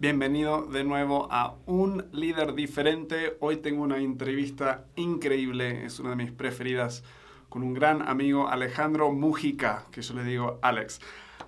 Bienvenido 0.00 0.62
de 0.62 0.84
nuevo 0.84 1.26
a 1.28 1.56
Un 1.66 2.06
líder 2.12 2.54
diferente. 2.54 3.36
Hoy 3.40 3.56
tengo 3.56 3.82
una 3.82 3.98
entrevista 3.98 4.84
increíble, 4.94 5.84
es 5.84 5.98
una 5.98 6.10
de 6.10 6.16
mis 6.16 6.30
preferidas, 6.30 7.02
con 7.48 7.64
un 7.64 7.74
gran 7.74 8.08
amigo 8.08 8.48
Alejandro 8.48 9.10
Mujica, 9.10 9.86
que 9.90 10.02
yo 10.02 10.14
le 10.14 10.22
digo 10.22 10.60
Alex. 10.62 11.00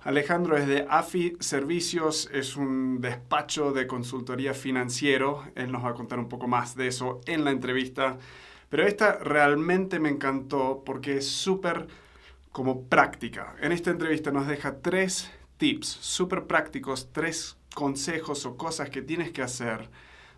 Alejandro 0.03 0.57
es 0.57 0.67
de 0.67 0.85
AFI 0.89 1.37
Servicios, 1.39 2.29
es 2.33 2.57
un 2.57 2.99
despacho 2.99 3.71
de 3.71 3.87
consultoría 3.87 4.53
financiero. 4.53 5.45
Él 5.55 5.71
nos 5.71 5.85
va 5.85 5.91
a 5.91 5.93
contar 5.93 6.19
un 6.19 6.27
poco 6.27 6.49
más 6.49 6.75
de 6.75 6.87
eso 6.87 7.21
en 7.27 7.45
la 7.45 7.51
entrevista. 7.51 8.17
Pero 8.67 8.85
esta 8.85 9.13
realmente 9.19 9.97
me 9.97 10.09
encantó 10.09 10.83
porque 10.85 11.15
es 11.15 11.25
súper 11.25 11.87
como 12.51 12.83
práctica. 12.83 13.55
En 13.61 13.71
esta 13.71 13.91
entrevista 13.91 14.29
nos 14.29 14.45
deja 14.45 14.81
tres 14.81 15.31
tips 15.55 15.87
súper 15.87 16.47
prácticos, 16.47 17.13
tres 17.13 17.55
consejos 17.73 18.45
o 18.45 18.57
cosas 18.57 18.89
que 18.89 19.01
tienes 19.01 19.31
que 19.31 19.41
hacer 19.41 19.89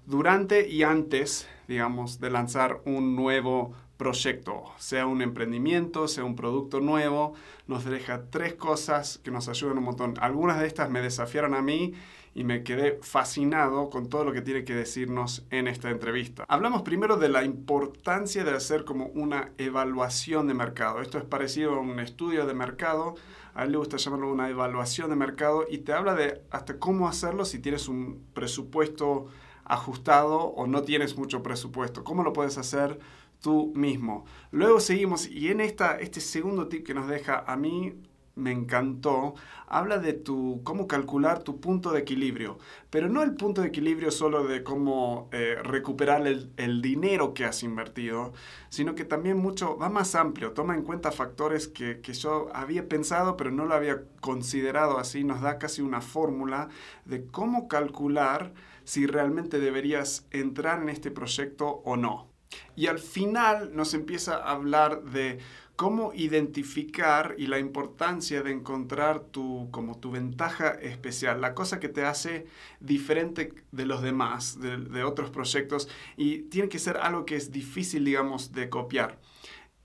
durante 0.05 0.67
y 0.67 0.83
antes, 0.83 1.47
digamos, 1.67 2.19
de 2.19 2.29
lanzar 2.29 2.81
un 2.85 3.15
nuevo 3.15 3.73
proyecto, 3.97 4.65
sea 4.77 5.05
un 5.05 5.21
emprendimiento, 5.21 6.07
sea 6.07 6.25
un 6.25 6.35
producto 6.35 6.81
nuevo, 6.81 7.35
nos 7.67 7.85
deja 7.85 8.23
tres 8.29 8.55
cosas 8.55 9.19
que 9.23 9.31
nos 9.31 9.47
ayudan 9.47 9.77
un 9.77 9.85
montón. 9.85 10.15
Algunas 10.19 10.59
de 10.59 10.67
estas 10.67 10.89
me 10.89 11.01
desafiaron 11.01 11.53
a 11.53 11.61
mí 11.61 11.93
y 12.35 12.43
me 12.43 12.63
quedé 12.63 12.99
fascinado 13.01 13.89
con 13.89 14.09
todo 14.09 14.25
lo 14.25 14.33
que 14.33 14.41
tiene 14.41 14.63
que 14.63 14.75
decirnos 14.75 15.45
en 15.51 15.67
esta 15.67 15.89
entrevista. 15.89 16.45
Hablamos 16.47 16.81
primero 16.81 17.17
de 17.17 17.29
la 17.29 17.43
importancia 17.43 18.43
de 18.43 18.51
hacer 18.51 18.83
como 18.85 19.05
una 19.07 19.51
evaluación 19.57 20.47
de 20.47 20.55
mercado. 20.55 21.01
Esto 21.01 21.19
es 21.19 21.23
parecido 21.23 21.75
a 21.75 21.79
un 21.79 21.99
estudio 21.99 22.45
de 22.45 22.53
mercado 22.55 23.15
a 23.55 23.63
él 23.63 23.71
le 23.71 23.77
gusta 23.77 23.97
llamarlo 23.97 24.31
una 24.31 24.49
evaluación 24.49 25.09
de 25.09 25.15
mercado 25.15 25.65
y 25.69 25.79
te 25.79 25.93
habla 25.93 26.15
de 26.15 26.41
hasta 26.49 26.79
cómo 26.79 27.07
hacerlo 27.07 27.45
si 27.45 27.59
tienes 27.59 27.87
un 27.87 28.25
presupuesto 28.33 29.27
ajustado 29.63 30.39
o 30.39 30.67
no 30.67 30.83
tienes 30.83 31.17
mucho 31.17 31.43
presupuesto. 31.43 32.03
¿Cómo 32.03 32.23
lo 32.23 32.33
puedes 32.33 32.57
hacer 32.57 32.99
tú 33.41 33.71
mismo? 33.75 34.25
Luego 34.51 34.79
seguimos 34.79 35.27
y 35.27 35.49
en 35.49 35.61
esta, 35.61 35.99
este 35.99 36.19
segundo 36.19 36.67
tip 36.67 36.85
que 36.85 36.93
nos 36.93 37.07
deja 37.07 37.43
a 37.45 37.55
mí 37.55 37.95
me 38.35 38.51
encantó, 38.51 39.35
habla 39.67 39.99
de 39.99 40.13
tu, 40.13 40.61
cómo 40.63 40.87
calcular 40.87 41.43
tu 41.43 41.59
punto 41.59 41.91
de 41.91 41.99
equilibrio, 41.99 42.57
pero 42.89 43.09
no 43.09 43.21
el 43.21 43.35
punto 43.35 43.61
de 43.61 43.67
equilibrio 43.67 44.11
solo 44.11 44.45
de 44.45 44.63
cómo 44.63 45.29
eh, 45.31 45.57
recuperar 45.63 46.25
el, 46.25 46.51
el, 46.57 46.81
dinero 46.81 47.33
que 47.33 47.45
has 47.45 47.63
invertido, 47.63 48.33
sino 48.69 48.95
que 48.95 49.05
también 49.05 49.37
mucho, 49.37 49.77
va 49.77 49.89
más 49.89 50.15
amplio, 50.15 50.53
toma 50.53 50.75
en 50.75 50.83
cuenta 50.83 51.11
factores 51.11 51.67
que, 51.67 52.01
que 52.01 52.13
yo 52.13 52.49
había 52.53 52.87
pensado 52.87 53.37
pero 53.37 53.51
no 53.51 53.65
lo 53.65 53.75
había 53.75 54.03
considerado 54.19 54.97
así, 54.97 55.23
nos 55.23 55.41
da 55.41 55.59
casi 55.59 55.81
una 55.81 56.01
fórmula 56.01 56.69
de 57.05 57.25
cómo 57.27 57.67
calcular 57.67 58.53
si 58.83 59.05
realmente 59.07 59.59
deberías 59.59 60.25
entrar 60.31 60.81
en 60.81 60.89
este 60.89 61.11
proyecto 61.11 61.81
o 61.85 61.95
no. 61.95 62.33
Y 62.75 62.87
al 62.87 62.99
final 62.99 63.75
nos 63.75 63.93
empieza 63.93 64.35
a 64.35 64.51
hablar 64.51 65.03
de 65.03 65.39
cómo 65.75 66.13
identificar 66.13 67.35
y 67.37 67.47
la 67.47 67.59
importancia 67.59 68.43
de 68.43 68.51
encontrar 68.51 69.21
tu, 69.21 69.69
como 69.71 69.97
tu 69.97 70.11
ventaja 70.11 70.69
especial, 70.69 71.41
la 71.41 71.55
cosa 71.55 71.79
que 71.79 71.89
te 71.89 72.05
hace 72.05 72.45
diferente 72.79 73.53
de 73.71 73.85
los 73.85 74.01
demás, 74.01 74.59
de, 74.59 74.77
de 74.77 75.03
otros 75.03 75.29
proyectos, 75.31 75.89
y 76.15 76.43
tiene 76.43 76.69
que 76.69 76.79
ser 76.79 76.97
algo 76.97 77.25
que 77.25 77.35
es 77.35 77.51
difícil, 77.51 78.05
digamos, 78.05 78.51
de 78.51 78.69
copiar. 78.69 79.19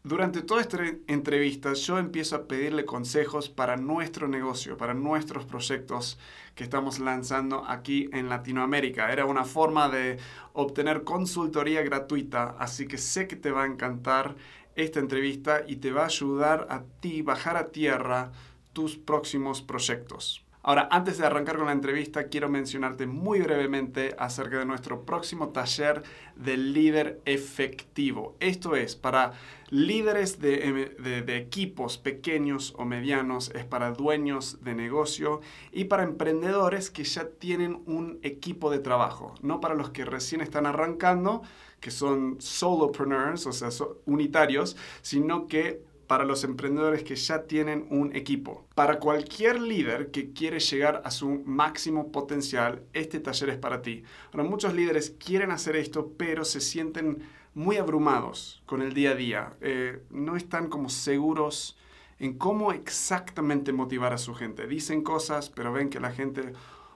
Durante 0.05 0.43
toda 0.43 0.61
esta 0.61 0.79
entrevista 1.07 1.73
yo 1.75 1.99
empiezo 1.99 2.37
a 2.37 2.47
pedirle 2.47 2.85
consejos 2.85 3.49
para 3.49 3.77
nuestro 3.77 4.29
negocio, 4.29 4.77
para 4.77 4.95
nuestros 4.95 5.45
proyectos 5.45 6.19
que 6.55 6.65
estamos 6.65 6.99
lanzando 6.99 7.65
aquí 7.67 8.09
en 8.13 8.29
Latinoamérica. 8.29 9.13
Era 9.13 9.27
una 9.27 9.45
forma 9.45 9.89
de 9.89 10.19
obtener 10.53 11.03
consultoría 11.03 11.83
gratuita, 11.83 12.57
así 12.59 12.87
que 12.87 12.97
sé 12.97 13.27
que 13.27 13.37
te 13.37 13.51
va 13.51 13.65
a 13.65 13.67
encantar 13.67 14.37
esta 14.79 15.01
entrevista 15.01 15.63
y 15.67 15.77
te 15.77 15.93
va 15.93 16.03
a 16.03 16.07
ayudar 16.07 16.67
a 16.71 16.83
ti 17.01 17.23
bajar 17.23 17.57
a 17.57 17.69
tierra 17.69 18.31
tus 18.73 18.97
próximos 18.97 19.61
proyectos. 19.61 20.45
Ahora, 20.63 20.89
antes 20.91 21.19
de 21.19 21.25
arrancar 21.25 21.57
con 21.57 21.67
la 21.67 21.73
entrevista, 21.73 22.25
quiero 22.25 22.49
mencionarte 22.49 23.07
muy 23.07 23.41
brevemente 23.41 24.15
acerca 24.19 24.59
de 24.59 24.67
nuestro 24.67 25.03
próximo 25.03 25.49
taller 25.49 26.03
de 26.37 26.57
líder 26.57 27.21
efectivo. 27.25 28.37
Esto 28.39 28.77
es 28.77 28.95
para 28.95 29.33
líderes 29.71 30.41
de, 30.41 30.95
de, 30.99 31.37
equipos 31.39 31.97
pequeños 31.97 32.75
o 32.77 32.85
medianos, 32.85 33.51
es 33.55 33.65
para 33.65 33.93
dueños 33.93 34.63
de 34.63 34.75
negocio 34.75 35.41
y 35.73 35.85
para 35.85 36.03
emprendedores 36.03 36.91
que 36.91 37.05
ya 37.05 37.29
tienen 37.29 37.83
un 37.87 38.19
equipo 38.23 38.71
de 38.71 38.81
trabajo, 38.81 39.35
no 39.41 39.61
para 39.61 39.75
los 39.75 39.91
que 39.91 40.05
recién 40.05 40.41
están 40.41 40.67
arrancando, 40.67 41.43
que 41.81 41.91
son 41.91 42.37
solopreneurs, 42.41 43.47
o 43.47 43.53
sea, 43.53 43.69
unitarios, 44.07 44.77
sino 45.03 45.47
que 45.47 45.83
para 46.09 46.25
los 46.25 46.43
emprendedores 46.43 47.05
que 47.05 47.15
ya 47.15 47.43
tienen 47.43 47.87
un 47.91 48.17
equipo. 48.17 48.67
Para 48.75 48.99
cualquier 48.99 49.61
líder 49.61 50.11
que 50.11 50.33
quiere 50.33 50.59
llegar 50.59 51.03
a 51.05 51.11
su 51.11 51.43
máximo 51.45 52.11
potencial, 52.11 52.83
este 52.95 53.21
taller 53.21 53.51
es 53.51 53.59
para 53.59 53.83
ti. 53.83 54.03
Ahora, 54.33 54.49
muchos 54.49 54.75
líderes 54.75 55.15
quieren 55.23 55.51
hacer 55.51 55.77
esto, 55.77 56.13
pero 56.17 56.45
se 56.47 56.61
sienten 56.63 57.23
muy 57.55 57.77
abrumados 57.77 58.63
con 58.65 58.81
el 58.81 58.95
día 58.95 59.11
a 59.11 59.15
día. 59.15 59.53
Eh, 59.61 60.03
no 60.11 60.37
están 60.37 60.69
como 60.69 60.89
seguros 60.89 61.77
en 62.19 62.39
cómo 62.39 62.73
exactamente 62.73 63.73
motivar 63.73 64.15
a 64.15 64.19
su 64.19 64.35
gente. 64.35 64.67
Dicen 64.67 65.03
cosas, 65.03 65.51
pero 65.51 65.73
ven 65.73 65.91
que 65.91 66.01
la 66.01 66.11
gente 66.11 66.53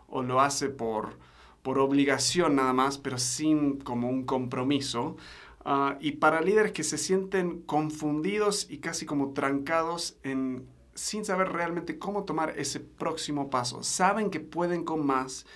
o 0.09 0.23
lo 0.23 0.41
hace 0.41 0.69
por, 0.69 1.19
por 1.63 1.79
obligación 1.79 2.57
nada 2.57 2.73
más, 2.73 2.99
pero 2.99 3.19
sin 3.19 3.79
como 3.79 4.09
un 4.09 4.25
compromiso. 4.25 5.17
Ah, 5.65 5.97
y 6.01 6.13
para 6.13 6.41
líderes 6.41 6.73
que 6.73 6.83
se 6.83 6.99
sienten 6.99 7.63
confundidos 7.63 8.67
y 8.69 8.79
casi 8.79 9.07
como 9.07 9.33
trancados 9.33 10.17
en, 10.25 10.67
sin 10.95 11.25
saber 11.25 11.51
realmente 11.51 11.99
cómo 11.99 12.25
tomar 12.25 12.55
ese 12.59 12.81
próximo 12.81 13.49
paso. 13.49 13.83
Saben 13.85 14.31
que 14.31 14.41
pueden 14.41 14.85
con 14.85 15.07
más, 15.07 15.47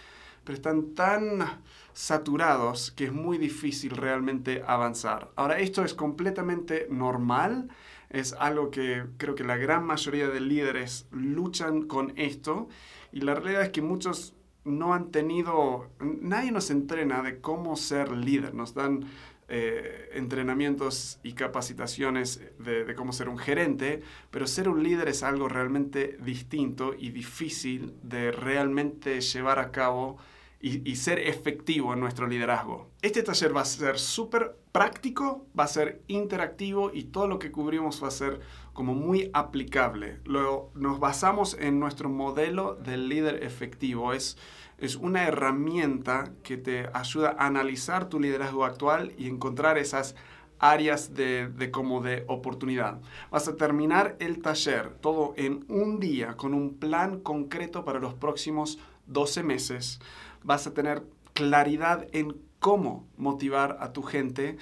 pero 0.44 0.56
están 0.56 0.94
tan 0.94 1.60
saturados 1.92 2.92
que 2.92 3.06
es 3.06 3.12
muy 3.12 3.36
difícil 3.36 3.96
realmente 3.96 4.62
avanzar. 4.64 5.32
Ahora, 5.34 5.58
esto 5.58 5.84
es 5.84 5.92
completamente 5.92 6.86
normal, 6.88 7.68
es 8.10 8.32
algo 8.34 8.70
que 8.70 9.06
creo 9.16 9.34
que 9.34 9.42
la 9.42 9.56
gran 9.56 9.84
mayoría 9.84 10.28
de 10.28 10.40
líderes 10.40 11.08
luchan 11.10 11.82
con 11.82 12.12
esto 12.16 12.68
y 13.10 13.22
la 13.22 13.34
realidad 13.34 13.62
es 13.62 13.70
que 13.70 13.82
muchos 13.82 14.35
no 14.66 14.92
han 14.92 15.10
tenido, 15.10 15.88
nadie 16.00 16.50
nos 16.50 16.70
entrena 16.70 17.22
de 17.22 17.40
cómo 17.40 17.76
ser 17.76 18.10
líder, 18.10 18.52
nos 18.52 18.74
dan 18.74 19.06
eh, 19.48 20.10
entrenamientos 20.14 21.20
y 21.22 21.34
capacitaciones 21.34 22.40
de, 22.58 22.92
cómo 22.96 23.12
ser 23.12 23.28
un 23.28 23.38
gerente, 23.38 24.02
pero 24.30 24.48
ser 24.48 24.68
un 24.68 24.82
líder 24.82 25.08
es 25.08 25.22
algo 25.22 25.48
realmente 25.48 26.18
distinto 26.20 26.94
y 26.98 27.10
difícil 27.10 27.94
de 28.02 28.32
realmente 28.32 29.20
llevar 29.20 29.60
a 29.60 29.70
cabo 29.70 30.18
y, 30.60 30.90
y 30.90 30.96
ser 30.96 31.20
efectivo 31.20 31.94
en 31.94 32.00
nuestro 32.00 32.26
liderazgo. 32.26 32.90
Este 33.02 33.22
taller 33.22 33.56
va 33.56 33.60
a 33.60 33.66
ser 33.66 34.00
súper 34.00 34.56
práctico, 34.72 35.46
va 35.56 35.64
a 35.64 35.68
ser 35.68 36.02
interactivo 36.08 36.90
y 36.92 37.04
todo 37.04 37.28
lo 37.28 37.38
que 37.38 37.52
cubrimos 37.52 38.02
va 38.02 38.08
a 38.08 38.10
ser 38.10 38.40
como 38.76 38.94
muy 38.94 39.30
aplicable. 39.32 40.20
Luego 40.24 40.70
nos 40.76 41.00
basamos 41.00 41.56
en 41.58 41.80
nuestro 41.80 42.08
modelo 42.08 42.76
del 42.76 43.08
líder 43.08 43.42
efectivo. 43.42 44.12
Es 44.12 44.36
es 44.78 44.96
una 44.96 45.26
herramienta 45.26 46.32
que 46.42 46.56
te 46.56 46.88
ayuda 46.92 47.34
a 47.38 47.46
analizar 47.46 48.08
tu 48.08 48.20
liderazgo 48.20 48.64
actual 48.64 49.12
y 49.16 49.26
encontrar 49.26 49.78
esas 49.78 50.14
áreas 50.58 51.14
de, 51.14 51.70
como 51.72 52.02
de 52.02 52.24
oportunidad. 52.28 53.00
Vas 53.30 53.48
a 53.48 53.56
terminar 53.56 54.16
el 54.20 54.40
taller 54.40 54.90
todo 55.00 55.34
en 55.36 55.64
un 55.68 55.98
día 55.98 56.36
con 56.36 56.54
un 56.54 56.74
plan 56.74 57.20
concreto 57.20 57.84
para 57.84 58.00
los 58.00 58.14
próximos 58.14 58.78
12 59.06 59.42
meses. 59.42 60.00
Vas 60.42 60.66
a 60.66 60.74
tener 60.74 61.04
claridad 61.32 62.06
en 62.12 62.36
cómo 62.58 63.06
motivar 63.16 63.78
a 63.80 63.92
tu 63.92 64.02
gente 64.02 64.56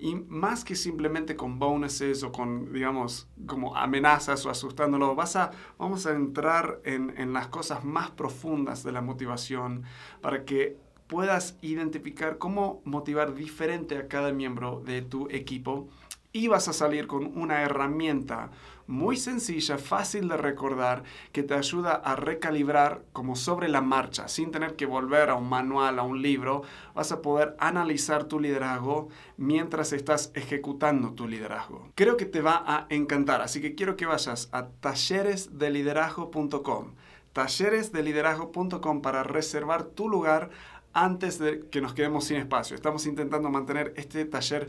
y 0.00 0.14
más 0.14 0.64
que 0.64 0.74
simplemente 0.74 1.36
con 1.36 1.58
bonuses 1.58 2.22
o 2.22 2.32
con, 2.32 2.72
digamos, 2.72 3.28
como 3.46 3.76
amenazas 3.76 4.44
o 4.46 4.50
asustándolo, 4.50 5.14
vas 5.14 5.36
a, 5.36 5.50
vamos 5.78 6.06
a 6.06 6.12
entrar 6.12 6.80
en, 6.84 7.14
en 7.18 7.32
las 7.32 7.48
cosas 7.48 7.84
más 7.84 8.10
profundas 8.10 8.82
de 8.82 8.92
la 8.92 9.02
motivación 9.02 9.84
para 10.20 10.44
que 10.44 10.78
puedas 11.06 11.56
identificar 11.60 12.38
cómo 12.38 12.80
motivar 12.84 13.34
diferente 13.34 13.98
a 13.98 14.08
cada 14.08 14.32
miembro 14.32 14.80
de 14.84 15.02
tu 15.02 15.28
equipo. 15.28 15.88
Y 16.32 16.46
vas 16.46 16.68
a 16.68 16.72
salir 16.72 17.08
con 17.08 17.36
una 17.36 17.62
herramienta 17.62 18.50
muy 18.90 19.16
sencilla, 19.16 19.78
fácil 19.78 20.28
de 20.28 20.36
recordar, 20.36 21.04
que 21.32 21.42
te 21.42 21.54
ayuda 21.54 21.94
a 21.94 22.14
recalibrar 22.16 23.04
como 23.12 23.36
sobre 23.36 23.68
la 23.68 23.80
marcha, 23.80 24.28
sin 24.28 24.50
tener 24.50 24.76
que 24.76 24.84
volver 24.84 25.30
a 25.30 25.36
un 25.36 25.48
manual, 25.48 25.98
a 25.98 26.02
un 26.02 26.20
libro. 26.20 26.62
Vas 26.94 27.12
a 27.12 27.22
poder 27.22 27.56
analizar 27.58 28.24
tu 28.24 28.38
liderazgo 28.40 29.08
mientras 29.36 29.92
estás 29.92 30.32
ejecutando 30.34 31.14
tu 31.14 31.28
liderazgo. 31.28 31.90
Creo 31.94 32.16
que 32.16 32.26
te 32.26 32.42
va 32.42 32.64
a 32.66 32.86
encantar, 32.90 33.40
así 33.40 33.60
que 33.60 33.74
quiero 33.74 33.96
que 33.96 34.06
vayas 34.06 34.48
a 34.52 34.68
talleresdeliderazgo.com 34.68 36.94
talleresdeliderazgo.com 37.32 39.02
para 39.02 39.22
reservar 39.22 39.84
tu 39.84 40.08
lugar 40.08 40.50
antes 40.92 41.38
de 41.38 41.60
que 41.68 41.80
nos 41.80 41.94
quedemos 41.94 42.24
sin 42.24 42.38
espacio. 42.38 42.74
Estamos 42.74 43.06
intentando 43.06 43.50
mantener 43.50 43.94
este 43.96 44.24
taller 44.24 44.68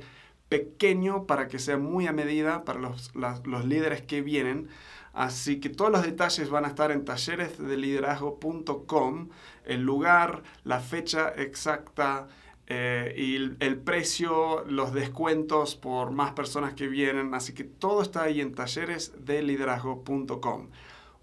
pequeño 0.52 1.26
para 1.28 1.48
que 1.48 1.60
sea 1.60 1.78
muy 1.78 2.08
a 2.08 2.12
medida 2.12 2.66
para 2.66 2.78
los, 2.78 3.14
los 3.16 3.66
líderes 3.66 4.02
que 4.02 4.22
vienen. 4.22 4.68
Así 5.14 5.62
que 5.62 5.70
todos 5.70 5.90
los 5.90 6.04
detalles 6.04 6.50
van 6.50 6.66
a 6.66 6.68
estar 6.68 6.92
en 6.92 7.06
talleresdeliderazgo.com, 7.06 9.30
el 9.64 9.82
lugar, 9.82 10.44
la 10.66 10.82
fecha 10.82 11.30
exacta 11.30 12.28
eh, 12.68 13.16
y 13.18 13.36
el, 13.64 13.78
precio, 13.78 14.66
los 14.66 14.94
descuentos 14.94 15.78
por 15.78 16.12
más 16.12 16.34
personas 16.34 16.74
que 16.74 16.90
vienen. 16.90 17.34
Así 17.34 17.54
que 17.54 17.64
todo 17.64 18.02
está 18.02 18.24
ahí 18.24 18.42
en 18.42 18.54
talleresdeliderazgo.com. 18.54 20.68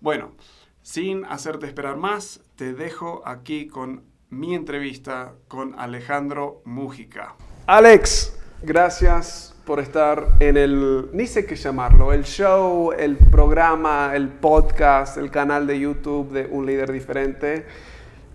Bueno, 0.00 0.32
sin 0.80 1.26
hacerte 1.26 1.66
esperar 1.66 1.98
más, 1.98 2.40
te 2.56 2.72
dejo 2.72 3.20
aquí 3.26 3.66
con 3.66 4.04
mi 4.30 4.54
entrevista 4.54 5.34
con 5.48 5.78
Alejandro 5.78 6.62
Mújica. 6.64 7.36
Alex, 7.66 8.38
gracias 8.62 9.54
por 9.64 9.80
estar 9.80 10.36
en 10.40 10.56
el, 10.56 11.10
ni 11.12 11.26
sé 11.26 11.44
qué 11.44 11.54
llamarlo, 11.54 12.12
el 12.12 12.24
show, 12.24 12.92
el 12.92 13.16
programa, 13.16 14.12
el 14.14 14.28
podcast, 14.28 15.18
el 15.18 15.30
canal 15.30 15.66
de 15.66 15.78
YouTube 15.78 16.32
de 16.32 16.46
Un 16.46 16.66
Líder 16.66 16.90
Diferente. 16.90 17.66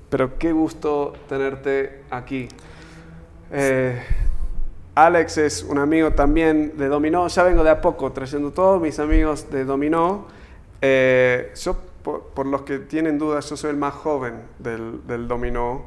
Pero 0.10 0.38
qué 0.38 0.52
gusto 0.52 1.14
tenerte 1.28 2.04
aquí. 2.12 2.48
Eh, 3.52 4.00
Alex 4.94 5.38
es 5.40 5.64
un 5.64 5.80
amigo 5.80 6.12
también 6.12 6.78
de 6.78 6.88
Dominó. 6.88 7.28
Ya 7.28 7.44
vengo 7.44 7.64
de 7.64 7.72
a 7.72 7.82
poco 7.82 8.12
trayendo 8.12 8.52
todos 8.52 8.80
mis 8.80 9.00
amigos 9.00 9.50
de 9.50 9.66
Dominó. 9.66 10.28
Eh, 10.82 11.52
yo, 11.56 11.78
por, 12.04 12.46
los 12.46 12.62
que 12.62 12.78
tienen 12.78 13.18
dudas, 13.18 13.50
yo 13.50 13.58
soy 13.58 13.72
el 13.72 13.78
más 13.78 13.96
joven 13.96 14.36
del, 14.60 15.02
del 15.08 15.28
Dominó. 15.28 15.86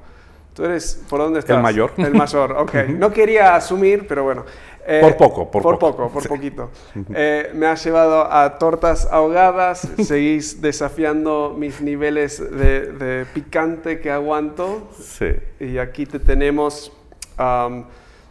Tú 0.56 0.64
eres, 0.64 1.04
¿por 1.10 1.20
dónde 1.20 1.40
estás? 1.40 1.54
El 1.54 1.62
mayor. 1.62 1.92
El 1.98 2.14
mayor, 2.14 2.52
ok. 2.52 2.74
No 2.88 3.12
quería 3.12 3.54
asumir, 3.54 4.06
pero 4.08 4.24
bueno. 4.24 4.46
Eh, 4.86 5.00
por 5.02 5.16
poco, 5.18 5.50
por, 5.50 5.62
por 5.62 5.78
poco. 5.78 6.08
por 6.08 6.26
poquito. 6.26 6.70
Eh, 7.14 7.50
me 7.54 7.66
has 7.66 7.84
llevado 7.84 8.32
a 8.32 8.56
tortas 8.56 9.06
ahogadas, 9.10 9.86
seguís 10.02 10.62
desafiando 10.62 11.54
mis 11.58 11.82
niveles 11.82 12.38
de, 12.38 13.26
picante 13.34 14.00
que 14.00 14.10
aguanto. 14.10 14.88
Sí. 14.98 15.34
Y 15.60 15.76
aquí 15.76 16.06
te 16.06 16.20
tenemos 16.20 16.90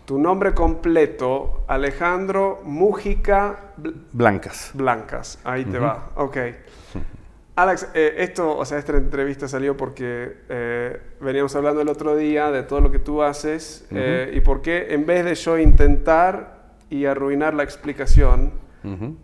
tu 0.06 0.18
nombre 0.18 0.56
completo, 0.56 1.64
Alejandro 1.68 2.62
Mújica 2.64 3.74
Blancas. 4.14 4.72
Blancas, 4.74 5.38
ahí 5.44 5.64
te 5.64 5.78
va, 5.78 6.10
ok. 6.16 6.38
Alex, 7.56 7.88
eh, 7.94 8.16
esto, 8.18 8.58
o 8.58 8.66
sea, 8.66 8.78
esta 8.78 8.98
entrevista 8.98 9.48
salió 9.48 9.78
porque 9.78 10.40
eh, 10.50 11.00
veníamos 11.22 11.56
hablando 11.56 11.82
el 11.82 11.88
otro 11.88 12.16
día 12.18 12.52
de 12.52 12.64
todo 12.64 12.82
lo 12.82 12.92
que 12.92 13.00
tú 13.00 13.24
haces 13.24 13.88
eh, 13.92 14.34
y 14.34 14.42
por 14.42 14.62
qué 14.62 14.94
en 14.94 15.06
vez 15.06 15.24
de 15.24 15.36
yo 15.36 15.58
intentar 15.58 16.74
y 16.90 17.06
arruinar 17.06 17.54
la 17.54 17.64
explicación, 17.64 18.52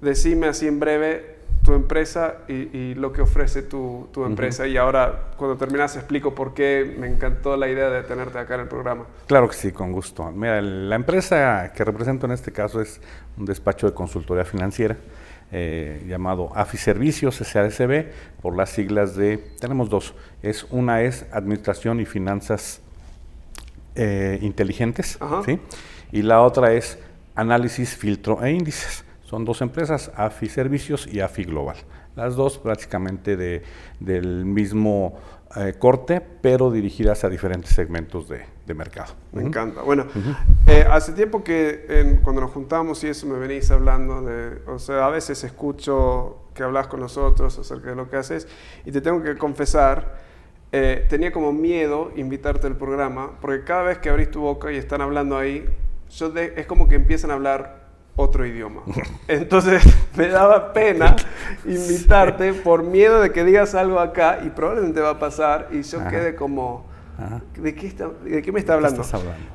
decime 0.01 0.47
así 0.47 0.67
en 0.67 0.79
breve 0.79 1.35
tu 1.63 1.73
empresa 1.73 2.37
y, 2.47 2.95
lo 2.95 3.13
que 3.13 3.21
ofrece 3.21 3.61
tu, 3.61 4.07
tu 4.11 4.25
empresa. 4.25 4.65
Y 4.65 4.77
ahora, 4.77 5.33
cuando 5.37 5.57
terminas, 5.57 5.95
explico 5.95 6.33
por 6.33 6.55
qué 6.55 6.95
me 6.97 7.07
encantó 7.07 7.55
la 7.55 7.69
idea 7.69 7.89
de 7.89 8.01
tenerte 8.01 8.39
acá 8.39 8.55
en 8.55 8.61
el 8.61 8.67
programa. 8.67 9.05
Claro 9.27 9.47
que 9.47 9.53
sí, 9.53 9.71
con 9.71 9.91
gusto. 9.91 10.31
Mira, 10.31 10.59
la 10.61 10.95
empresa 10.95 11.71
que 11.75 11.83
represento 11.83 12.25
en 12.25 12.31
este 12.31 12.51
caso 12.51 12.81
es 12.81 12.99
un 13.37 13.45
despacho 13.45 13.87
de 13.87 13.93
consultoría 13.93 14.43
financiera. 14.43 14.97
Eh, 15.53 16.05
llamado 16.07 16.49
AFI 16.55 16.77
Servicios, 16.77 17.35
SADCB, 17.35 18.05
por 18.41 18.55
las 18.55 18.69
siglas 18.69 19.17
de, 19.17 19.37
tenemos 19.59 19.89
dos, 19.89 20.13
es 20.41 20.65
una 20.69 21.01
es 21.01 21.25
Administración 21.33 21.99
y 21.99 22.05
Finanzas 22.05 22.79
eh, 23.95 24.39
Inteligentes, 24.41 25.19
¿sí? 25.45 25.59
y 26.13 26.21
la 26.21 26.41
otra 26.41 26.71
es 26.71 26.97
Análisis, 27.35 27.97
Filtro 27.97 28.41
e 28.41 28.51
Índices. 28.51 29.03
Son 29.23 29.43
dos 29.43 29.61
empresas, 29.61 30.11
AFI 30.15 30.47
Servicios 30.47 31.05
y 31.11 31.19
AFI 31.19 31.43
Global. 31.43 31.75
Las 32.15 32.35
dos 32.35 32.57
prácticamente 32.57 33.35
de, 33.35 33.61
del 33.99 34.45
mismo 34.45 35.19
eh, 35.55 35.75
corte, 35.77 36.21
pero 36.21 36.71
dirigidas 36.71 37.23
a 37.23 37.29
diferentes 37.29 37.71
segmentos 37.73 38.29
de, 38.29 38.45
mercado. 38.73 39.15
Me 39.33 39.41
encanta. 39.41 39.81
Bueno, 39.81 40.05
eh, 40.65 40.85
hace 40.89 41.11
tiempo 41.11 41.43
que 41.43 42.17
cuando 42.23 42.39
nos 42.39 42.51
juntamos 42.51 43.03
y 43.03 43.07
eso 43.07 43.27
me 43.27 43.37
venís 43.37 43.69
hablando 43.69 44.21
de, 44.21 44.61
o 44.65 44.79
sea, 44.79 45.07
a 45.07 45.09
veces 45.09 45.43
escucho 45.43 46.37
que 46.53 46.63
hablas 46.63 46.87
con 46.87 47.01
nosotros 47.01 47.59
acerca 47.59 47.89
de 47.89 47.97
lo 47.97 48.09
que 48.09 48.15
haces 48.15 48.47
y 48.85 48.91
te 48.93 49.01
tengo 49.01 49.21
que 49.21 49.37
confesar, 49.37 50.19
eh, 50.71 51.05
tenía 51.09 51.33
como 51.33 51.51
miedo 51.51 52.11
invitarte 52.15 52.67
al 52.67 52.77
programa, 52.77 53.31
porque 53.41 53.65
cada 53.65 53.83
vez 53.83 53.97
que 53.97 54.09
abrís 54.09 54.31
tu 54.31 54.39
boca 54.39 54.71
y 54.71 54.77
están 54.77 55.01
hablando 55.01 55.37
ahí, 55.37 55.65
yo 56.09 56.33
es 56.35 56.65
como 56.65 56.87
que 56.87 56.95
empiezan 56.95 57.31
a 57.31 57.33
hablar 57.33 57.80
otro 58.15 58.45
idioma. 58.45 58.81
Entonces 59.27 59.83
me 60.15 60.27
daba 60.27 60.73
pena 60.73 61.15
invitarte 61.65 62.53
por 62.53 62.83
miedo 62.83 63.21
de 63.21 63.31
que 63.31 63.43
digas 63.43 63.75
algo 63.75 63.99
acá 63.99 64.39
y 64.45 64.49
probablemente 64.49 64.99
va 65.01 65.11
a 65.11 65.19
pasar 65.19 65.69
y 65.71 65.81
yo 65.83 66.07
quede 66.07 66.35
como, 66.35 66.85
¿de 67.55 67.75
qué, 67.75 67.93
¿de 68.23 68.41
qué, 68.41 68.51
me 68.51 68.59
está 68.59 68.73
hablando? 68.73 69.03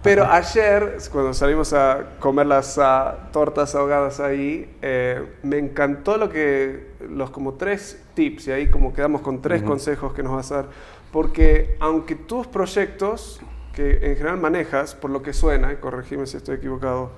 Pero 0.03 0.25
ayer, 0.25 0.99
cuando 1.11 1.35
salimos 1.35 1.73
a 1.73 2.05
comer 2.19 2.47
las 2.47 2.79
ah, 2.79 3.29
tortas 3.32 3.75
ahogadas 3.75 4.20
ahí, 4.20 4.70
eh, 4.82 5.23
me 5.43 5.59
encantó 5.59 6.17
lo 6.17 6.29
que, 6.29 6.93
los 7.11 7.31
como 7.31 7.55
tres 7.55 8.02
tips 8.14 8.49
y 8.49 8.52
ahí 8.52 8.70
como 8.70 8.93
quedamos 8.93 9.20
con 9.20 9.43
tres 9.43 9.62
consejos 9.62 10.12
que 10.14 10.23
nos 10.23 10.32
vas 10.32 10.52
a 10.52 10.56
dar. 10.56 10.67
Porque 11.12 11.76
aunque 11.81 12.14
tus 12.14 12.47
proyectos 12.47 13.41
que 13.76 13.99
en 14.11 14.17
general 14.17 14.38
manejas, 14.38 14.94
por 14.94 15.11
lo 15.11 15.23
que 15.23 15.34
suena, 15.34 15.70
y 15.73 15.76
corregime 15.76 16.26
si 16.26 16.38
estoy 16.38 16.56
equivocado, 16.56 17.11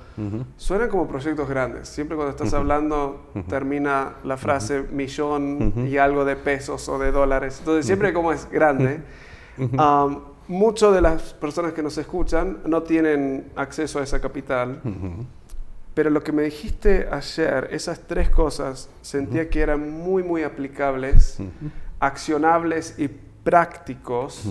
suenan 0.57 0.91
como 0.91 1.07
proyectos 1.07 1.49
grandes. 1.49 1.89
Siempre 1.89 2.17
cuando 2.17 2.33
estás 2.33 2.53
hablando 2.53 3.31
termina 3.49 4.17
la 4.25 4.37
frase 4.37 4.83
millón 4.91 5.87
y 5.89 5.97
algo 5.97 6.25
de 6.25 6.37
pesos 6.37 6.89
o 6.89 6.99
de 6.99 7.13
dólares. 7.13 7.57
Entonces 7.61 7.87
siempre 7.87 8.13
como 8.13 8.33
es 8.33 8.51
grande. 8.51 9.01
Um, 9.59 10.21
Muchas 10.49 10.95
de 10.95 11.03
las 11.03 11.35
personas 11.35 11.75
que 11.75 11.83
nos 11.83 11.99
escuchan 11.99 12.61
no 12.65 12.83
tienen 12.83 13.53
acceso 13.55 13.99
a 13.99 14.03
esa 14.03 14.19
capital. 14.19 14.81
Pero 15.93 16.09
lo 16.09 16.23
que 16.23 16.33
me 16.33 16.43
dijiste 16.43 17.07
ayer, 17.11 17.69
esas 17.71 18.01
tres 18.07 18.31
cosas, 18.31 18.89
sentía 19.03 19.51
que 19.51 19.61
eran 19.61 19.91
muy, 19.91 20.23
muy 20.23 20.43
aplicables, 20.45 21.39
accionables 22.01 22.99
y 22.99 23.09
prácticos 23.45 24.45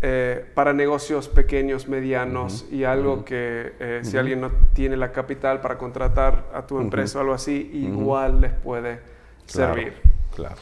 eh, 0.00 0.44
para 0.54 0.72
negocios 0.72 1.28
pequeños, 1.28 1.88
medianos 1.88 2.66
y 2.70 2.84
algo 2.84 3.24
que 3.24 3.72
eh, 3.80 4.00
si 4.04 4.16
alguien 4.16 4.40
no 4.40 4.52
tiene 4.72 4.96
la 4.96 5.10
capital 5.10 5.60
para 5.60 5.76
contratar 5.76 6.50
a 6.54 6.66
tu 6.66 6.78
empresa 6.78 7.18
o 7.18 7.22
algo 7.22 7.34
así, 7.34 7.68
igual 7.72 8.40
les 8.40 8.52
puede 8.52 9.00
servir. 9.46 9.94
Claro. 10.36 10.54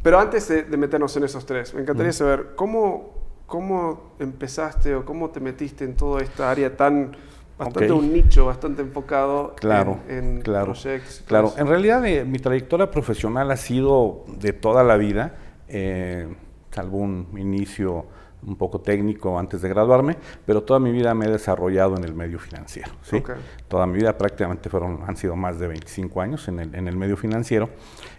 pero 0.00 0.20
antes 0.20 0.46
de, 0.48 0.76
meternos 0.76 1.16
en 1.16 1.24
esos 1.24 1.44
tres, 1.44 1.74
me 1.74 1.80
encantaría 1.80 2.12
saber 2.12 2.50
cómo, 2.54 3.14
cómo 3.46 4.14
empezaste 4.20 4.94
o 4.94 5.04
cómo 5.04 5.30
te 5.30 5.40
metiste 5.40 5.84
en 5.84 5.96
toda 5.96 6.22
esta 6.22 6.52
área 6.52 6.76
tan 6.76 7.16
bastante 7.58 7.92
un 7.92 8.12
nicho 8.12 8.46
bastante 8.46 8.82
enfocado 8.82 9.54
claro, 9.56 9.98
en, 10.08 10.40
claro, 10.42 10.66
proyectos. 10.72 11.22
Claro, 11.26 11.52
en 11.56 11.66
realidad 11.66 12.04
eh, 12.06 12.24
mi 12.24 12.38
trayectoria 12.38 12.90
profesional 12.90 13.50
ha 13.50 13.56
sido 13.56 14.24
de 14.28 14.52
toda 14.52 14.84
la 14.84 14.96
vida 14.96 15.34
salvo 16.74 16.98
un 16.98 17.28
inicio 17.36 18.06
un 18.46 18.56
poco 18.56 18.80
técnico 18.80 19.38
antes 19.38 19.62
de 19.62 19.68
graduarme, 19.68 20.16
pero 20.46 20.62
toda 20.62 20.78
mi 20.78 20.92
vida 20.92 21.14
me 21.14 21.26
he 21.26 21.30
desarrollado 21.30 21.96
en 21.96 22.04
el 22.04 22.14
medio 22.14 22.38
financiero. 22.38 22.92
¿sí? 23.02 23.22
Toda 23.68 23.86
mi 23.86 23.98
vida 23.98 24.16
prácticamente 24.16 24.68
fueron, 24.68 25.00
han 25.06 25.16
sido 25.16 25.36
más 25.36 25.58
de 25.58 25.68
25 25.68 26.20
años 26.20 26.48
en 26.48 26.60
el, 26.60 26.74
en 26.74 26.88
el 26.88 26.96
medio 26.96 27.16
financiero. 27.16 27.70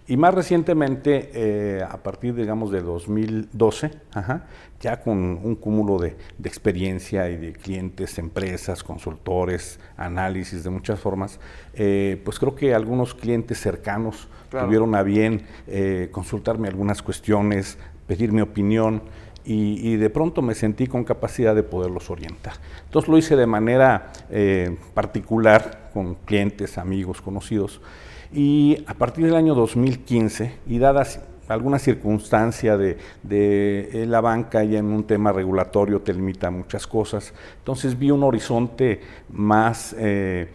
Y 0.07 0.17
más 0.17 0.33
recientemente, 0.35 1.31
eh, 1.33 1.83
a 1.83 1.97
partir, 1.97 2.35
digamos, 2.35 2.71
de 2.71 2.81
2012, 2.81 3.91
ya 4.79 5.01
con 5.01 5.17
un 5.17 5.55
cúmulo 5.55 5.97
de, 5.97 6.15
de, 6.37 6.49
experiencia 6.49 7.27
y 7.29 7.37
de 7.37 7.53
clientes, 7.53 8.19
empresas, 8.19 8.83
consultores, 8.83 9.79
análisis 9.97 10.63
de 10.63 10.69
muchas 10.69 10.99
formas, 10.99 11.39
eh, 11.73 12.21
pues 12.23 12.37
creo 12.37 12.55
que 12.55 12.75
algunos 12.75 13.15
clientes 13.15 13.59
cercanos 13.59 14.27
tuvieron 14.49 14.93
a 14.95 15.03
bien 15.03 15.45
eh, 15.67 16.09
consultarme 16.11 16.67
algunas 16.67 17.01
cuestiones, 17.01 17.77
pedir 18.07 18.31
mi 18.31 18.41
opinión 18.41 19.01
y, 19.47 19.95
de 19.97 20.09
pronto 20.09 20.41
me 20.41 20.55
sentí 20.55 20.87
con 20.87 21.03
capacidad 21.03 21.53
de 21.53 21.61
poderlos 21.61 22.09
orientar. 22.09 22.53
Entonces 22.85 23.07
lo 23.07 23.17
hice 23.17 23.35
de 23.35 23.45
manera 23.45 24.11
eh, 24.31 24.75
particular 24.95 25.91
con 25.93 26.15
clientes, 26.15 26.79
amigos, 26.79 27.21
conocidos 27.21 27.79
y 28.33 28.83
a 28.87 28.95
partir 28.95 29.25
del 29.25 29.35
año 29.35 29.53
2015 29.53 30.51
y 30.67 30.79
dadas 30.79 31.21
alguna 31.47 31.77
circunstancia 31.77 32.75
de, 32.75 32.97
de, 33.21 34.05
la 34.07 34.19
banca 34.19 34.63
ya 34.63 34.79
en 34.79 34.87
un 34.87 35.03
tema 35.03 35.31
regulatorio 35.31 36.01
te 36.01 36.13
limita 36.13 36.49
muchas 36.49 36.87
cosas. 36.87 37.33
Entonces 37.59 37.97
vi 37.97 38.11
un 38.11 38.23
horizonte 38.23 39.01
más 39.29 39.95
eh, 39.99 40.49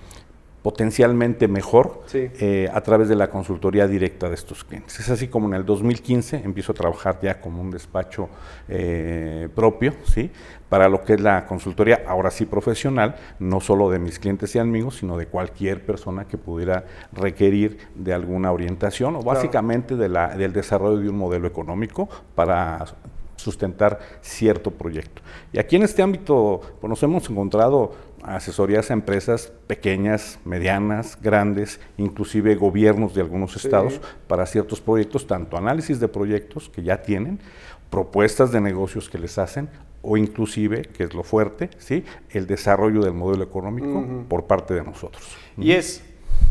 potencialmente 0.63 1.49
mejor 1.49 2.03
Sí. 2.07 2.29
eh, 2.41 2.69
a 2.73 2.81
través 2.83 3.09
de 3.09 3.17
la 3.17 3.31
consultoría 3.31 3.87
directa 3.87 4.29
de 4.29 4.35
estos 4.35 4.63
clientes. 4.65 5.01
Es 5.01 5.09
así 5.09 5.29
como 5.29 5.49
en 5.49 5.55
el 5.55 5.65
2015 5.65 6.43
empiezo 6.45 6.73
a 6.73 6.75
trabajar 6.75 7.19
ya 7.23 7.41
como 7.41 7.63
un 7.63 7.71
despacho 7.71 8.29
eh, 8.69 9.49
propio, 9.55 9.95
¿sí? 10.05 10.31
Para 10.69 10.89
lo 10.89 11.03
que 11.03 11.15
es 11.15 11.21
la 11.21 11.47
consultoría, 11.47 12.03
ahora 12.07 12.31
sí 12.31 12.47
profesional, 12.47 13.17
no 13.41 13.61
solo 13.61 13.91
de 13.91 13.99
mis 13.99 14.19
clientes 14.19 14.55
y 14.55 14.59
amigos, 14.59 14.97
sino 14.99 15.17
de 15.17 15.27
cualquier 15.27 15.85
persona 15.85 16.27
que 16.27 16.37
pudiera 16.39 16.85
requerir 17.13 17.79
de 17.95 18.13
alguna 18.13 18.53
orientación 18.53 19.17
o 19.17 19.21
Claro. 19.21 19.37
básicamente 19.39 19.97
de 19.97 20.09
la, 20.09 20.37
del 20.37 20.53
desarrollo 20.53 20.99
de 20.99 21.09
un 21.09 21.17
modelo 21.19 21.49
económico 21.49 22.09
para 22.35 22.85
sustentar 23.37 23.99
cierto 24.21 24.71
proyecto. 24.71 25.23
Y 25.53 25.59
aquí 25.59 25.75
en 25.77 25.83
este 25.83 26.03
ámbito 26.03 26.61
pues, 26.79 26.89
nos 26.89 27.03
hemos 27.03 27.29
encontrado 27.31 27.93
asesorías 28.23 28.91
a 28.91 28.95
empresas 28.95 29.53
pequeñas, 29.67 30.39
medianas, 30.45 31.19
grandes, 31.21 31.81
inclusive 31.97 32.55
gobiernos 32.55 33.15
de 33.15 33.21
algunos 33.23 33.53
Sí. 33.53 33.67
estados 33.67 34.01
para 34.27 34.47
ciertos 34.47 34.81
proyectos, 34.81 35.27
tanto 35.27 35.57
análisis 35.57 36.01
de 36.01 36.09
proyectos 36.09 36.69
que 36.69 36.83
ya 36.83 37.03
tienen, 37.03 37.41
propuestas 37.91 38.53
de 38.53 38.61
negocios 38.61 39.09
que 39.11 39.19
les 39.19 39.39
hacen 39.39 39.69
o 40.03 40.17
inclusive, 40.17 40.83
que 40.83 41.05
es 41.05 41.13
lo 41.15 41.23
fuerte, 41.23 41.71
¿sí? 41.79 42.05
el 42.31 42.47
desarrollo 42.47 43.03
del 43.03 43.13
modelo 43.13 43.45
económico 43.45 44.05
por 44.29 44.45
parte 44.47 44.75
de 44.75 44.83
nosotros. 44.83 45.37
Y 45.59 45.73
es, 45.73 46.03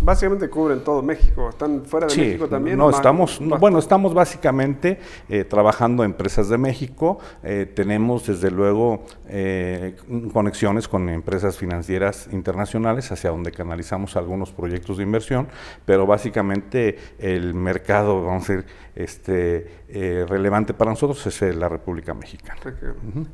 básicamente 0.01 0.50
cubren 0.50 0.84
todo 0.84 1.01
México. 1.01 1.50
¿Están 1.50 1.84
fuera 1.86 2.08
de 2.08 2.13
Sí, 2.13 2.22
México 2.22 2.48
también? 2.48 2.77
No, 2.77 2.89
estamos, 2.89 3.39
no, 3.41 3.58
bueno, 3.58 3.79
estamos 3.79 4.13
básicamente 4.13 5.00
eh, 5.29 5.43
trabajando 5.43 6.03
en 6.03 6.12
empresas 6.12 6.50
de 6.50 6.58
México. 6.58 7.19
eh, 7.43 7.65
tenemos 7.74 8.25
desde 8.27 8.51
luego 8.51 9.03
eh, 9.27 9.96
conexiones 10.34 10.88
con 10.88 11.10
empresas 11.10 11.58
financieras 11.58 12.27
internacionales 12.31 13.12
hacia 13.12 13.29
donde 13.29 13.51
canalizamos 13.51 14.15
algunos 14.15 14.51
proyectos 14.51 14.98
de 14.98 15.03
inversión, 15.03 15.48
pero 15.86 16.05
básicamente 16.05 16.98
el 17.19 17.53
mercado, 17.53 18.24
vamos 18.25 18.50
a 18.50 18.53
decir, 18.53 18.65
este, 18.96 19.67
eh, 19.88 20.25
relevante 20.27 20.74
para 20.74 20.91
nosotros 20.91 21.25
es 21.25 21.41
eh, 21.41 21.53
la 21.53 21.69
República 21.69 22.13
Mexicana. 22.13 22.60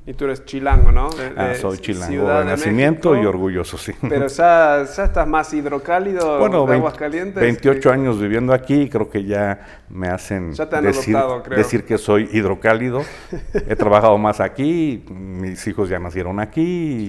Y 0.05 0.13
tú 0.13 0.25
eres 0.25 0.45
chilango, 0.45 0.91
¿no? 0.91 1.09
De- 1.09 1.33
Ah, 1.35 1.53
soy 1.59 1.79
chilango 1.79 2.27
de 2.29 2.45
nacimiento 2.45 3.11
México, 3.11 3.23
y 3.23 3.27
orgulloso, 3.27 3.77
sí. 3.77 3.93
Pero 4.07 4.27
ya, 4.27 4.85
ya 4.95 5.03
estás 5.05 5.27
más 5.27 5.53
hidrocálido 5.53 6.37
Bueno, 6.49 6.65
de 6.65 6.71
vein- 6.71 6.79
aguas 6.81 6.93
calientes. 6.95 7.41
28 7.41 7.91
años 7.91 8.19
viviendo 8.19 8.53
aquí 8.53 8.81
y 8.83 8.89
creo 8.89 9.09
que 9.09 9.23
ya 9.23 9.83
me 9.89 10.07
hacen 10.07 10.53
Ya 10.53 10.67
te 10.69 10.75
han 10.75 10.83
decir, 10.85 11.15
adoptado, 11.15 11.43
creo. 11.43 11.57
decir 11.57 11.83
que 11.85 11.97
soy 11.97 12.29
hidrocálido. 12.31 13.01
He 13.53 13.75
trabajado 13.75 14.17
más 14.17 14.39
aquí, 14.39 15.05
mis 15.09 15.65
hijos 15.67 15.89
ya 15.89 15.99
nacieron 15.99 16.39
aquí 16.39 16.61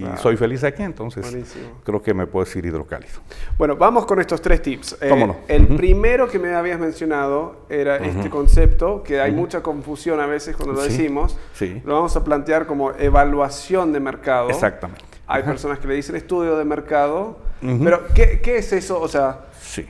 y 0.04 0.06
soy 0.18 0.36
feliz 0.36 0.64
aquí, 0.64 0.82
entonces 0.82 1.22
Buenísimo. 1.30 1.80
creo 1.84 2.02
que 2.02 2.14
me 2.14 2.26
puedo 2.26 2.44
decir 2.44 2.64
hidrocálido. 2.64 3.20
Bueno, 3.58 3.76
vamos 3.76 4.06
con 4.06 4.20
estos 4.20 4.40
tres 4.42 4.62
tips. 4.62 4.98
Eh. 5.00 5.32
El 5.48 5.66
primero 5.76 6.28
que 6.28 6.38
me 6.38 6.54
habías 6.54 6.78
mencionado 6.78 7.66
era 7.68 7.96
este 7.96 8.30
concepto, 8.30 9.02
que 9.02 9.20
hay 9.20 9.32
mucha 9.32 9.62
confusión 9.62 10.20
a 10.20 10.26
veces 10.26 10.56
cuando 10.56 10.74
lo 10.74 10.82
Sí, 10.82 10.88
decimos. 10.96 11.38
sí. 11.52 11.80
Lo 11.84 11.94
vamos 11.94 12.16
a 12.16 12.24
plantear 12.24 12.66
como 12.66 12.92
evaluación 12.92 13.92
de 13.92 14.00
mercado. 14.00 14.48
Exactamente. 14.50 15.04
Hay 15.26 15.42
personas 15.42 15.78
que 15.78 15.88
le 15.88 15.94
dicen 15.94 16.14
estudio 16.16 16.56
de 16.56 16.64
mercado. 16.64 17.38
Pero, 17.60 18.06
¿qué, 18.14 18.40
qué 18.42 18.58
es 18.58 18.72
eso? 18.72 19.00
O 19.00 19.08
sea, 19.08 19.46
Sí. 19.60 19.86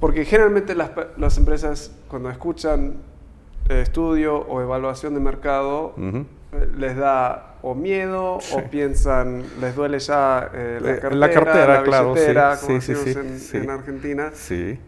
porque 0.00 0.24
generalmente 0.24 0.74
las, 0.74 0.90
las 1.16 1.38
empresas 1.38 1.92
cuando 2.08 2.30
escuchan 2.30 2.94
eh, 3.68 3.82
estudio 3.82 4.36
o 4.36 4.60
evaluación 4.60 5.14
de 5.14 5.20
mercado 5.20 5.94
eh, 5.98 6.24
les 6.76 6.96
da 6.96 7.56
o 7.62 7.74
miedo 7.74 8.38
Sí. 8.40 8.54
o 8.58 8.70
piensan, 8.70 9.44
les 9.60 9.74
duele 9.74 9.98
ya 9.98 10.50
eh, 10.52 10.78
la 10.82 10.98
cartera, 11.00 11.14
la 11.16 11.30
cartera, 11.30 11.82
claro, 11.84 12.14
sí, 12.16 12.92
como 12.92 13.04
sí, 13.04 13.14
en, 13.56 13.62
en 13.62 13.70
Argentina. 13.70 14.30
Sí. 14.34 14.78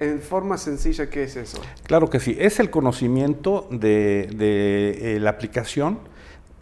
En 0.00 0.20
forma 0.20 0.56
sencilla, 0.58 1.10
¿qué 1.10 1.24
es 1.24 1.34
eso? 1.36 1.60
Claro 1.84 2.08
que 2.08 2.20
sí, 2.20 2.36
es 2.38 2.60
el 2.60 2.70
conocimiento 2.70 3.66
de, 3.70 4.28
de, 4.34 5.18
la 5.20 5.30
aplicación 5.30 5.98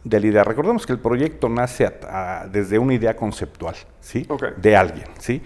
de 0.07 0.21
la 0.21 0.27
idea. 0.29 0.45
Recordemos 0.45 0.87
que 0.87 0.93
el 0.93 1.01
proyecto 1.01 1.49
nace 1.49 1.85
a- 1.87 2.43
a- 2.43 2.47
desde 2.47 2.79
una 2.79 2.95
idea 2.95 3.17
conceptual, 3.17 3.75
¿sí? 4.01 4.27
De 4.57 4.77
alguien, 4.77 5.07
¿sí? 5.19 5.43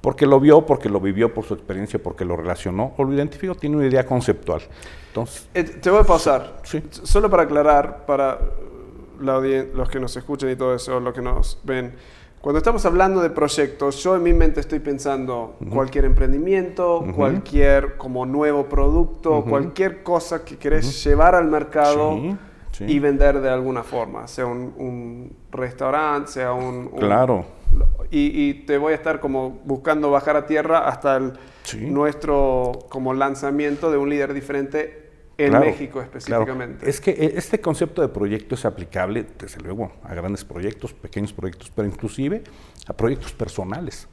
Porque 0.00 0.26
lo 0.26 0.38
vio, 0.38 0.64
porque 0.64 0.88
lo 0.88 1.00
vivió 1.00 1.34
por 1.34 1.44
su 1.44 1.54
experiencia, 1.54 2.00
porque 2.00 2.24
lo 2.24 2.36
relacionó 2.36 2.94
o 2.96 3.02
lo 3.04 3.12
identificó, 3.12 3.56
tiene 3.56 3.76
una 3.76 3.86
idea 3.86 4.06
conceptual. 4.06 4.60
Entonces, 5.08 5.48
Eh, 5.54 5.64
te 5.64 5.90
voy 5.90 6.00
a 6.00 6.04
pausar. 6.04 6.60
Sí. 6.62 6.82
Solo 6.90 7.28
para 7.28 7.42
aclarar, 7.42 8.06
para 8.06 8.38
la 9.20 9.40
los 9.74 9.88
que 9.88 9.98
nos 9.98 10.16
escuchan 10.16 10.50
y 10.50 10.56
todo 10.56 10.74
eso, 10.76 11.00
los 11.00 11.12
que 11.12 11.22
nos 11.22 11.58
ven. 11.64 11.92
Cuando 12.40 12.58
estamos 12.58 12.86
hablando 12.86 13.20
de 13.22 13.30
proyectos, 13.30 14.00
yo 14.04 14.14
en 14.14 14.22
mi 14.22 14.32
mente 14.32 14.60
estoy 14.60 14.78
pensando 14.78 15.56
cualquier 15.72 16.04
emprendimiento, 16.04 17.04
cualquier 17.16 17.96
como 17.96 18.24
nuevo 18.24 18.66
producto, 18.66 19.38
Ujú. 19.38 19.50
cualquier 19.50 20.04
cosa 20.04 20.44
que 20.44 20.56
querés 20.56 21.02
llevar 21.02 21.34
al 21.34 21.46
mercado 21.48 22.12
Sí, 22.12 22.36
sí. 22.76 22.84
y 22.86 22.98
vender 22.98 23.40
de 23.40 23.50
alguna 23.50 23.82
forma, 23.82 24.26
sea 24.28 24.46
un, 24.46 24.72
un 24.76 25.36
restaurante, 25.50 26.30
sea 26.32 26.52
un... 26.52 26.88
un- 26.92 26.98
Claro. 26.98 27.44
Y, 28.10 28.48
y 28.50 28.54
te 28.64 28.78
voy 28.78 28.92
a 28.92 28.96
estar 28.96 29.20
como 29.20 29.50
buscando 29.64 30.10
bajar 30.10 30.36
a 30.36 30.46
tierra 30.46 30.88
hasta 30.88 31.16
el, 31.16 31.32
Sí. 31.64 31.78
nuestro 31.90 32.78
como 32.88 33.12
lanzamiento 33.12 33.90
de 33.90 33.98
un 33.98 34.08
líder 34.08 34.32
diferente 34.32 35.02
en 35.36 35.50
Claro, 35.50 35.66
México 35.66 35.92
claro. 35.94 36.06
específicamente. 36.06 36.88
Es 36.88 37.00
que 37.00 37.10
eh, 37.10 37.32
este 37.36 37.60
concepto 37.60 38.00
de 38.02 38.08
proyecto 38.08 38.54
es 38.54 38.64
aplicable, 38.64 39.26
desde 39.38 39.60
luego, 39.60 39.90
a 40.04 40.14
grandes 40.14 40.44
proyectos, 40.44 40.94
pequeños 40.94 41.32
proyectos, 41.32 41.70
pero 41.74 41.88
inclusive 41.88 42.42
a 42.86 42.92
proyectos 42.92 43.32
personales. 43.32 44.08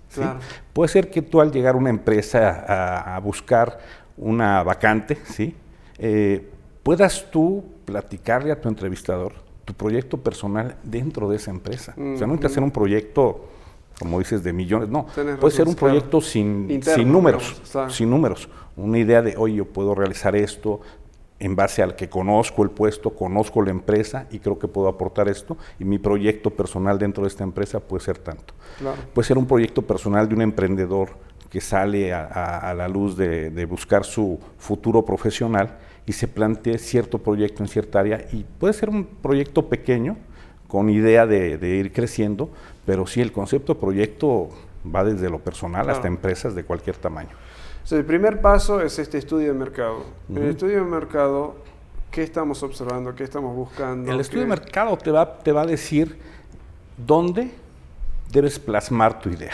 Puede 0.73 0.89
ser 0.89 1.09
que 1.11 1.21
tú 1.21 1.39
al 1.39 1.51
llegar 1.51 1.75
a 1.75 1.77
una 1.77 1.91
empresa 1.91 2.65
a, 2.67 3.15
a 3.15 3.19
buscar 3.19 3.77
una 4.17 4.63
vacante, 4.63 5.15
¿sí? 5.23 5.55
Eh, 5.99 6.49
puedas 6.83 7.29
tú 7.31 7.63
platicarle 7.85 8.51
a 8.51 8.59
tu 8.61 8.69
entrevistador 8.69 9.33
tu 9.65 9.73
proyecto 9.73 10.17
personal 10.17 10.75
dentro 10.83 11.29
de 11.29 11.37
esa 11.37 11.49
empresa. 11.51 11.93
O 11.93 12.17
sea, 12.17 12.27
no 12.27 12.33
necesitas 12.33 12.51
hacer 12.51 12.63
un 12.63 12.71
proyecto, 12.71 13.45
como 13.97 14.19
dices, 14.19 14.43
de 14.43 14.51
millones. 14.51 14.89
No, 14.89 15.05
puede 15.39 15.55
ser 15.55 15.67
un 15.67 15.73
claro. 15.75 15.93
proyecto 15.93 16.19
sin, 16.19 16.69
Interno, 16.69 17.01
sin 17.03 17.11
números. 17.11 17.61
sin 17.89 18.09
números. 18.09 18.49
Una 18.75 18.97
idea 18.99 19.21
de, 19.21 19.37
oye, 19.37 19.55
yo 19.55 19.65
puedo 19.65 19.95
realizar 19.95 20.35
esto 20.35 20.81
en 21.39 21.55
base 21.55 21.81
al 21.81 21.95
que 21.95 22.09
conozco 22.09 22.63
el 22.63 22.71
puesto, 22.71 23.11
conozco 23.11 23.61
la 23.61 23.71
empresa 23.71 24.27
y 24.31 24.39
creo 24.39 24.59
que 24.59 24.67
puedo 24.67 24.89
aportar 24.89 25.29
esto. 25.29 25.57
Y 25.79 25.85
mi 25.85 25.97
proyecto 25.97 26.49
personal 26.49 26.99
dentro 26.99 27.23
de 27.23 27.29
esta 27.29 27.45
empresa 27.45 27.79
puede 27.79 28.03
ser 28.03 28.17
tanto. 28.17 28.53
Claro. 28.79 28.97
Puede 29.13 29.25
ser 29.27 29.37
un 29.37 29.45
proyecto 29.45 29.81
personal 29.81 30.27
de 30.27 30.35
un 30.35 30.41
emprendedor 30.41 31.11
que 31.49 31.61
sale 31.61 32.11
a, 32.11 32.25
a- 32.25 32.69
a 32.71 32.73
la 32.73 32.89
luz 32.89 33.15
de, 33.15 33.49
de 33.49 33.65
buscar 33.65 34.03
su 34.03 34.39
futuro 34.57 35.05
profesional 35.05 35.77
y 36.05 36.13
se 36.13 36.27
plantee 36.27 36.77
cierto 36.77 37.17
proyecto 37.19 37.63
en 37.63 37.69
cierta 37.69 37.99
área. 37.99 38.25
Y 38.31 38.43
puede 38.59 38.73
ser 38.73 38.89
un 38.89 39.05
proyecto 39.05 39.67
pequeño, 39.69 40.17
con 40.67 40.89
idea 40.89 41.25
de, 41.27 41.57
de 41.57 41.69
ir 41.75 41.93
creciendo, 41.93 42.49
pero 42.85 43.05
sí 43.07 43.21
el 43.21 43.31
concepto 43.31 43.75
de 43.75 43.79
proyecto 43.79 44.49
va 44.93 45.03
desde 45.03 45.29
lo 45.29 45.39
personal 45.39 45.89
hasta 45.89 46.07
empresas 46.07 46.55
de 46.55 46.63
cualquier 46.63 46.97
tamaño. 46.97 47.29
O 47.83 47.87
sea, 47.87 47.97
el 47.99 48.05
primer 48.05 48.41
paso 48.41 48.81
es 48.81 48.97
este 48.99 49.17
estudio 49.17 49.53
de 49.53 49.59
mercado. 49.59 50.03
El 50.33 50.43
estudio 50.43 50.77
de 50.77 50.89
mercado, 50.89 51.55
¿qué 52.11 52.23
estamos 52.23 52.63
observando? 52.63 53.13
¿Qué 53.13 53.23
estamos 53.23 53.55
buscando? 53.55 54.11
El 54.11 54.19
estudio 54.19 54.41
de 54.41 54.45
¿Qué- 54.47 54.61
mercado 54.61 54.97
te 54.97 55.11
va, 55.11 55.37
te 55.39 55.51
va 55.51 55.61
a 55.61 55.65
decir 55.65 56.17
dónde 56.97 57.51
debes 58.31 58.57
plasmar 58.59 59.19
tu 59.21 59.29
idea. 59.29 59.51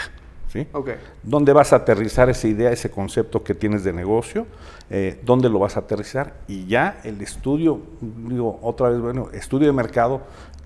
¿Sí? 0.52 0.66
Ok. 0.72 0.90
¿Dónde 1.22 1.52
vas 1.52 1.72
a 1.72 1.76
aterrizar 1.76 2.28
esa 2.30 2.48
idea, 2.48 2.70
ese 2.70 2.90
concepto 2.90 3.42
que 3.42 3.54
tienes 3.54 3.84
de 3.84 3.92
negocio? 3.92 4.46
Eh, 4.90 5.20
¿Dónde 5.24 5.48
lo 5.48 5.58
vas 5.60 5.76
a 5.76 5.80
aterrizar? 5.80 6.34
Y 6.48 6.66
ya 6.66 7.00
el 7.04 7.20
estudio, 7.20 7.80
digo 8.00 8.58
otra 8.62 8.88
vez, 8.90 9.00
bueno, 9.00 9.28
estudio 9.32 9.66
de 9.68 9.72
mercado, 9.72 10.22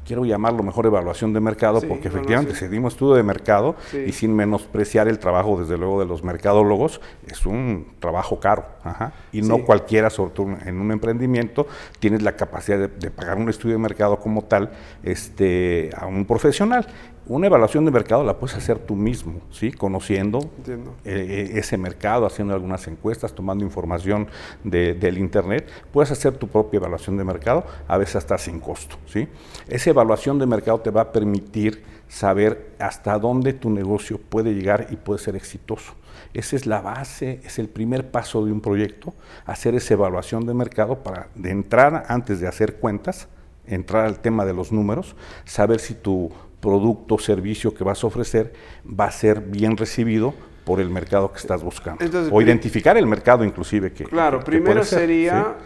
quiero 0.06 0.24
llamarlo 0.26 0.62
mejor 0.62 0.84
evaluación 0.84 1.32
de 1.32 1.40
mercado, 1.40 1.80
Sí, 1.80 1.86
porque 1.86 2.08
efectivamente 2.08 2.54
si 2.54 2.68
dimos 2.68 2.92
estudio 2.92 3.14
de 3.14 3.22
mercado 3.22 3.74
Sí. 3.90 4.04
y 4.06 4.12
sin 4.12 4.36
menospreciar 4.36 5.08
el 5.08 5.18
trabajo, 5.18 5.58
desde 5.58 5.78
luego, 5.78 5.98
de 5.98 6.04
los 6.04 6.22
mercadólogos, 6.22 7.00
es 7.26 7.46
un 7.46 7.86
trabajo 8.00 8.38
caro. 8.38 8.66
ajá, 8.84 9.14
Y 9.32 9.40
no 9.40 9.56
Sí. 9.56 9.62
cualquiera, 9.62 10.10
sobre 10.10 10.32
todo 10.32 10.46
en 10.66 10.78
un 10.78 10.92
emprendimiento, 10.92 11.66
tienes 12.00 12.22
la 12.22 12.32
capacidad 12.36 12.78
de, 12.78 12.88
de 12.88 13.10
pagar 13.10 13.38
un 13.38 13.48
estudio 13.48 13.76
de 13.76 13.78
mercado 13.78 14.18
como 14.20 14.42
tal 14.44 14.72
este, 15.02 15.90
a 15.96 16.06
un 16.06 16.26
profesional. 16.26 16.86
Una 17.26 17.46
evaluación 17.46 17.86
de 17.86 17.90
mercado 17.90 18.22
la 18.22 18.38
puedes 18.38 18.54
hacer 18.54 18.78
tú 18.78 18.94
mismo, 18.96 19.40
¿sí? 19.50 19.72
conociendo 19.72 20.40
eh, 20.68 20.76
eh, 21.06 21.50
ese 21.54 21.78
mercado, 21.78 22.26
haciendo 22.26 22.52
algunas 22.52 22.86
encuestas, 22.86 23.32
tomando 23.32 23.64
información 23.64 24.28
de- 24.62 24.92
del 24.92 25.16
Internet. 25.16 25.66
Puedes 25.90 26.10
hacer 26.10 26.36
tu 26.36 26.48
propia 26.48 26.76
evaluación 26.76 27.16
de 27.16 27.24
mercado, 27.24 27.64
a 27.88 27.96
veces 27.96 28.16
hasta 28.16 28.36
sin 28.36 28.60
costo. 28.60 28.96
¿sí? 29.06 29.26
Esa 29.68 29.88
evaluación 29.88 30.38
de 30.38 30.44
mercado 30.44 30.80
te 30.80 30.90
va 30.90 31.00
a 31.00 31.12
permitir 31.12 31.82
saber 32.08 32.72
hasta 32.78 33.18
dónde 33.18 33.54
tu 33.54 33.70
negocio 33.70 34.18
puede 34.18 34.52
llegar 34.54 34.88
y 34.90 34.96
puede 34.96 35.18
ser 35.18 35.34
exitoso. 35.34 35.94
Esa 36.34 36.56
es 36.56 36.66
la 36.66 36.82
base, 36.82 37.40
es 37.42 37.58
el 37.58 37.68
primer 37.70 38.10
paso 38.10 38.44
de 38.44 38.52
un 38.52 38.60
proyecto, 38.60 39.14
hacer 39.46 39.74
esa 39.74 39.94
evaluación 39.94 40.44
de 40.44 40.52
mercado 40.52 41.02
para 41.02 41.28
de 41.34 41.50
entrada, 41.52 42.04
antes 42.06 42.38
de 42.40 42.48
hacer 42.48 42.74
cuentas, 42.76 43.28
entrar 43.66 44.04
al 44.04 44.18
tema 44.20 44.44
de 44.44 44.52
los 44.52 44.72
números, 44.72 45.16
saber 45.46 45.80
si 45.80 45.94
tu 45.94 46.30
producto 46.64 47.18
servicio 47.18 47.74
que 47.74 47.84
vas 47.84 48.02
a 48.02 48.06
ofrecer 48.06 48.52
va 48.88 49.04
a 49.04 49.10
ser 49.10 49.40
bien 49.42 49.76
recibido 49.76 50.32
por 50.64 50.80
el 50.80 50.88
mercado 50.88 51.30
que 51.30 51.36
estás 51.38 51.62
buscando. 51.62 52.02
Entonces, 52.02 52.32
o 52.32 52.40
identificar 52.40 52.96
el 52.96 53.06
mercado 53.06 53.44
inclusive 53.44 53.92
que 53.92 54.04
Claro, 54.04 54.38
que- 54.38 54.46
primero 54.46 54.82
ser, 54.82 55.00
sería 55.00 55.56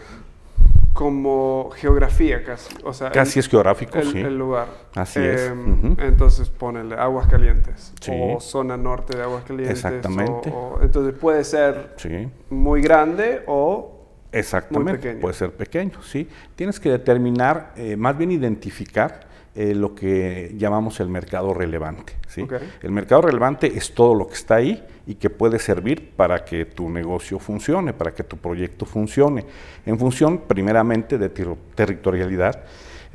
como 0.93 1.69
geografía 1.75 2.43
casi. 2.43 2.75
O 2.83 2.91
sea. 2.93 3.11
Casi 3.11 3.39
el- 3.39 3.45
es 3.45 3.49
geográfico, 3.49 3.97
el, 3.97 4.11
sí. 4.11 4.19
el 4.19 4.37
lugar. 4.37 4.67
Así 4.95 5.19
es, 5.21 5.49
Em. 5.51 5.95
Entonces 5.99 6.49
ponele 6.49 6.95
aguas 6.95 7.27
calientes 7.27 7.93
Sí. 8.01 8.11
o 8.13 8.41
zona 8.41 8.75
norte 8.75 9.15
de 9.15 9.23
aguas 9.23 9.43
calientes. 9.45 9.77
Exactamente. 9.77 10.49
o- 10.49 10.75
o- 10.79 10.81
entonces 10.81 11.13
puede 11.17 11.45
ser 11.45 11.93
Sí. 11.95 12.27
muy 12.49 12.81
grande 12.81 13.43
o 13.47 13.95
Exactamente, 14.33 14.99
pequeño. 14.99 15.21
puede 15.21 15.33
ser 15.35 15.51
pequeño, 15.53 16.01
sí. 16.03 16.27
Tienes 16.57 16.77
que 16.79 16.89
determinar, 16.89 17.71
eh, 17.77 17.95
más 17.95 18.17
bien 18.17 18.31
identificar 18.31 19.28
eh, 19.61 19.75
lo 19.75 19.93
que 19.93 20.53
llamamos 20.57 21.01
el 21.01 21.09
mercado 21.09 21.53
relevante, 21.53 22.13
¿sí? 22.27 22.43
El 22.81 22.91
mercado 22.91 23.23
relevante 23.23 23.67
es 23.75 23.93
todo 23.93 24.15
lo 24.15 24.25
que 24.27 24.35
está 24.35 24.55
ahí 24.55 24.81
y 25.05 25.15
que 25.15 25.29
puede 25.29 25.59
servir 25.59 26.11
para 26.15 26.45
que 26.45 26.63
tu 26.63 26.89
negocio 26.89 27.39
funcione, 27.39 27.91
para 27.91 28.13
que 28.13 28.23
tu 28.23 28.37
proyecto 28.37 28.85
funcione, 28.85 29.45
en 29.85 29.99
función 29.99 30.37
primeramente 30.47 31.17
de 31.17 31.27
ter- 31.27 31.57
territorialidad, 31.75 32.63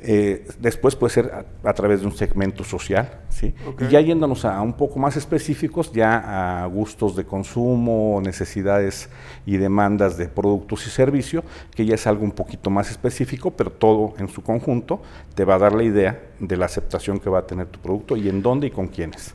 eh, 0.06 0.46
después 0.58 0.96
puede 0.96 1.14
ser 1.14 1.32
a, 1.32 1.68
a 1.68 1.72
través 1.72 2.00
de 2.00 2.06
un 2.06 2.12
segmento 2.12 2.62
social, 2.62 3.22
¿sí? 3.30 3.54
Y 3.80 3.88
ya 3.88 4.02
yéndonos 4.02 4.44
a 4.44 4.60
un 4.60 4.74
poco 4.74 4.98
más 4.98 5.16
específicos, 5.16 5.92
ya 5.92 6.62
a 6.62 6.66
gustos 6.66 7.16
de 7.16 7.24
consumo, 7.24 8.20
necesidades 8.22 9.08
y 9.46 9.56
demandas 9.56 10.18
de 10.18 10.28
productos 10.28 10.86
y 10.86 10.90
servicios, 10.90 11.42
que 11.74 11.86
ya 11.86 11.94
es 11.94 12.06
algo 12.06 12.22
un 12.22 12.32
poquito 12.32 12.68
más 12.68 12.90
específico, 12.90 13.52
pero 13.52 13.72
todo 13.72 14.12
en 14.18 14.28
su 14.28 14.42
conjunto 14.42 15.00
te 15.34 15.46
va 15.46 15.54
a 15.54 15.58
dar 15.58 15.72
la 15.72 15.84
idea 15.84 16.20
de 16.38 16.56
la 16.58 16.66
aceptación 16.66 17.18
que 17.18 17.30
va 17.30 17.38
a 17.38 17.46
tener 17.46 17.68
tu 17.68 17.78
producto 17.80 18.14
y 18.14 18.28
en 18.28 18.42
dónde 18.42 18.66
y 18.66 18.70
con 18.70 18.88
quiénes. 18.88 19.34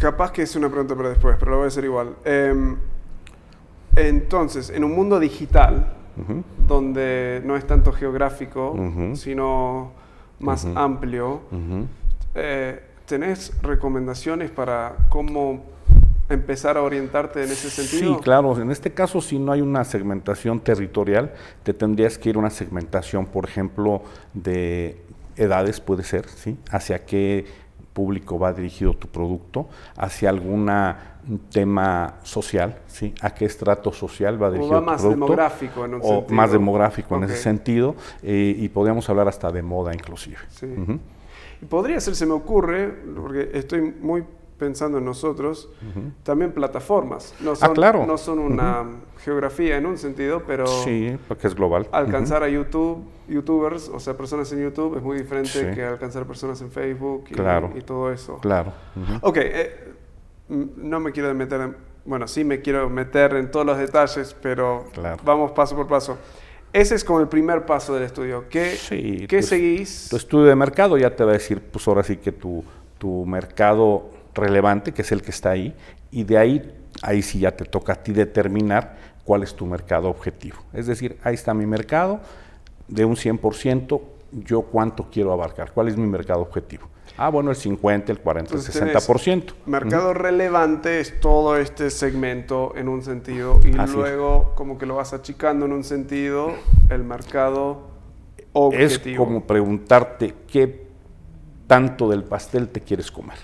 Capaz 0.00 0.32
que 0.32 0.42
es 0.42 0.56
una 0.56 0.68
pregunta 0.68 0.96
para 0.96 1.10
después, 1.10 1.36
pero 1.38 1.52
lo 1.52 1.56
voy 1.58 1.66
a 1.66 1.68
hacer 1.68 1.84
igual. 1.84 2.16
Em, 2.24 2.76
entonces, 3.94 4.70
en 4.70 4.82
un 4.82 4.96
mundo 4.96 5.20
digital, 5.20 5.92
Donde 6.66 7.42
no 7.44 7.56
es 7.56 7.66
tanto 7.66 7.92
geográfico, 7.92 8.76
sino 9.14 9.92
más 10.38 10.66
amplio, 10.74 11.40
eh, 12.34 12.82
¿tenés 13.06 13.52
recomendaciones 13.62 14.50
para 14.50 14.96
cómo 15.08 15.64
empezar 16.28 16.76
a 16.76 16.82
orientarte 16.82 17.44
en 17.44 17.50
ese 17.50 17.70
sentido? 17.70 18.16
Sí, 18.16 18.20
claro. 18.22 18.60
En 18.60 18.70
este 18.70 18.92
caso, 18.92 19.20
si 19.20 19.38
no 19.38 19.52
hay 19.52 19.60
una 19.60 19.84
segmentación 19.84 20.60
territorial, 20.60 21.32
te 21.62 21.72
tendrías 21.72 22.18
que 22.18 22.30
ir 22.30 22.36
a 22.36 22.40
una 22.40 22.50
segmentación, 22.50 23.26
por 23.26 23.44
ejemplo, 23.44 24.02
de 24.34 25.00
edades, 25.36 25.80
puede 25.80 26.02
ser, 26.02 26.28
¿sí? 26.28 26.58
Hacia 26.70 27.04
qué 27.04 27.46
público 27.96 28.38
va 28.38 28.52
dirigido 28.52 28.92
tu 28.94 29.08
producto, 29.08 29.58
hacia 29.96 30.28
alguna 30.28 31.14
un 31.28 31.38
tema 31.50 32.14
social, 32.22 32.70
¿sí? 32.86 33.12
A 33.20 33.30
qué 33.34 33.46
estrato 33.46 33.90
social 33.90 34.40
va 34.40 34.48
O 34.48 34.52
dirigido 34.52 34.74
va 34.76 34.80
tu 34.80 34.86
más 34.86 35.00
producto. 35.00 35.24
demográfico 35.24 35.84
en 35.84 35.94
un 35.94 36.00
o 36.00 36.08
sentido. 36.08 36.36
más 36.36 36.52
demográfico 36.52 37.16
en 37.16 37.24
ese 37.24 37.36
sentido, 37.36 37.94
eh, 38.22 38.54
y 38.56 38.68
podríamos 38.68 39.08
hablar 39.10 39.26
hasta 39.28 39.50
de 39.50 39.62
moda 39.62 39.92
inclusive. 39.94 40.36
Sí. 40.50 40.66
Podría 41.68 41.98
ser, 42.00 42.14
se 42.14 42.26
me 42.26 42.32
ocurre, 42.34 42.94
porque 43.16 43.50
estoy 43.54 43.80
muy 44.00 44.24
pensando 44.58 44.98
en 44.98 45.04
nosotros, 45.04 45.68
también 46.22 46.52
plataformas. 46.52 47.34
No 47.40 47.54
son, 47.56 47.70
Ah, 47.70 47.74
claro. 47.74 48.06
No 48.06 48.16
son 48.18 48.38
una 48.38 48.84
geografía 49.24 49.76
en 49.76 49.86
un 49.86 49.98
sentido, 49.98 50.42
pero 50.46 50.66
Sí, 50.66 51.16
porque 51.28 51.46
es 51.46 51.54
global. 51.54 51.88
alcanzar 51.92 52.42
a 52.42 52.48
YouTube, 52.48 53.04
youtubers, 53.28 53.88
o 53.88 53.98
sea, 54.00 54.16
personas 54.16 54.50
en 54.52 54.62
YouTube, 54.62 54.96
es 54.96 55.02
muy 55.02 55.18
diferente 55.18 55.50
Sí. 55.50 55.74
que 55.74 55.84
alcanzar 55.84 56.24
personas 56.26 56.60
en 56.62 56.70
Facebook 56.70 57.24
y, 57.30 57.34
Claro. 57.34 57.72
y 57.76 57.80
todo 57.82 58.10
eso. 58.12 58.38
Claro. 58.38 58.72
Ok, 59.22 59.36
eh, 59.38 59.92
no 60.48 61.00
me 61.00 61.12
quiero 61.12 61.34
meter 61.34 61.60
en, 61.60 61.76
bueno, 62.04 62.28
sí 62.28 62.44
me 62.44 62.60
quiero 62.62 62.88
meter 62.88 63.34
en 63.34 63.50
todos 63.50 63.66
los 63.66 63.76
detalles, 63.78 64.34
pero 64.40 64.84
Claro. 64.92 65.16
vamos 65.24 65.52
paso 65.52 65.74
por 65.76 65.86
paso. 65.88 66.16
Ese 66.72 66.94
es 66.94 67.04
como 67.04 67.20
el 67.20 67.28
primer 67.28 67.64
paso 67.64 67.94
del 67.94 68.02
estudio. 68.04 68.44
¿Qué, 68.50 68.72
Sí, 68.76 69.26
¿qué 69.28 69.38
pues, 69.38 69.48
seguís? 69.48 70.08
Tu 70.10 70.16
estudio 70.16 70.46
de 70.46 70.54
mercado 70.56 70.96
ya 70.98 71.14
te 71.14 71.24
va 71.24 71.30
a 71.30 71.34
decir, 71.34 71.60
pues 71.60 71.86
ahora 71.88 72.02
sí 72.02 72.16
que 72.18 72.32
tu, 72.32 72.62
tu 72.98 73.24
mercado 73.24 74.10
relevante, 74.36 74.92
que 74.92 75.02
es 75.02 75.12
el 75.12 75.22
que 75.22 75.30
está 75.30 75.50
ahí, 75.50 75.74
y 76.10 76.24
de 76.24 76.38
ahí, 76.38 76.74
ahí 77.02 77.22
sí 77.22 77.40
ya 77.40 77.50
te 77.56 77.64
toca 77.64 77.94
a 77.94 77.96
ti 77.96 78.12
determinar 78.12 78.96
cuál 79.24 79.42
es 79.42 79.54
tu 79.54 79.66
mercado 79.66 80.08
objetivo. 80.08 80.58
Es 80.72 80.86
decir, 80.86 81.18
ahí 81.22 81.34
está 81.34 81.52
mi 81.54 81.66
mercado, 81.66 82.20
de 82.88 83.04
un 83.04 83.16
100%, 83.16 84.00
yo 84.32 84.62
cuánto 84.62 85.08
quiero 85.10 85.32
abarcar, 85.32 85.72
cuál 85.72 85.88
es 85.88 85.96
mi 85.96 86.06
mercado 86.06 86.42
objetivo. 86.42 86.88
Ah, 87.18 87.30
bueno, 87.30 87.50
el 87.50 87.56
50, 87.56 88.12
el 88.12 88.18
40, 88.20 88.52
el 88.52 88.58
Entonces 88.58 88.78
tenés 88.78 89.08
60%. 89.08 89.54
Mercado 89.66 90.12
relevante 90.12 91.00
es 91.00 91.18
todo 91.20 91.56
este 91.56 91.90
segmento 91.90 92.74
en 92.76 92.88
un 92.88 93.02
sentido 93.02 93.58
y 93.64 93.70
Así 93.78 93.82
es. 93.84 93.92
luego 93.92 94.52
como 94.54 94.76
que 94.76 94.86
lo 94.86 94.96
vas 94.96 95.14
achicando 95.14 95.64
en 95.66 95.72
un 95.72 95.82
sentido 95.82 96.52
el 96.90 97.04
mercado 97.04 97.88
Es 98.38 98.44
objetivo. 98.52 99.24
como 99.24 99.44
preguntarte 99.46 100.34
qué 100.46 100.86
tanto 101.66 102.08
del 102.08 102.24
pastel 102.24 102.68
te 102.68 102.80
quieres 102.82 103.10
comer. 103.10 103.38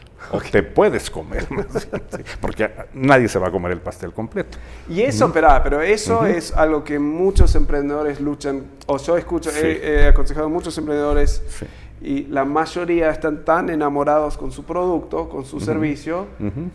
Te 0.51 0.63
puedes 0.63 1.11
comer, 1.11 1.47
porque 2.41 2.71
nadie 2.95 3.29
se 3.29 3.39
va 3.39 3.49
a 3.49 3.51
comer 3.51 3.73
el 3.73 3.81
pastel 3.81 4.13
completo. 4.13 4.59
Y 4.89 5.03
eso, 5.03 5.27
espera, 5.27 5.63
pero 5.63 5.81
eso 5.81 6.25
es 6.27 6.53
algo 6.55 6.83
que 6.85 6.99
muchos 6.99 7.55
emprendedores 7.55 8.21
luchan, 8.21 8.65
o 8.87 8.99
yo 8.99 9.17
escucho, 9.17 9.51
Sí. 9.51 9.61
he, 9.63 10.03
he 10.05 10.07
aconsejado 10.09 10.47
a 10.47 10.49
muchos 10.49 10.77
emprendedores 10.79 11.43
Sí. 11.49 11.67
y 12.01 12.23
la 12.25 12.45
mayoría 12.45 13.11
están 13.11 13.45
tan 13.45 13.69
enamorados 13.71 14.37
con 14.39 14.51
su 14.53 14.65
producto, 14.65 15.29
con 15.29 15.45
su 15.45 15.61
servicio, 15.61 16.27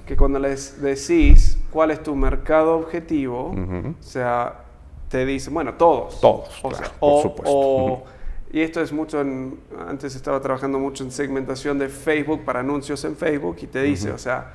que 0.05 0.15
cuando 0.15 0.39
les 0.39 0.81
decís 0.81 1.57
cuál 1.71 1.91
es 1.91 2.01
tu 2.03 2.15
mercado 2.15 2.75
objetivo, 2.77 3.53
o 3.99 4.03
sea, 4.03 4.62
te 5.10 5.25
dicen, 5.25 5.53
bueno, 5.53 5.73
todos. 5.75 6.19
Todos, 6.19 6.49
O 6.63 6.69
claro, 6.69 6.83
sea, 6.86 6.93
por 6.99 7.10
o- 7.13 7.21
supuesto. 7.21 7.51
o-. 7.57 8.03
y 8.51 8.62
esto 8.62 8.81
es 8.81 8.91
mucho 8.93 9.21
en, 9.21 9.60
antes 9.88 10.15
estaba 10.15 10.39
trabajando 10.41 10.79
mucho 10.79 11.03
en 11.03 11.12
segmentación 11.12 11.77
de 11.79 11.89
Facebook 11.89 12.43
para 12.45 12.62
anuncios 12.62 13.03
en 13.05 13.15
Facebook 13.15 13.57
y 13.62 13.67
te 13.67 13.81
dice, 13.81 14.12
o 14.12 14.17
sea, 14.17 14.53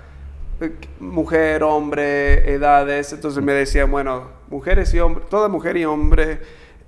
eh, 0.61 0.73
mujer, 1.01 1.63
hombre, 1.63 2.53
edades, 2.53 3.13
entonces 3.13 3.43
me 3.43 3.53
decía, 3.53 3.85
bueno, 3.85 4.29
mujeres 4.49 4.93
y 4.95 5.01
hombres, 5.01 5.29
toda 5.29 5.49
mujer 5.49 5.77
y 5.77 5.85
hombre 5.85 6.41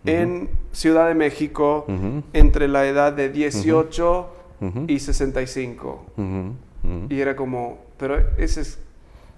en 0.07 0.51
Ciudad 0.73 1.09
de 1.09 1.15
México 1.15 1.87
Ujú. 1.89 2.23
entre 2.33 2.69
la 2.69 2.87
edad 2.87 3.13
de 3.13 3.31
18 3.31 4.31
Ujú. 4.61 4.85
y 4.87 4.99
65. 4.99 6.07
Ujú, 6.17 6.25
ujú. 6.25 7.07
Y 7.09 7.21
era 7.21 7.35
como, 7.37 7.79
pero 7.97 8.19
ese 8.37 8.61
es 8.63 8.79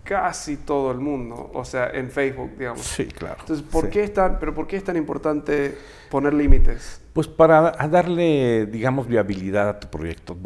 casi 0.06 0.56
todo 0.58 0.90
el 0.92 0.98
mundo, 0.98 1.50
o 1.52 1.64
sea, 1.64 1.90
en 1.90 2.10
Facebook, 2.10 2.52
digamos. 2.58 2.80
Sí, 2.82 3.06
claro. 3.06 3.36
Entonces, 3.40 3.66
¿por 3.66 3.84
sí. 3.86 3.90
qué 3.90 4.04
es 4.04 4.12
tan, 4.14 4.38
pero 4.38 4.54
¿por 4.54 4.66
qué 4.66 4.76
es 4.76 4.84
tan 4.84 4.96
importante 4.96 5.76
poner 6.10 6.32
límites? 6.34 7.00
Pues 7.12 7.26
para 7.26 7.72
darle, 7.88 8.66
digamos, 8.66 9.06
viabilidad 9.06 9.68
a 9.68 9.80
tu 9.80 9.88
proyecto, 9.88 10.36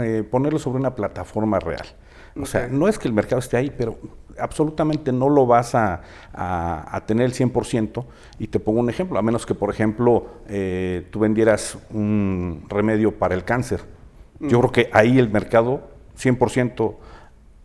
eh, 0.00 0.24
ponerlo 0.28 0.58
sobre 0.58 0.78
una 0.78 0.94
plataforma 0.94 1.58
real. 1.60 1.86
O 2.40 2.46
sea, 2.46 2.68
no 2.68 2.86
es 2.88 2.98
que 2.98 3.08
el 3.08 3.14
mercado 3.14 3.40
esté 3.40 3.56
ahí, 3.56 3.72
pero 3.76 3.98
absolutamente 4.38 5.12
no 5.12 5.28
lo 5.28 5.46
vas 5.46 5.74
a, 5.74 6.00
a- 6.32 6.96
a 6.96 7.04
tener 7.04 7.26
el 7.26 7.32
100%. 7.34 8.04
Y 8.38 8.46
te 8.46 8.60
pongo 8.60 8.78
un 8.80 8.88
ejemplo, 8.88 9.18
a 9.18 9.22
menos 9.22 9.44
que, 9.44 9.54
por 9.54 9.68
ejemplo, 9.68 10.26
eh, 10.48 11.06
tú 11.10 11.18
vendieras 11.18 11.76
un 11.92 12.64
remedio 12.68 13.18
para 13.18 13.34
el 13.34 13.44
cáncer. 13.44 13.80
Yo 14.38 14.58
Mm. 14.58 14.60
creo 14.60 14.72
que 14.72 14.90
ahí 14.92 15.18
el 15.18 15.28
mercado 15.28 15.90
100% 16.16 16.94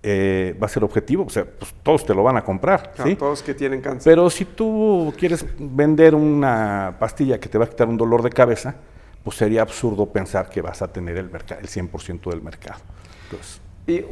eh, 0.08 0.56
va 0.62 0.68
a 0.68 0.70
ser 0.70 0.84
objetivo. 0.84 1.26
O 1.26 1.30
sea, 1.30 1.46
pues 1.46 1.74
todos 1.82 2.06
te 2.06 2.13
lo 2.13 2.22
van 2.22 2.38
a 2.38 2.44
comprar. 2.44 2.91
Claro, 2.94 3.10
¿sí? 3.10 3.15
Todos 3.15 3.41
que 3.41 3.54
tienen 3.56 3.82
cáncer. 3.82 4.12
Pero 4.12 4.30
si 4.30 4.46
tú 4.46 5.12
quieres 5.18 5.44
vender 5.58 6.13
una 6.13 6.96
pastilla 7.00 7.39
que 7.39 7.50
te 7.50 7.58
va 7.58 7.65
a 7.65 7.70
quitar 7.70 7.88
un 7.88 7.98
dolor 7.98 8.22
de 8.22 8.30
cabeza, 8.30 8.76
pues 9.24 9.38
sería 9.38 9.63
absurdo 9.63 10.06
pensar 10.06 10.48
que 10.50 10.62
vas 10.62 10.82
a 10.84 10.88
tener 10.94 11.18
el, 11.18 11.26
el 11.32 11.68
100% 11.68 12.30
del 12.30 12.41
mercado. 12.44 12.80
Entonces, 13.24 13.60
Y 13.88 14.04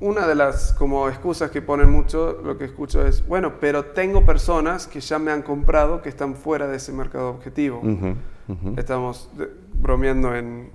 una 0.00 0.26
de 0.28 0.34
las 0.36 0.72
como 0.72 1.08
excusas 1.08 1.50
que 1.50 1.60
ponen 1.62 1.90
mucho, 1.90 2.40
lo 2.44 2.56
que 2.56 2.66
escucho 2.66 3.04
es, 3.04 3.26
bueno, 3.26 3.54
pero 3.60 3.86
tengo 3.86 4.24
personas 4.24 4.86
que 4.86 5.00
ya 5.00 5.18
me 5.18 5.32
han 5.32 5.42
comprado 5.42 6.00
que 6.02 6.08
están 6.08 6.36
fuera 6.36 6.68
de 6.68 6.76
ese 6.76 6.92
mercado 6.92 7.30
objetivo. 7.30 7.78
ujú, 7.80 8.14
ujú. 8.48 8.74
Estamos 8.76 9.28
de- 9.36 9.48
bromeando 9.74 10.34
en, 10.36 10.70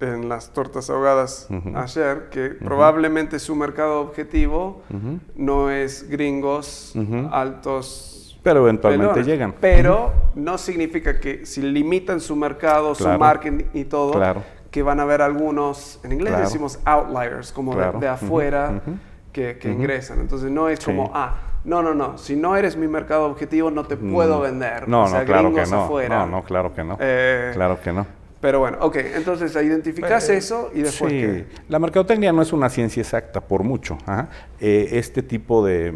en 0.00 0.28
las 0.28 0.52
tortas 0.52 0.90
ahogadas 0.90 1.48
ayer, 1.74 2.28
que 2.30 2.50
probablemente 2.50 3.38
su 3.38 3.56
mercado 3.56 4.00
objetivo 4.00 4.82
no 5.34 5.70
es 5.70 6.08
gringos 6.08 6.94
altos. 7.32 8.38
Pero 8.42 8.60
eventualmente 8.60 9.24
llegan. 9.24 9.54
Pero 9.60 10.12
no 10.34 10.56
significa 10.58 11.18
que 11.18 11.44
si 11.44 11.60
limitan 11.62 12.20
su 12.20 12.36
mercado, 12.36 12.94
su 12.94 13.08
marketing 13.08 13.64
y 13.74 13.84
todo, 13.84 14.12
Claro. 14.12 14.42
que 14.70 14.82
van 14.82 15.00
a 15.00 15.02
haber 15.02 15.22
algunos, 15.22 15.98
en 16.04 16.12
inglés 16.12 16.30
Claro. 16.32 16.44
decimos 16.46 16.78
outliers, 16.84 17.52
como 17.52 17.74
de- 17.74 18.08
afuera 18.08 18.80
que, 19.32 19.58
ingresan. 19.64 20.20
Entonces 20.20 20.50
no 20.50 20.68
es 20.68 20.78
Sí. 20.78 20.86
como, 20.86 21.10
ah, 21.14 21.34
no, 21.64 21.82
no, 21.82 21.92
no, 21.94 22.16
si 22.18 22.36
no 22.36 22.56
eres 22.56 22.76
mi 22.76 22.86
mercado 22.86 23.24
objetivo 23.26 23.70
no 23.70 23.84
te 23.84 23.96
puedo 23.96 24.38
Mm. 24.38 24.42
vender. 24.42 24.88
No, 24.88 25.02
o 25.02 25.08
sea, 25.08 25.20
no, 25.20 25.26
claro 25.26 25.52
que 25.54 25.66
no. 25.66 25.82
afuera. 25.84 26.18
No, 26.20 26.26
no, 26.26 26.42
claro 26.44 26.72
que 26.72 26.84
no. 26.84 26.96
Eh, 27.00 27.50
claro 27.52 27.80
que 27.82 27.92
no. 27.92 28.06
Pero 28.40 28.60
bueno, 28.60 28.78
ok, 28.80 28.96
entonces 29.16 29.52
identificas 29.56 30.28
Eh, 30.28 30.36
eso 30.36 30.70
y 30.72 30.82
después 30.82 31.10
sí, 31.10 31.18
qué? 31.20 31.46
la 31.68 31.80
mercadotecnia 31.80 32.32
no 32.32 32.40
es 32.40 32.52
una 32.52 32.68
ciencia 32.70 33.00
exacta, 33.00 33.40
por 33.40 33.64
mucho. 33.64 33.98
ajá. 34.06 34.28
Eh, 34.60 34.90
este 34.92 35.24
tipo 35.24 35.64
de 35.66 35.92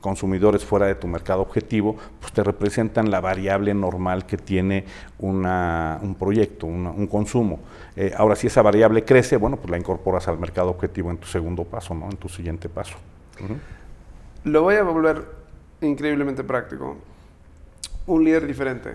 consumidores 0.00 0.64
fuera 0.64 0.86
de 0.86 0.96
tu 0.96 1.06
mercado 1.06 1.42
objetivo, 1.42 1.96
pues 2.20 2.32
te 2.32 2.42
representan 2.42 3.08
la 3.12 3.20
variable 3.20 3.72
normal 3.72 4.26
que 4.26 4.36
tiene 4.36 4.84
una- 5.20 6.00
un 6.02 6.16
proyecto, 6.16 6.66
una- 6.66 6.90
un 6.90 7.06
consumo. 7.06 7.60
Eh, 7.94 8.12
ahora, 8.16 8.34
si 8.34 8.48
esa 8.48 8.62
variable 8.62 9.04
crece, 9.04 9.36
bueno, 9.36 9.56
pues 9.56 9.70
la 9.70 9.78
incorporas 9.78 10.26
al 10.26 10.38
mercado 10.40 10.70
objetivo 10.70 11.12
en 11.12 11.18
tu 11.18 11.28
segundo 11.28 11.62
paso, 11.62 11.94
¿no? 11.94 12.06
En 12.10 12.16
tu 12.16 12.28
siguiente 12.28 12.68
paso. 12.68 12.96
Lo 14.42 14.62
voy 14.62 14.74
a 14.74 14.82
volver 14.82 15.24
increíblemente 15.82 16.42
práctico. 16.42 16.96
Un 18.06 18.24
líder 18.24 18.44
diferente. 18.46 18.90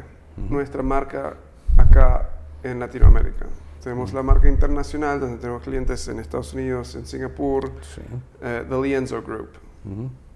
Nuestra 0.49 0.83
marca 0.83 1.35
acá 1.77 2.29
en 2.63 2.79
Latinoamérica. 2.79 3.45
Tenemos 3.83 4.13
la 4.13 4.21
marca 4.21 4.47
internacional 4.47 5.19
donde 5.19 5.37
tenemos 5.37 5.63
clientes 5.63 6.07
en 6.07 6.19
Estados 6.19 6.53
Unidos, 6.53 6.95
en 6.95 7.05
Singapur, 7.05 7.71
Sí. 7.81 8.01
eh, 8.41 8.63
The 8.69 8.81
Lienzo 8.81 9.21
Group. 9.23 9.49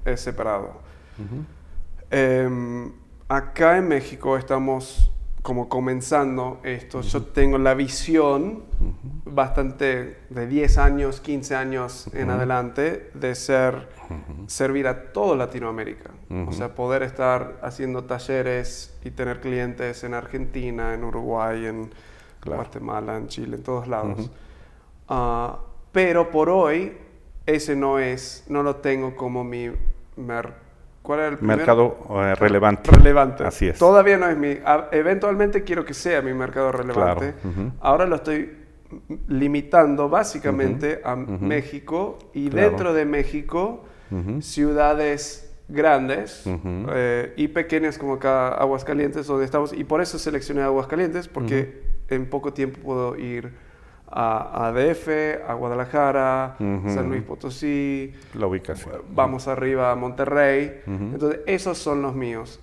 Es 0.04 0.22
separado. 0.22 0.82
Em, 2.10 2.92
acá 3.28 3.78
en 3.78 3.88
México 3.88 4.38
estamos 4.38 5.12
como 5.42 5.70
comenzando 5.70 6.60
esto. 6.64 7.02
Yo 7.02 7.24
tengo 7.24 7.60
la 7.60 7.76
visión 7.76 8.64
bastante 9.26 10.18
de 10.32 10.48
10 10.48 10.78
años, 10.80 11.20
15 11.22 11.56
años 11.56 12.10
en 12.14 12.32
adelante 12.32 13.12
de 13.14 13.36
ser, 13.36 13.90
servir 14.48 14.88
a 14.88 15.12
toda 15.14 15.36
Latinoamérica. 15.36 16.10
O 16.48 16.52
sea, 16.52 16.74
poder 16.74 17.04
estar 17.04 17.60
haciendo 17.62 18.06
talleres 18.06 18.98
y 19.04 19.12
tener 19.12 19.40
clientes 19.40 20.04
en 20.04 20.16
Argentina, 20.16 20.96
en 20.96 21.04
Uruguay, 21.04 21.68
en 21.68 21.92
Claro. 22.46 22.62
Guatemala, 22.62 23.18
en 23.18 23.28
Chile, 23.28 23.58
en 23.58 23.64
todos 23.64 23.88
lados. 23.90 24.30
Ah, 25.10 25.60
pero 25.92 26.32
por 26.32 26.50
hoy 26.50 26.94
ese 27.46 27.76
no 27.76 28.00
es, 28.00 28.46
no 28.48 28.64
lo 28.64 28.78
tengo 28.78 29.16
como 29.16 29.44
mi 29.44 29.70
mer- 30.16 30.64
¿Cuál 31.02 31.20
era 31.20 31.28
el? 31.30 31.42
Mercado 31.42 31.98
eh, 32.22 32.34
relevante. 32.36 32.90
relevante. 32.90 33.44
Así 33.44 33.68
es. 33.68 33.78
Todavía 33.78 34.18
no 34.18 34.28
es 34.28 34.36
mi. 34.38 34.58
a- 34.66 34.88
eventualmente 34.92 35.64
quiero 35.64 35.86
que 35.86 35.94
sea 35.94 36.22
mi 36.24 36.34
mercado 36.34 36.72
relevante. 36.72 37.34
Claro. 37.42 37.72
Ahora 37.80 38.06
lo 38.08 38.16
estoy 38.16 38.52
limitando 39.28 40.10
básicamente 40.10 41.02
a. 41.04 41.16
México 41.16 42.18
y 42.34 42.50
Claro. 42.50 42.70
dentro 42.70 42.94
de 42.94 43.06
México 43.06 43.84
ciudades 44.40 45.52
grandes 45.68 46.44
eh, 46.46 47.34
y 47.38 47.48
pequeñas 47.50 47.98
como 47.98 48.14
acá 48.16 48.50
Aguascalientes 48.50 49.26
donde 49.28 49.46
estamos 49.46 49.74
y 49.74 49.84
por 49.84 50.00
eso 50.02 50.20
seleccioné 50.20 50.62
Aguascalientes 50.62 51.28
porque 51.28 51.84
en 52.10 52.30
poco 52.30 52.54
tiempo 52.54 52.80
puedo 52.82 53.16
ir 53.18 53.52
a, 54.08 54.68
a 54.68 54.72
DF, 54.72 55.08
a 55.48 55.54
Guadalajara. 55.56 56.56
San 56.60 57.10
Luis 57.10 57.24
Potosí, 57.24 58.14
La 58.36 58.48
ubicación. 58.48 58.94
vamos 59.12 59.48
arriba 59.48 59.92
a 59.92 59.96
Monterrey. 59.96 60.82
Entonces, 60.86 61.40
esos 61.48 61.78
son 61.78 62.02
los 62.02 62.14
míos. 62.16 62.60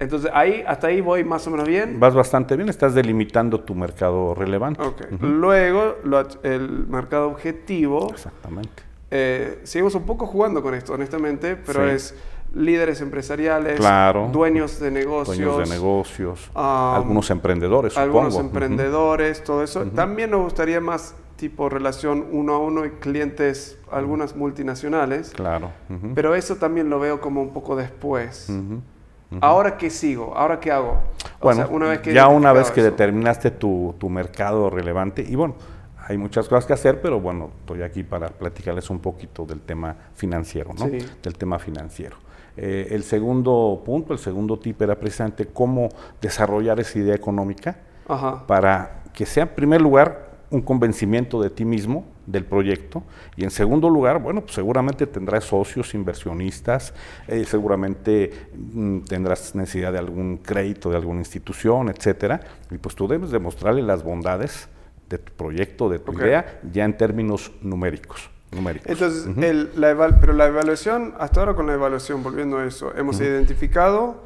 Entonces, 0.00 0.30
ahí, 0.34 0.62
hasta 0.66 0.88
ahí 0.88 1.00
voy 1.00 1.22
más 1.24 1.46
o 1.46 1.50
menos 1.50 1.68
bien. 1.68 1.98
Vas 2.00 2.14
bastante 2.14 2.56
bien, 2.56 2.68
estás 2.68 2.94
delimitando 2.94 3.60
tu 3.60 3.74
mercado 3.74 4.34
relevante. 4.34 4.82
Ok. 4.82 5.02
Luego, 5.20 5.96
lo- 6.04 6.26
el 6.42 6.86
mercado 6.88 7.28
objetivo. 7.28 8.08
Exactamente. 8.10 8.82
eh, 9.16 9.60
seguimos 9.62 9.94
un 9.94 10.04
poco 10.04 10.26
jugando 10.26 10.60
con 10.62 10.74
esto, 10.74 10.94
honestamente, 10.94 11.54
pero 11.56 11.84
Sí. 11.88 11.90
es 11.94 12.14
líderes 12.54 13.00
empresariales, 13.00 13.76
Claro. 13.78 14.28
dueños 14.32 14.78
de 14.80 14.90
negocios, 14.90 15.36
Dueños 15.38 15.68
de 15.68 15.74
negocios, 15.74 16.50
um, 16.54 16.60
algunos 16.60 17.30
emprendedores, 17.30 17.96
algunos 17.98 18.32
supongo. 18.34 18.48
Ujú. 18.48 18.56
emprendedores, 18.66 19.42
todo 19.44 19.62
eso. 19.62 19.84
También 19.86 20.30
nos 20.30 20.42
gustaría 20.42 20.80
más 20.80 21.14
tipo 21.36 21.68
relación 21.68 22.26
uno 22.30 22.54
a 22.54 22.58
uno 22.58 22.84
y 22.84 22.90
clientes, 22.90 23.76
algunas 23.90 24.36
multinacionales, 24.36 25.30
Claro. 25.30 25.70
pero 26.14 26.34
eso 26.34 26.56
también 26.56 26.88
lo 26.90 27.00
veo 27.00 27.20
como 27.20 27.42
un 27.42 27.52
poco 27.52 27.74
después. 27.76 28.48
¿Ahora 29.40 29.76
qué 29.76 29.90
sigo? 29.90 30.32
¿Ahora 30.36 30.60
qué 30.60 30.70
hago? 30.70 30.92
O 31.40 31.44
Bueno, 31.44 31.66
sea, 31.66 31.74
una 31.74 31.88
vez 31.88 31.98
que 32.00 32.14
ya 32.14 32.28
una 32.28 32.52
vez 32.52 32.70
que 32.70 32.80
eso. 32.80 32.90
determinaste 32.90 33.50
tu, 33.50 33.94
tu 33.98 34.08
mercado 34.08 34.70
relevante, 34.70 35.24
y 35.28 35.34
bueno, 35.34 35.56
hay 36.06 36.16
muchas 36.18 36.48
cosas 36.48 36.66
que 36.66 36.72
hacer, 36.72 37.00
pero 37.00 37.18
bueno, 37.18 37.50
estoy 37.60 37.82
aquí 37.82 38.04
para 38.04 38.28
platicarles 38.28 38.88
un 38.90 39.00
poquito 39.00 39.44
del 39.44 39.60
tema 39.60 39.96
financiero, 40.14 40.70
¿no? 40.78 40.86
Sí. 40.86 40.98
Del 41.22 41.36
tema 41.36 41.58
financiero. 41.58 42.16
Eh, 42.56 42.88
el 42.90 43.02
segundo 43.02 43.82
punto, 43.84 44.12
el 44.12 44.18
segundo 44.18 44.58
tip 44.58 44.80
era 44.82 44.94
precisamente 44.98 45.46
cómo 45.46 45.88
desarrollar 46.20 46.78
esa 46.80 46.98
idea 46.98 47.14
económica 47.14 47.78
Ajá. 48.06 48.46
para 48.46 49.02
que 49.12 49.26
sea 49.26 49.44
en 49.44 49.48
primer 49.50 49.80
lugar 49.80 50.34
un 50.50 50.62
convencimiento 50.62 51.42
de 51.42 51.50
ti 51.50 51.64
mismo, 51.64 52.04
del 52.26 52.44
proyecto, 52.44 53.02
y 53.36 53.44
en 53.44 53.50
segundo 53.50 53.90
lugar, 53.90 54.22
bueno, 54.22 54.40
pues 54.42 54.54
seguramente 54.54 55.06
tendrás 55.06 55.44
socios, 55.44 55.94
inversionistas, 55.94 56.94
eh, 57.28 57.44
seguramente 57.44 58.30
mm, 58.54 59.00
tendrás 59.00 59.54
necesidad 59.54 59.92
de 59.92 59.98
algún 59.98 60.38
crédito 60.38 60.90
de 60.90 60.96
alguna 60.96 61.20
institución, 61.20 61.88
etcétera, 61.88 62.40
y 62.70 62.78
pues 62.78 62.94
tú 62.94 63.08
debes 63.08 63.30
demostrarle 63.30 63.82
las 63.82 64.02
bondades 64.02 64.68
de 65.08 65.18
tu 65.18 65.32
proyecto, 65.32 65.88
de 65.88 65.98
tu 65.98 66.12
idea, 66.14 66.60
ya 66.72 66.84
en 66.84 66.96
términos 66.96 67.52
numéricos. 67.60 68.30
Numéricos. 68.54 68.90
Entonces, 68.90 69.26
el- 69.42 69.70
la 69.76 69.90
eval- 69.90 70.18
pero 70.20 70.32
la 70.32 70.46
evaluación, 70.46 71.14
hasta 71.18 71.40
ahora 71.40 71.54
con 71.54 71.66
la 71.66 71.74
evaluación, 71.74 72.22
volviendo 72.22 72.58
a 72.58 72.64
eso, 72.64 72.94
hemos 72.96 73.20
identificado 73.20 74.22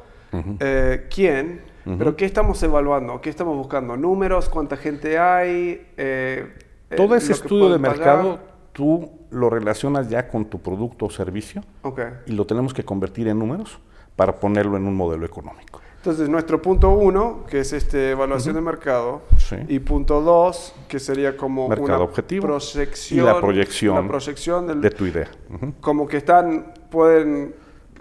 eh, 0.59 1.07
quién, 1.13 1.61
pero 1.97 2.15
¿qué 2.15 2.25
estamos 2.25 2.61
evaluando? 2.61 3.19
¿Qué 3.19 3.29
estamos 3.31 3.57
buscando? 3.57 3.97
¿Números? 3.97 4.47
¿Cuánta 4.47 4.77
gente 4.77 5.17
hay? 5.17 5.87
Eh, 5.97 6.53
eh, 6.91 6.95
Todo 6.95 7.15
ese 7.15 7.31
estudio 7.33 7.69
de 7.69 7.79
mercado, 7.79 8.35
pagar. 8.37 8.45
tú 8.73 9.09
lo 9.31 9.49
relacionas 9.49 10.07
ya 10.09 10.27
con 10.27 10.45
tu 10.45 10.59
producto 10.61 11.05
o 11.07 11.09
servicio 11.09 11.63
y 12.27 12.31
lo 12.33 12.45
tenemos 12.45 12.73
que 12.73 12.83
convertir 12.83 13.27
en 13.27 13.39
números 13.39 13.79
para 14.15 14.35
ponerlo 14.39 14.77
en 14.77 14.85
un 14.85 14.95
modelo 14.95 15.25
económico. 15.25 15.81
Entonces, 15.99 16.29
nuestro 16.29 16.61
punto 16.61 16.91
uno, 16.91 17.43
que 17.49 17.59
es 17.59 17.73
este, 17.73 18.11
evaluación 18.11 18.55
de 18.55 18.61
mercado, 18.61 19.21
Sí. 19.37 19.57
y 19.67 19.79
punto 19.79 20.21
dos, 20.21 20.73
que 20.87 20.97
sería 20.97 21.35
como 21.35 21.67
Mercado 21.67 21.95
una 21.95 22.03
objetivo. 22.05 22.47
proyección. 22.47 23.19
Y 23.19 23.21
la 23.23 23.39
proyección 23.41 23.95
La 23.95 24.07
proyección 24.07 24.67
del, 24.67 24.79
de 24.81 24.91
tu 24.91 25.05
idea. 25.05 25.27
Como 25.81 26.07
que 26.07 26.15
están, 26.17 26.73
pueden, 26.89 27.53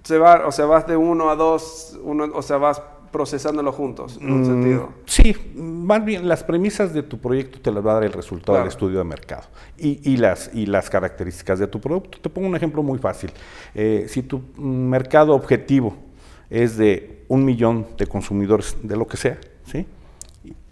se 0.04 0.16
va, 0.16 0.46
o 0.46 0.52
sea, 0.52 0.66
vas 0.66 0.86
de 0.86 0.96
uno 0.96 1.28
a 1.28 1.34
dos, 1.34 1.98
uno, 2.04 2.28
o 2.32 2.40
sea, 2.42 2.58
vas 2.58 2.80
procesándolo 3.10 3.72
juntos, 3.72 4.18
en 4.20 4.30
un 4.30 4.42
Mm, 4.42 4.44
sentido. 4.44 4.88
Sí, 5.06 5.34
más 5.56 6.04
bien 6.04 6.28
las 6.28 6.44
premisas 6.44 6.92
de 6.92 7.02
tu 7.02 7.18
proyecto 7.18 7.58
te 7.60 7.72
las 7.72 7.84
va 7.84 7.92
a 7.92 7.94
dar 7.94 8.04
el 8.04 8.12
resultado 8.12 8.52
Claro. 8.52 8.64
del 8.64 8.68
estudio 8.68 8.98
de 8.98 9.04
mercado 9.04 9.44
y, 9.76 9.98
y 10.12 10.18
las, 10.18 10.50
y 10.54 10.66
las 10.66 10.88
características 10.90 11.58
de 11.58 11.66
tu 11.66 11.80
producto. 11.80 12.18
Te 12.20 12.28
pongo 12.28 12.46
un 12.46 12.54
ejemplo 12.54 12.82
muy 12.82 12.98
fácil. 12.98 13.32
Eh, 13.74 14.04
si 14.08 14.22
tu 14.22 14.40
mercado 14.58 15.34
objetivo 15.34 15.96
es 16.50 16.76
de 16.76 17.24
un 17.28 17.44
millón 17.44 17.86
de 17.96 18.06
consumidores 18.06 18.76
de 18.82 18.96
lo 18.96 19.06
que 19.06 19.16
sea, 19.16 19.38
¿sí? 19.66 19.86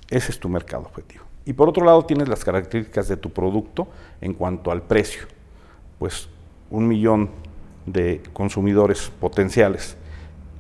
ese 0.08 0.32
es 0.32 0.38
tu 0.40 0.48
mercado 0.48 0.84
objetivo. 0.84 1.24
Y 1.44 1.52
por 1.52 1.68
otro 1.68 1.84
lado 1.84 2.04
tienes 2.04 2.28
las 2.28 2.44
características 2.44 3.08
de 3.08 3.16
tu 3.16 3.30
producto 3.30 3.86
en 4.20 4.34
cuanto 4.34 4.70
al 4.70 4.82
precio. 4.82 5.22
Pues 5.98 6.28
un 6.70 6.88
millón 6.88 7.30
de 7.86 8.20
consumidores 8.32 9.10
potenciales 9.20 9.96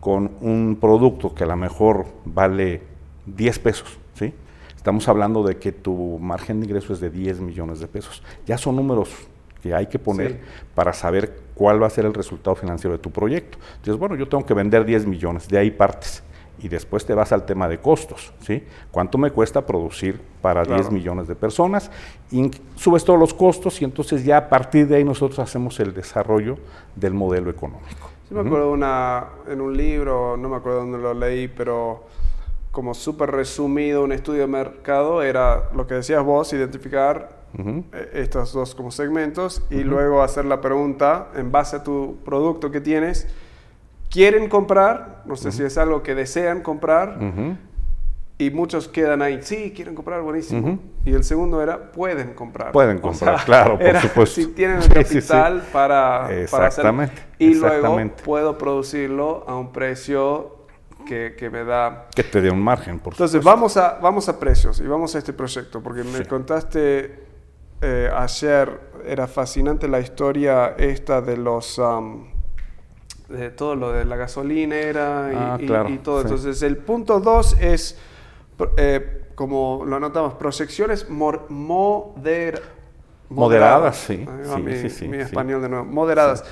con 0.00 0.30
un 0.40 0.78
producto 0.80 1.34
que 1.34 1.42
a 1.44 1.46
lo 1.48 1.56
mejor 1.56 2.06
vale 2.24 2.82
10 3.26 3.58
pesos, 3.58 3.98
¿sí? 4.14 4.32
Estamos 4.76 5.08
hablando 5.08 5.42
de 5.42 5.56
que 5.56 5.72
tu 5.72 6.18
margen 6.20 6.60
de 6.60 6.66
ingreso 6.66 6.92
es 6.92 7.00
de 7.00 7.10
10 7.10 7.40
millones 7.40 7.80
de 7.80 7.88
pesos. 7.88 8.22
Ya 8.46 8.56
son 8.56 8.76
números 8.76 9.10
que 9.60 9.74
hay 9.74 9.86
que 9.88 9.98
poner 9.98 10.32
Sí. 10.34 10.38
para 10.76 10.92
saber 10.92 11.40
cuál 11.56 11.82
va 11.82 11.86
a 11.88 11.90
ser 11.90 12.04
el 12.04 12.14
resultado 12.14 12.54
financiero 12.54 12.92
de 12.92 13.02
tu 13.02 13.10
proyecto. 13.10 13.58
Entonces, 13.76 13.96
bueno, 13.98 14.14
yo 14.14 14.28
tengo 14.28 14.44
que 14.44 14.54
vender 14.54 14.84
10 14.84 15.06
millones, 15.06 15.48
de 15.48 15.58
ahí 15.58 15.70
partes. 15.72 16.22
Y 16.58 16.68
después 16.68 17.04
te 17.04 17.12
vas 17.12 17.32
al 17.32 17.44
tema 17.44 17.68
de 17.68 17.78
costos, 17.78 18.32
¿sí? 18.40 18.64
¿Cuánto 18.90 19.18
me 19.18 19.30
cuesta 19.30 19.66
producir 19.66 20.18
para 20.40 20.62
Claro. 20.64 20.82
10 20.82 20.90
millones 20.92 21.28
de 21.28 21.34
personas? 21.34 21.90
Y 22.30 22.50
subes 22.76 23.04
todos 23.04 23.18
los 23.18 23.34
costos 23.34 23.80
y 23.82 23.84
entonces 23.84 24.24
ya 24.24 24.38
a 24.38 24.48
partir 24.48 24.86
de 24.88 24.96
ahí 24.96 25.04
nosotros 25.04 25.38
hacemos 25.38 25.78
el 25.80 25.92
desarrollo 25.92 26.56
del 26.94 27.12
modelo 27.12 27.50
económico. 27.50 28.10
Sí 28.26 28.34
me 28.34 28.40
acuerdo 28.40 28.72
una, 28.72 29.26
en 29.48 29.60
un 29.60 29.76
libro, 29.76 30.36
no 30.38 30.48
me 30.48 30.56
acuerdo 30.56 30.78
dónde 30.80 30.98
lo 30.98 31.12
leí, 31.12 31.46
pero 31.46 32.04
como 32.70 32.94
súper 32.94 33.30
resumido 33.30 34.02
un 34.02 34.12
estudio 34.12 34.40
de 34.40 34.46
mercado 34.46 35.22
era 35.22 35.70
lo 35.74 35.86
que 35.86 35.94
decías 35.94 36.24
vos, 36.24 36.52
identificar 36.54 37.35
Eh, 37.58 38.10
estos 38.14 38.52
dos 38.52 38.74
como 38.74 38.90
segmentos 38.90 39.62
y 39.70 39.82
luego 39.84 40.22
hacer 40.22 40.44
la 40.44 40.60
pregunta 40.60 41.28
en 41.34 41.50
base 41.52 41.76
a 41.76 41.82
tu 41.84 42.18
producto 42.24 42.70
que 42.70 42.80
tienes. 42.80 43.26
¿Quieren 44.10 44.48
comprar? 44.48 45.22
No 45.26 45.36
sé 45.36 45.52
si 45.52 45.62
es 45.64 45.76
algo 45.78 46.02
que 46.02 46.14
desean 46.14 46.62
comprar. 46.62 47.18
Y 48.38 48.50
muchos 48.50 48.86
quedan 48.86 49.22
ahí, 49.22 49.38
sí, 49.42 49.72
quieren 49.74 49.94
comprar, 49.94 50.20
buenísimo. 50.20 50.78
Y 51.06 51.14
el 51.14 51.24
segundo 51.24 51.62
era, 51.62 51.90
pueden 51.92 52.34
comprar. 52.34 52.70
Pueden 52.72 52.98
O 52.98 53.00
comprar, 53.00 53.36
sea, 53.38 53.44
claro, 53.46 53.78
por 53.78 53.82
era 53.86 54.02
supuesto. 54.02 54.34
Si 54.42 54.48
tienen 54.48 54.76
el 54.76 54.82
Sí, 54.82 54.88
sí, 54.90 55.04
sí. 55.22 55.28
capital 55.28 55.62
para, 55.72 56.20
para 56.50 56.66
hacer- 56.66 56.66
Exactamente, 56.66 57.22
Y 57.38 57.54
luego 57.54 57.98
puedo 58.24 58.58
producirlo 58.58 59.44
a 59.48 59.56
un 59.56 59.72
precio 59.72 60.54
que, 61.06 61.34
que 61.38 61.48
me 61.48 61.64
da... 61.64 62.08
Que 62.14 62.24
te 62.24 62.42
dé 62.42 62.50
un 62.50 62.60
margen, 62.62 62.98
por 62.98 63.14
Entonces, 63.14 63.38
supuesto. 63.40 63.56
vamos 63.56 63.76
a, 63.78 63.98
vamos 64.02 64.28
a 64.28 64.38
precios 64.38 64.80
y 64.80 64.86
vamos 64.86 65.14
a 65.14 65.18
este 65.18 65.32
proyecto, 65.32 65.82
porque 65.82 66.02
me 66.04 66.18
Sí. 66.18 66.24
contaste 66.26 67.25
eh, 67.82 68.10
ayer, 68.14 68.80
era 69.06 69.26
fascinante 69.26 69.88
la 69.88 70.00
historia 70.00 70.74
esta 70.78 71.20
de 71.20 71.36
los... 71.36 71.80
de 73.28 73.50
todo 73.50 73.74
lo 73.74 73.92
de 73.92 74.04
la 74.04 74.16
gasolinera 74.16 75.30
y, 75.32 75.36
Ah, 75.36 75.58
claro, 75.66 75.88
y 75.90 75.98
todo. 75.98 76.18
sí. 76.20 76.24
Entonces, 76.28 76.62
el 76.62 76.76
punto 76.76 77.20
dos 77.20 77.56
es, 77.60 77.98
pro- 78.56 78.72
eh, 78.76 79.24
como 79.34 79.84
lo 79.84 79.96
anotamos, 79.96 80.34
proyecciones 80.34 81.08
moder- 81.10 82.62
Moderadas, 83.28 83.96
sí, 83.96 84.24
va 84.24 84.54
sí, 84.56 84.62
mi, 84.62 84.76
sí, 84.76 84.90
sí, 84.90 85.08
mi 85.08 85.16
español 85.18 85.60
de 85.60 85.68
nuevo. 85.68 85.84
Moderadas. 85.84 86.44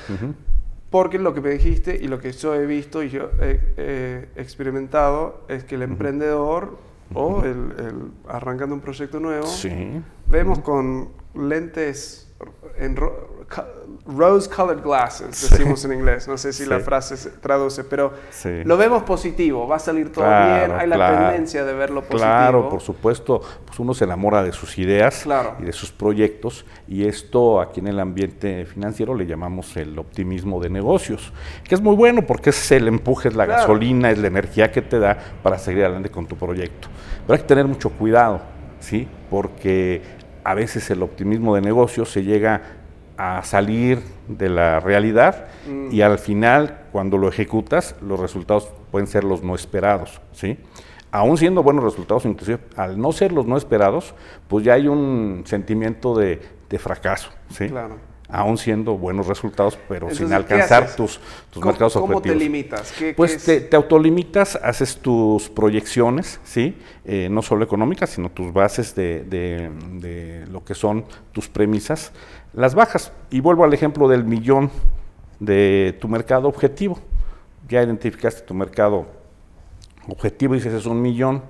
Porque 0.91 1.19
lo 1.19 1.35
que 1.35 1.41
me 1.41 1.51
dijiste 1.51 1.97
y 2.01 2.09
lo 2.09 2.19
que 2.21 2.33
yo 2.33 2.55
he 2.55 2.67
visto 2.67 3.03
y 3.03 3.11
yo 3.11 3.31
he, 3.41 3.61
he 3.77 4.29
experimentado 4.41 5.41
es 5.49 5.65
que 5.65 5.75
el 5.77 5.83
emprendedor 5.83 6.77
o 7.15 7.43
el, 7.45 7.73
el 7.79 8.11
arrancando 8.29 8.75
un 8.75 8.81
proyecto 8.81 9.21
nuevo, 9.21 9.47
Sí. 9.47 10.03
vemos 10.27 10.59
con 10.61 11.09
lentes 11.35 12.33
en 12.77 12.97
ro- 12.97 13.34
ca- 13.49 13.67
rose 14.07 14.49
colored 14.51 14.83
glasses, 14.83 15.51
decimos 15.51 15.85
en 15.85 15.93
inglés, 15.95 16.29
no 16.29 16.37
sé 16.37 16.53
si 16.53 16.67
la 16.67 16.81
frase 16.81 17.17
se 17.17 17.31
traduce, 17.31 17.85
pero 17.85 18.13
Sí. 18.31 18.63
lo 18.65 18.77
vemos 18.77 19.03
positivo, 19.05 19.67
va 19.67 19.77
a 19.77 19.79
salir 19.79 20.13
todo 20.13 20.25
Claro, 20.25 20.67
bien, 20.67 20.81
hay 20.81 20.87
la 20.89 21.11
tendencia 21.11 21.65
de 21.65 21.73
verlo 21.73 22.01
positivo. 22.03 22.19
Claro, 22.21 22.69
por 22.69 22.81
supuesto, 22.81 23.41
pues 23.65 23.79
uno 23.79 23.95
se 23.95 24.05
enamora 24.05 24.43
de 24.43 24.53
sus 24.53 24.77
ideas 24.79 25.23
Claro. 25.23 25.57
y 25.61 25.65
de 25.65 25.73
sus 25.73 25.91
proyectos 25.93 26.67
y 26.87 27.07
esto 27.07 27.61
aquí 27.61 27.81
en 27.81 27.87
el 27.89 28.01
ambiente 28.01 28.67
financiero 28.67 29.15
le 29.15 29.27
llamamos 29.27 29.77
el 29.77 29.99
optimismo 29.99 30.61
de 30.61 30.71
negocios, 30.71 31.33
que 31.65 31.75
es 31.75 31.81
muy 31.81 31.97
bueno 31.97 32.23
porque 32.27 32.51
es 32.51 32.73
el 32.73 32.89
empuje, 32.89 33.29
es 33.29 33.35
la 33.37 33.47
gasolina, 33.47 34.11
es 34.11 34.19
la 34.19 34.27
energía 34.29 34.71
que 34.71 34.83
te 34.83 34.99
da 34.99 35.17
para 35.43 35.59
seguir 35.59 35.85
adelante 35.85 36.11
con 36.11 36.27
tu 36.27 36.37
proyecto. 36.37 36.89
Pero 37.27 37.35
hay 37.35 37.41
que 37.41 37.49
tener 37.49 37.67
mucho 37.67 37.91
cuidado, 37.91 38.41
¿sí? 38.81 39.09
Porque 39.31 40.03
a 40.45 40.53
veces 40.55 40.91
el 40.91 41.03
optimismo 41.03 41.55
de 41.55 41.63
negocios 41.63 42.11
se 42.13 42.23
llega 42.23 42.61
a 43.17 43.43
salir 43.45 44.03
de 44.29 44.49
la 44.49 44.81
realidad 44.81 45.47
Mm. 45.69 45.89
y 45.93 46.03
al 46.03 46.19
final, 46.19 46.83
cuando 46.93 47.17
lo 47.17 47.29
ejecutas, 47.29 47.95
los 48.03 48.19
resultados 48.21 48.69
pueden 48.91 49.07
ser 49.07 49.25
los 49.25 49.43
no 49.43 49.55
esperados, 49.55 50.21
¿sí? 50.33 50.59
Aún 51.11 51.39
siendo 51.39 51.63
buenos 51.63 51.85
resultados, 51.85 52.25
inclusive 52.27 52.59
al 52.77 53.01
no 53.01 53.13
ser 53.13 53.33
los 53.33 53.47
no 53.47 53.57
esperados, 53.57 54.15
pues 54.49 54.65
ya 54.65 54.75
hay 54.75 54.89
un 54.89 55.43
sentimiento 55.47 56.15
de, 56.17 56.41
de 56.69 56.79
fracaso, 56.79 57.31
¿sí? 57.51 57.69
Claro. 57.69 57.97
Aún 58.29 58.59
siendo 58.59 58.97
buenos 58.99 59.27
resultados, 59.29 59.79
pero 59.89 60.09
sin 60.11 60.25
Entonces, 60.25 60.47
¿qué 60.49 60.55
alcanzar 60.55 60.97
tus, 60.97 61.21
tus 61.51 61.61
¿Cómo, 61.63 61.67
mercados 61.67 61.93
cómo 61.93 62.07
te 62.07 62.15
objetivos. 62.31 62.43
limitas? 62.43 62.93
¿Qué- 62.93 63.09
qué 63.11 63.15
Pues 63.15 63.35
es? 63.37 63.45
te, 63.45 63.61
te 63.61 63.77
autolimitas, 63.77 64.57
haces 64.57 64.97
tus 64.99 65.49
proyecciones, 65.51 66.41
¿sí? 66.43 66.77
Eh, 67.05 67.29
no 67.31 67.43
solo 67.43 67.65
económicas, 67.65 68.11
sino 68.11 68.31
tus 68.31 68.53
bases 68.53 68.95
de, 68.95 69.23
de- 69.25 69.71
de 70.01 70.47
lo 70.51 70.65
que 70.65 70.75
son 70.75 71.05
tus 71.33 71.49
premisas, 71.49 72.13
las 72.55 72.75
bajas. 72.75 73.13
Y 73.31 73.41
vuelvo 73.41 73.65
al 73.65 73.73
ejemplo 73.75 74.09
del 74.09 74.25
millón 74.25 74.71
de 75.41 75.97
tu 76.01 76.09
mercado 76.09 76.49
objetivo. 76.49 76.99
Ya 77.69 77.83
identificaste 77.83 78.43
tu 78.43 78.55
mercado 78.55 79.07
objetivo 80.09 80.55
y 80.55 80.59
dices 80.59 80.75
es 80.75 80.87
un 80.87 81.01
millón, 81.01 81.43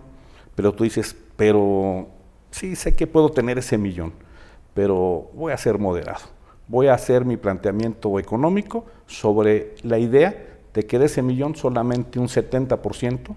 pero 0.54 0.72
tú 0.72 0.84
dices, 0.84 1.16
pero 1.36 2.08
sí 2.50 2.76
sé 2.76 2.94
que 2.94 3.06
puedo 3.06 3.30
tener 3.30 3.58
ese 3.58 3.76
millón, 3.78 4.12
pero 4.74 5.30
voy 5.34 5.52
a 5.52 5.56
ser 5.56 5.78
moderado. 5.78 6.26
Voy 6.68 6.86
a 6.86 6.94
hacer 6.94 7.24
mi 7.24 7.36
planteamiento 7.36 8.18
económico 8.18 8.86
sobre 9.06 9.74
la 9.82 9.98
idea 9.98 10.34
de 10.72 10.86
que 10.86 10.98
de 10.98 11.06
ese 11.06 11.20
millón 11.20 11.56
solamente 11.56 12.18
un 12.18 12.28
70% 12.28 13.34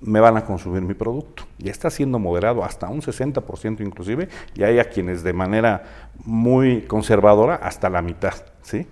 me 0.00 0.20
van 0.20 0.36
a 0.36 0.44
consumir 0.44 0.82
mi 0.82 0.94
producto. 0.94 1.44
Ya 1.58 1.70
está 1.70 1.90
siendo 1.90 2.18
moderado 2.18 2.64
hasta 2.64 2.88
un 2.88 3.02
60% 3.02 3.80
inclusive, 3.80 4.28
y 4.54 4.62
hay 4.62 4.78
a 4.78 4.84
quienes 4.88 5.22
de 5.22 5.32
manera 5.32 6.10
muy 6.24 6.82
conservadora 6.82 7.56
hasta 7.56 7.90
la 7.90 8.02
mitad, 8.02 8.34
¿sí? 8.62 8.86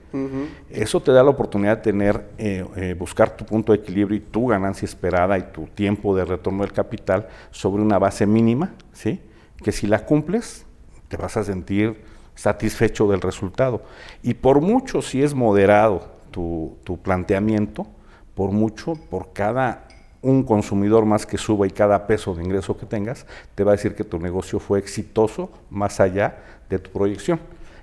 Eso 0.70 1.00
te 1.00 1.12
da 1.12 1.22
la 1.22 1.30
oportunidad 1.30 1.78
de 1.78 1.82
tener, 1.82 2.30
eh, 2.38 2.64
eh, 2.76 2.94
buscar 2.98 3.36
tu 3.36 3.44
punto 3.44 3.72
de 3.72 3.78
equilibrio 3.78 4.16
y 4.16 4.20
tu 4.20 4.48
ganancia 4.48 4.86
esperada 4.86 5.38
y 5.38 5.42
tu 5.52 5.66
tiempo 5.66 6.14
de 6.16 6.24
retorno 6.24 6.62
del 6.62 6.72
capital 6.72 7.28
sobre 7.50 7.82
una 7.82 7.98
base 7.98 8.26
mínima, 8.26 8.72
¿sí? 8.92 9.20
Que 9.62 9.72
si 9.72 9.86
la 9.86 10.04
cumples, 10.04 10.66
te 11.08 11.16
vas 11.16 11.36
a 11.36 11.44
sentir 11.44 12.02
satisfecho 12.34 13.08
del 13.08 13.20
resultado. 13.20 13.82
Y 14.22 14.34
por 14.34 14.60
mucho, 14.60 15.02
si 15.02 15.22
es 15.22 15.34
moderado 15.34 16.06
tu, 16.30 16.76
tu 16.84 16.98
planteamiento, 16.98 17.86
por 18.34 18.52
mucho, 18.52 18.94
por 19.10 19.32
cada 19.32 19.87
un 20.22 20.42
consumidor 20.42 21.04
más 21.04 21.26
que 21.26 21.38
suba 21.38 21.66
y 21.66 21.70
cada 21.70 22.06
peso 22.06 22.34
de 22.34 22.42
ingreso 22.44 22.76
que 22.76 22.86
tengas, 22.86 23.26
te 23.54 23.64
va 23.64 23.72
a 23.72 23.76
decir 23.76 23.94
que 23.94 24.04
tu 24.04 24.18
negocio 24.18 24.58
fue 24.58 24.78
exitoso 24.78 25.50
más 25.70 26.00
allá 26.00 26.38
de 26.68 26.78
tu 26.78 26.90
proyección. 26.90 27.40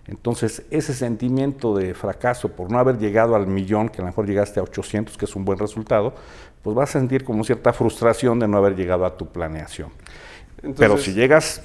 Entonces, 0.07 0.63
ese 0.69 0.93
sentimiento 0.93 1.75
de 1.75 1.93
fracaso 1.95 2.49
por 2.49 2.71
no 2.71 2.77
haber 2.77 2.99
llegado 2.99 3.35
al 3.35 3.47
millón, 3.47 3.89
que 3.89 3.97
a 3.97 4.01
lo 4.01 4.07
mejor 4.07 4.27
llegaste 4.27 4.59
a 4.59 4.63
800, 4.63 5.17
que 5.17 5.25
es 5.25 5.35
un 5.35 5.45
buen 5.45 5.57
resultado, 5.57 6.13
pues 6.61 6.75
vas 6.75 6.89
a 6.89 6.99
sentir 6.99 7.23
como 7.23 7.43
cierta 7.43 7.73
frustración 7.73 8.39
de 8.39 8.47
no 8.47 8.57
haber 8.57 8.75
llegado 8.75 9.05
a 9.05 9.17
tu 9.17 9.27
planeación. 9.27 9.89
Pero 10.77 10.97
si 10.97 11.13
llegas 11.13 11.61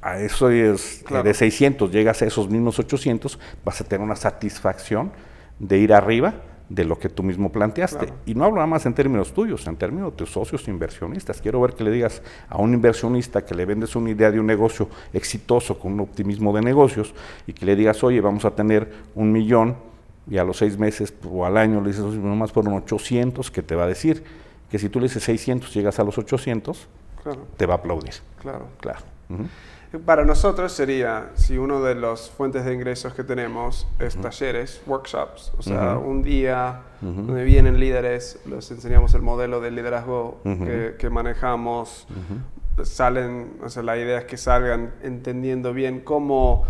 a 0.00 0.18
eso 0.20 0.50
es, 0.50 1.02
Claro. 1.04 1.22
de 1.24 1.34
600, 1.34 1.90
llegas 1.90 2.22
a 2.22 2.26
esos 2.26 2.48
mismos 2.48 2.78
800, 2.78 3.38
vas 3.64 3.80
a 3.80 3.84
tener 3.84 4.04
una 4.04 4.16
satisfacción 4.16 5.12
de 5.58 5.78
ir 5.78 5.92
arriba 5.92 6.34
de 6.68 6.84
lo 6.84 6.98
que 6.98 7.08
tú 7.08 7.22
mismo 7.22 7.50
planteaste. 7.50 8.06
Claro. 8.06 8.20
Y 8.26 8.34
no 8.34 8.44
hablo 8.44 8.56
nada 8.56 8.66
más 8.66 8.84
en 8.84 8.92
términos 8.94 9.32
tuyos, 9.32 9.66
en 9.66 9.76
términos 9.76 10.10
de 10.12 10.16
tus 10.18 10.30
socios 10.30 10.68
inversionistas. 10.68 11.40
Quiero 11.40 11.60
ver 11.62 11.72
que 11.74 11.82
le 11.84 11.90
digas 11.90 12.20
a 12.48 12.58
un 12.58 12.74
inversionista 12.74 13.44
que 13.44 13.54
le 13.54 13.64
vendes 13.64 13.96
una 13.96 14.10
idea 14.10 14.30
de 14.30 14.38
un 14.38 14.46
negocio 14.46 14.88
exitoso 15.12 15.78
con 15.78 15.94
un 15.94 16.00
optimismo 16.00 16.52
de 16.54 16.60
negocios 16.62 17.14
y 17.46 17.52
que 17.54 17.64
le 17.64 17.74
digas, 17.74 18.04
oye, 18.04 18.20
vamos 18.20 18.44
a 18.44 18.50
tener 18.50 18.92
un 19.14 19.32
millón 19.32 19.76
y 20.30 20.36
a 20.36 20.44
los 20.44 20.58
seis 20.58 20.76
meses 20.78 21.14
o 21.30 21.46
al 21.46 21.56
año 21.56 21.80
le 21.80 21.88
dices, 21.88 22.02
"Oye, 22.04 22.18
nomás 22.18 22.52
fueron 22.52 22.74
800, 22.74 23.50
que 23.50 23.62
te 23.62 23.74
va 23.74 23.84
a 23.84 23.86
decir? 23.86 24.22
Que 24.70 24.78
si 24.78 24.90
tú 24.90 25.00
le 25.00 25.04
dices 25.06 25.22
600, 25.24 25.72
llegas 25.72 25.98
a 25.98 26.04
los 26.04 26.18
800, 26.18 26.86
Claro, 27.22 27.46
te 27.56 27.64
va 27.64 27.74
a 27.74 27.76
aplaudir. 27.78 28.12
claro. 28.38 28.66
Claro. 28.78 29.00
Para 30.04 30.24
nosotros 30.24 30.72
sería, 30.72 31.30
si 31.34 31.56
uno 31.56 31.80
de 31.82 31.94
las 31.94 32.28
fuentes 32.28 32.64
de 32.64 32.74
ingresos 32.74 33.14
que 33.14 33.24
tenemos 33.24 33.86
es 33.98 34.16
talleres, 34.16 34.82
workshops, 34.86 35.52
o 35.56 35.62
sea, 35.62 35.96
un 35.96 36.22
día 36.22 36.82
donde 37.00 37.44
vienen 37.44 37.80
líderes, 37.80 38.38
les 38.44 38.70
enseñamos 38.70 39.14
el 39.14 39.22
modelo 39.22 39.60
de 39.60 39.70
liderazgo 39.70 40.40
que 40.98 41.10
manejamos, 41.10 42.06
salen, 42.82 43.58
o 43.64 43.68
sea, 43.68 43.82
la 43.82 43.96
idea 43.96 44.18
es 44.18 44.24
que 44.26 44.36
salgan 44.36 44.92
entendiendo 45.02 45.72
bien 45.72 46.00
cómo 46.00 46.64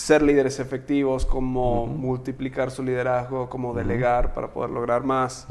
ser 0.00 0.22
líderes 0.22 0.58
efectivos, 0.60 1.26
cómo 1.26 1.86
multiplicar 1.86 2.70
su 2.70 2.82
liderazgo, 2.82 3.50
cómo 3.50 3.74
delegar 3.74 4.32
para 4.32 4.48
poder 4.48 4.70
lograr 4.70 5.04
más, 5.04 5.46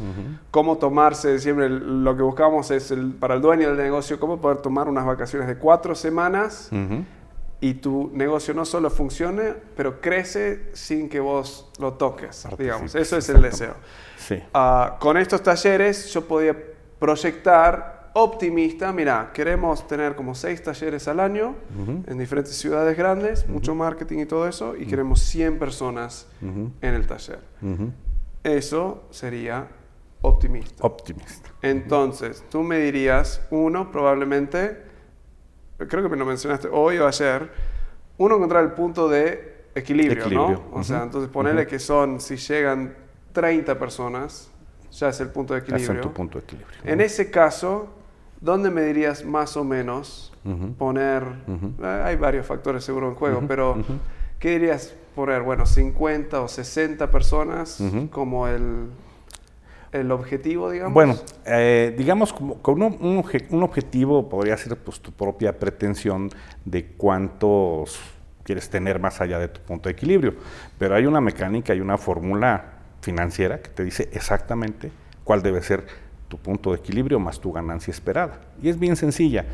cómo 0.50 0.78
tomarse, 0.78 1.38
siempre 1.38 1.70
lo 1.70 2.18
que 2.18 2.24
buscamos 2.24 2.72
es 2.72 2.90
el, 2.90 3.14
para 3.14 3.36
el 3.36 3.42
dueño 3.42 3.68
del 3.68 3.78
negocio, 3.78 4.20
cómo 4.20 4.42
poder 4.42 4.58
tomar 4.58 4.88
unas 4.88 5.06
vacaciones 5.06 5.48
de 5.48 5.58
cuatro 5.58 5.94
semanas 5.94 6.72
y 7.62 7.76
tu 7.76 8.10
negocio 8.12 8.56
no 8.56 8.66
solo 8.66 8.90
funcione, 8.90 9.54
pero 9.78 10.02
crece 10.02 10.72
sin 10.74 11.10
que 11.10 11.20
vos 11.20 11.70
lo 11.78 11.94
toques, 11.94 12.48
digamos. 12.58 12.92
Participes, 12.94 13.08
Eso 13.08 13.18
es 13.18 13.30
el 13.30 13.42
deseo. 13.44 13.76
Sí. 14.18 14.42
Ah, 14.52 14.98
con 15.00 15.16
estos 15.18 15.44
talleres 15.44 16.12
yo 16.12 16.28
podía 16.28 16.58
proyectar 16.98 17.99
optimista, 18.14 18.92
mira, 18.92 19.32
queremos 19.34 19.88
tener 19.88 20.16
como 20.16 20.36
seis 20.36 20.62
talleres 20.62 21.08
al 21.08 21.20
año 21.20 21.56
en 22.08 22.18
diferentes 22.18 22.56
ciudades 22.56 22.98
grandes, 22.98 23.48
mucho 23.48 23.76
marketing 23.76 24.20
y 24.20 24.26
todo 24.26 24.48
eso, 24.48 24.76
y 24.76 24.86
queremos 24.86 25.22
100 25.22 25.60
personas 25.60 26.28
en 26.42 26.74
el 26.82 27.08
taller. 27.08 27.40
Eso 28.44 29.04
sería 29.12 29.68
optimista. 30.22 30.86
Optimista. 30.86 31.50
Entonces, 31.62 32.44
tú 32.50 32.64
me 32.64 32.80
dirías, 32.80 33.42
uno, 33.52 33.92
probablemente, 33.92 34.84
creo 35.78 36.04
que 36.04 36.10
me 36.10 36.18
lo 36.18 36.26
mencionaste 36.26 36.68
hoy 36.72 36.98
o 36.98 37.08
ayer, 37.08 37.50
uno 38.18 38.36
encontrar 38.36 38.64
el 38.64 38.72
punto 38.72 39.08
de 39.08 39.66
equilibrio, 39.76 40.26
Equilibrio, 40.26 40.64
¿no? 40.72 40.78
O 40.78 40.84
sea, 40.84 41.04
entonces 41.04 41.30
ponerle 41.30 41.68
que 41.68 41.80
son, 41.80 42.20
si 42.20 42.36
llegan 42.36 42.96
30 43.32 43.78
personas, 43.80 44.50
ya 44.92 45.10
es 45.10 45.20
el 45.20 45.30
punto 45.30 45.54
de 45.54 45.62
equilibrio. 45.62 46.02
tu 46.02 46.14
punto 46.14 46.40
de 46.40 46.44
equilibrio. 46.44 46.78
En 46.84 47.00
ese 47.02 47.30
caso, 47.30 47.88
¿dónde 48.42 48.70
me 48.70 48.82
dirías 48.84 49.24
más 49.26 49.58
o 49.58 49.64
menos 49.64 50.34
poner, 50.78 51.24
eh, 51.84 52.02
hay 52.06 52.16
varios 52.16 52.46
factores 52.46 52.84
seguro 52.84 53.10
en 53.10 53.16
juego, 53.16 53.44
pero. 53.48 53.78
¿qué 54.40 54.52
dirías 54.52 54.94
poner? 55.16 55.42
Bueno, 55.42 55.66
50 55.66 56.42
o 56.42 56.48
60 56.48 57.12
personas 57.12 57.82
como 58.10 58.48
el, 58.48 58.88
el 59.92 60.12
objetivo, 60.12 60.70
digamos. 60.72 60.94
Bueno, 60.94 61.16
eh, 61.46 61.94
digamos, 61.98 62.32
como, 62.32 62.56
con 62.62 62.82
un, 62.82 62.98
un 63.02 63.22
obje- 63.24 63.46
un 63.50 63.64
objetivo 63.64 64.30
podría 64.30 64.56
ser 64.58 64.78
pues, 64.78 65.02
tu 65.02 65.12
propia 65.12 65.60
pretensión 65.60 66.30
de 66.64 66.86
cuántos 66.86 68.00
quieres 68.44 68.70
tener 68.70 69.00
más 69.00 69.20
allá 69.22 69.40
de 69.40 69.50
tu 69.50 69.60
punto 69.62 69.90
de 69.90 69.94
equilibrio. 69.94 70.36
Pero 70.78 70.96
hay 70.96 71.06
una 71.06 71.22
mecánica 71.22 71.76
y 71.76 71.82
una 71.82 71.98
fórmula 71.98 72.74
financiera 73.02 73.62
que 73.62 73.70
te 73.70 73.84
dice 73.84 74.10
exactamente 74.14 74.92
cuál 75.24 75.44
debe 75.44 75.62
ser 75.62 75.86
tu 76.30 76.38
punto 76.38 76.72
de 76.72 76.78
equilibrio 76.78 77.20
más 77.20 77.40
tu 77.40 77.52
ganancia 77.52 77.92
esperada. 77.92 78.40
Y 78.62 78.70
es 78.70 78.80
bien 78.80 78.96
sencilla. 78.96 79.46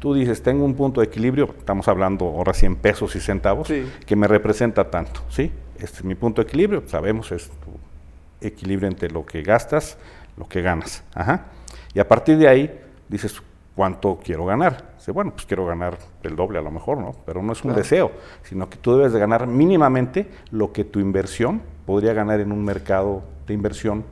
Tú 0.00 0.12
dices, 0.12 0.42
tengo 0.42 0.64
un 0.66 0.74
punto 0.74 1.00
de 1.00 1.06
equilibrio, 1.06 1.54
estamos 1.58 1.88
hablando 1.88 2.26
ahora 2.26 2.52
sí 2.52 2.66
en 2.66 2.76
pesos 2.76 3.16
y 3.16 3.20
centavos, 3.20 3.72
que 4.04 4.16
me 4.16 4.28
representa 4.28 4.90
tanto, 4.90 5.22
¿sí? 5.30 5.50
Este 5.76 5.98
es 5.98 6.04
mi 6.04 6.14
punto 6.14 6.42
de 6.42 6.48
equilibrio, 6.48 6.82
sabemos, 6.86 7.32
es 7.32 7.48
tu 7.48 8.46
equilibrio 8.46 8.88
entre 8.88 9.10
lo 9.10 9.24
que 9.24 9.42
gastas, 9.42 9.96
lo 10.36 10.46
que 10.46 10.60
ganas. 10.60 11.02
Ajá. 11.14 11.46
Y 11.94 12.00
a 12.00 12.06
partir 12.06 12.36
de 12.36 12.48
ahí 12.48 12.80
dices, 13.08 13.40
¿cuánto 13.74 14.18
quiero 14.22 14.44
ganar? 14.44 14.92
Dice, 14.98 15.12
bueno, 15.12 15.30
pues 15.30 15.46
quiero 15.46 15.64
ganar 15.64 15.96
el 16.22 16.36
doble 16.36 16.58
a 16.58 16.62
lo 16.62 16.70
mejor, 16.70 16.98
¿no? 16.98 17.12
Pero 17.24 17.42
no 17.42 17.52
es 17.52 17.64
un 17.64 17.74
deseo, 17.74 18.12
sino 18.42 18.68
que 18.68 18.76
tú 18.76 18.96
debes 18.96 19.12
de 19.12 19.20
ganar 19.20 19.46
mínimamente 19.46 20.28
lo 20.50 20.72
que 20.72 20.84
tu 20.84 21.00
inversión 21.00 21.62
podría 21.86 22.12
ganar 22.12 22.40
en 22.40 22.52
un 22.52 22.62
mercado 22.62 23.22
de 23.46 23.54
inversión 23.54 24.04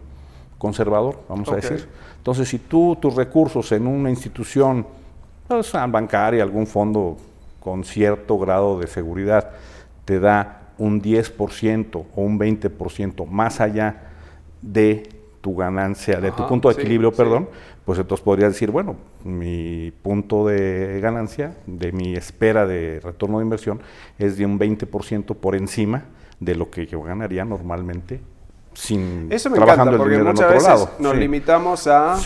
conservador, 0.59 1.21
vamos 1.29 1.49
a 1.51 1.57
decir. 1.57 1.89
Entonces, 2.23 2.49
si 2.49 2.61
tú 2.61 2.97
tus 3.01 3.17
recursos 3.17 3.73
en 3.73 3.85
una 3.85 4.09
institución 4.09 4.87
pues, 5.49 5.73
bancaria, 5.89 6.45
algún 6.45 6.69
fondo 6.69 7.17
con 7.59 7.83
cierto 7.83 8.39
grado 8.39 8.79
de 8.79 8.87
seguridad, 8.87 9.51
te 10.05 10.21
da 10.21 10.71
un 10.79 11.03
10% 11.03 11.97
o 11.97 12.23
un 12.23 12.39
20% 12.39 13.27
más 13.27 13.61
allá 13.61 14.03
de 14.61 15.09
tu 15.41 15.57
ganancia, 15.57 16.21
de 16.21 16.31
tu 16.31 16.47
punto 16.47 16.69
de 16.69 16.75
equilibrio, 16.75 17.11
perdón, 17.11 17.49
pues 17.85 17.99
entonces 17.99 18.23
podrías 18.23 18.53
decir, 18.53 18.71
bueno, 18.71 18.95
mi 19.25 19.93
punto 20.03 20.47
de 20.47 21.01
ganancia, 21.03 21.57
de 21.67 21.91
mi 21.91 22.15
espera 22.15 22.69
de 22.69 23.01
retorno 23.01 23.39
de 23.39 23.45
inversión, 23.47 23.81
es 24.17 24.37
de 24.37 24.47
un 24.47 24.61
20% 24.61 25.35
por 25.35 25.57
encima 25.57 26.05
de 26.39 26.55
lo 26.55 26.71
que 26.71 26.87
yo 26.87 27.03
ganaría 27.03 27.45
normalmente 27.45 28.21
sin 28.75 29.29
Eso 29.31 29.51
me 29.51 29.57
trabajando 29.57 29.97
encanta, 29.97 30.03
porque 30.03 30.23
muchas 30.23 30.53
veces 30.53 30.89
nos 30.99 31.17
limitamos 31.17 31.87
a, 31.87 32.17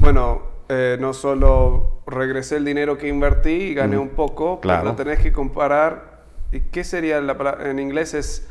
bueno, 0.00 0.42
eh, 0.68 0.96
no 1.00 1.12
solo 1.12 2.00
regresé 2.06 2.56
el 2.56 2.64
dinero 2.64 2.98
que 2.98 3.08
invertí 3.08 3.50
y 3.50 3.74
gané 3.74 3.98
un 3.98 4.10
poco, 4.10 4.60
pero 4.60 4.94
tenés 4.94 5.20
que 5.20 5.32
comparar, 5.32 6.22
¿y 6.52 6.60
qué 6.60 6.84
sería 6.84 7.20
la 7.20 7.36
palabra? 7.36 7.70
En 7.70 7.78
inglés 7.78 8.14
es 8.14 8.48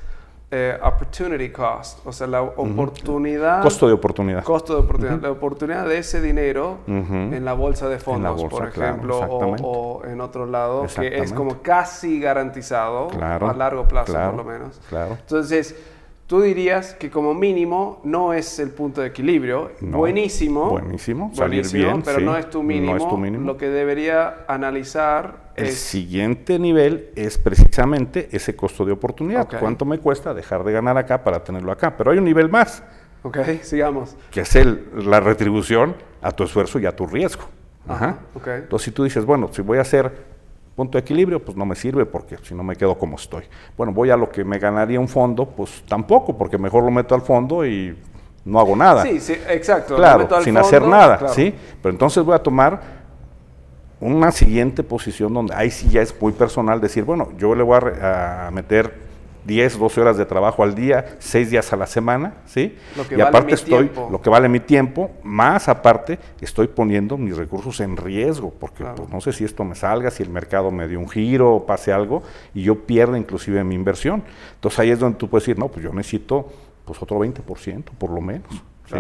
eh, 0.50 0.80
opportunity 0.82 1.50
cost, 1.50 2.00
o 2.06 2.12
sea, 2.14 2.26
la 2.26 2.42
oportunidad. 2.42 3.62
Costo 3.62 3.86
de 3.86 3.94
oportunidad. 3.94 4.44
Costo 4.44 4.76
de 4.76 4.80
oportunidad. 4.80 5.22
La 5.22 5.32
oportunidad 5.32 5.86
de 5.86 5.98
ese 5.98 6.22
dinero 6.22 6.80
en 6.88 7.44
la 7.44 7.54
bolsa 7.54 7.90
de 7.90 8.00
fondos, 8.00 8.46
por 8.46 8.68
ejemplo, 8.68 9.20
o, 9.20 10.06
en 10.06 10.22
otro 10.22 10.46
lado, 10.46 10.86
que 11.00 11.20
es 11.20 11.34
como 11.34 11.62
casi 11.62 12.20
garantizado 12.20 13.10
a 13.22 13.54
largo 13.54 13.88
plazo, 13.88 14.14
por 14.14 14.36
lo 14.36 14.44
menos. 14.44 14.80
Claro. 14.90 15.18
Entonces, 15.20 15.76
Tú 16.28 16.42
dirías 16.42 16.94
que 16.94 17.10
como 17.10 17.34
mínimo 17.34 18.02
no 18.04 18.34
es 18.34 18.60
el 18.60 18.72
punto 18.72 19.00
de 19.00 19.08
equilibrio. 19.08 19.72
buenísimo. 19.80 20.70
Buenísimo, 20.72 21.32
salir 21.34 21.66
bien. 21.72 22.02
Pero 22.02 22.20
no, 22.20 22.36
es 22.36 22.50
tu 22.50 22.62
mínimo. 22.62 22.92
no 22.92 22.98
es 22.98 23.08
tu 23.08 23.18
mínimo. 23.18 23.46
Lo 23.46 23.56
que 23.56 23.70
debería 23.70 24.46
analizar 24.50 25.48
el 25.56 25.72
siguiente 25.72 26.60
nivel 26.60 27.12
es 27.16 27.38
precisamente 27.38 28.28
ese 28.32 28.58
costo 28.58 28.84
de 28.84 28.92
oportunidad. 28.92 29.48
¿Cuánto 29.58 29.86
me 29.86 30.00
cuesta 30.00 30.34
dejar 30.34 30.66
de 30.66 30.74
ganar 30.74 30.98
acá 30.98 31.24
para 31.24 31.44
tenerlo 31.46 31.72
acá? 31.72 31.96
Pero 31.96 32.12
hay 32.12 32.18
un 32.18 32.26
nivel 32.26 32.50
más. 32.50 32.84
Ok, 33.24 33.38
sigamos. 33.64 34.18
Que 34.30 34.42
es 34.42 34.56
el, 34.58 34.86
la 35.06 35.22
retribución 35.22 35.96
a 36.22 36.32
tu 36.32 36.44
esfuerzo 36.44 36.78
y 36.78 36.86
a 36.86 36.96
tu 36.96 37.08
riesgo. 37.08 37.44
Ajá. 37.88 38.20
Okay. 38.36 38.60
Entonces, 38.64 38.86
si 38.86 38.92
tú 38.92 39.06
dices, 39.06 39.24
bueno, 39.24 39.50
si 39.54 39.62
voy 39.62 39.78
a 39.78 39.82
hacer 39.82 40.37
Punto 40.78 41.00
de 41.00 41.00
equilibrio, 41.00 41.44
pues 41.44 41.58
no 41.58 41.66
me 41.66 41.74
sirve 41.74 42.06
porque 42.06 42.38
si 42.44 42.54
no 42.54 42.62
me 42.62 42.76
quedo 42.76 42.96
como 43.00 43.16
estoy. 43.16 43.46
Bueno, 43.76 43.92
voy 43.92 44.12
a 44.12 44.16
lo 44.16 44.30
que 44.30 44.44
me 44.44 44.60
ganaría 44.60 45.00
un 45.00 45.08
fondo, 45.08 45.48
pues 45.48 45.84
tampoco, 45.88 46.38
porque 46.38 46.60
mejor 46.60 46.84
lo 46.84 46.92
meto 46.92 47.16
al 47.16 47.24
fondo 47.24 47.66
y 47.66 47.98
no 48.46 48.60
hago 48.60 48.76
nada. 48.76 49.02
Sí, 49.02 49.20
sí, 49.20 49.34
exacto. 49.50 49.96
Claro, 49.96 50.30
sin 50.44 50.56
hacer 50.56 50.84
nada, 50.84 51.30
¿sí? 51.30 51.52
Pero 51.82 51.94
entonces 51.94 52.24
voy 52.24 52.36
a 52.36 52.44
tomar 52.44 52.80
una 54.00 54.32
siguiente 54.32 54.84
posición 54.84 55.34
donde 55.34 55.56
ahí 55.56 55.72
sí 55.72 55.90
ya 55.90 56.04
es 56.04 56.14
muy 56.22 56.32
personal 56.32 56.80
decir, 56.80 57.04
bueno, 57.04 57.30
yo 57.40 57.56
le 57.56 57.64
voy 57.64 57.80
a, 58.00 58.46
a 58.46 58.52
meter 58.52 59.07
10, 59.48 59.80
12 59.80 60.02
horas 60.02 60.18
de 60.18 60.26
trabajo 60.26 60.62
al 60.62 60.76
día, 60.76 61.18
6 61.20 61.50
días 61.50 61.72
a 61.72 61.78
la 61.78 61.88
semana, 61.88 62.34
¿sí? 62.46 62.78
Lo 62.98 63.08
que 63.08 63.18
y 63.18 63.22
aparte 63.22 63.56
estoy, 63.56 63.90
lo 64.12 64.22
que 64.22 64.30
vale 64.30 64.50
mi 64.50 64.60
tiempo, 64.60 65.10
más 65.24 65.70
aparte 65.70 66.20
estoy 66.42 66.68
poniendo 66.68 67.18
mis 67.18 67.38
recursos 67.38 67.80
en 67.80 67.96
riesgo, 67.96 68.54
porque 68.60 68.84
pues, 68.84 69.10
no 69.10 69.22
sé 69.22 69.32
si 69.32 69.46
esto 69.46 69.64
me 69.64 69.74
salga, 69.74 70.12
si 70.12 70.22
el 70.22 70.30
mercado 70.30 70.70
me 70.70 70.88
dio 70.88 71.00
un 71.00 71.10
giro 71.10 71.56
o 71.56 71.66
pase 71.66 71.94
algo, 71.94 72.24
y 72.54 72.64
yo 72.64 72.86
pierdo 72.86 73.16
inclusive 73.16 73.64
mi 73.64 73.74
inversión. 73.74 74.22
Entonces 74.56 74.80
ahí 74.80 74.92
es 74.92 75.00
donde 75.00 75.18
tú 75.18 75.30
puedes 75.30 75.46
decir, 75.46 75.58
no, 75.58 75.70
pues 75.70 75.84
yo 75.84 75.94
necesito 75.94 76.50
pues 76.84 77.02
otro 77.02 77.18
20% 77.18 77.84
por 77.98 78.10
lo 78.10 78.20
menos, 78.20 78.52
¿sí? 78.86 78.98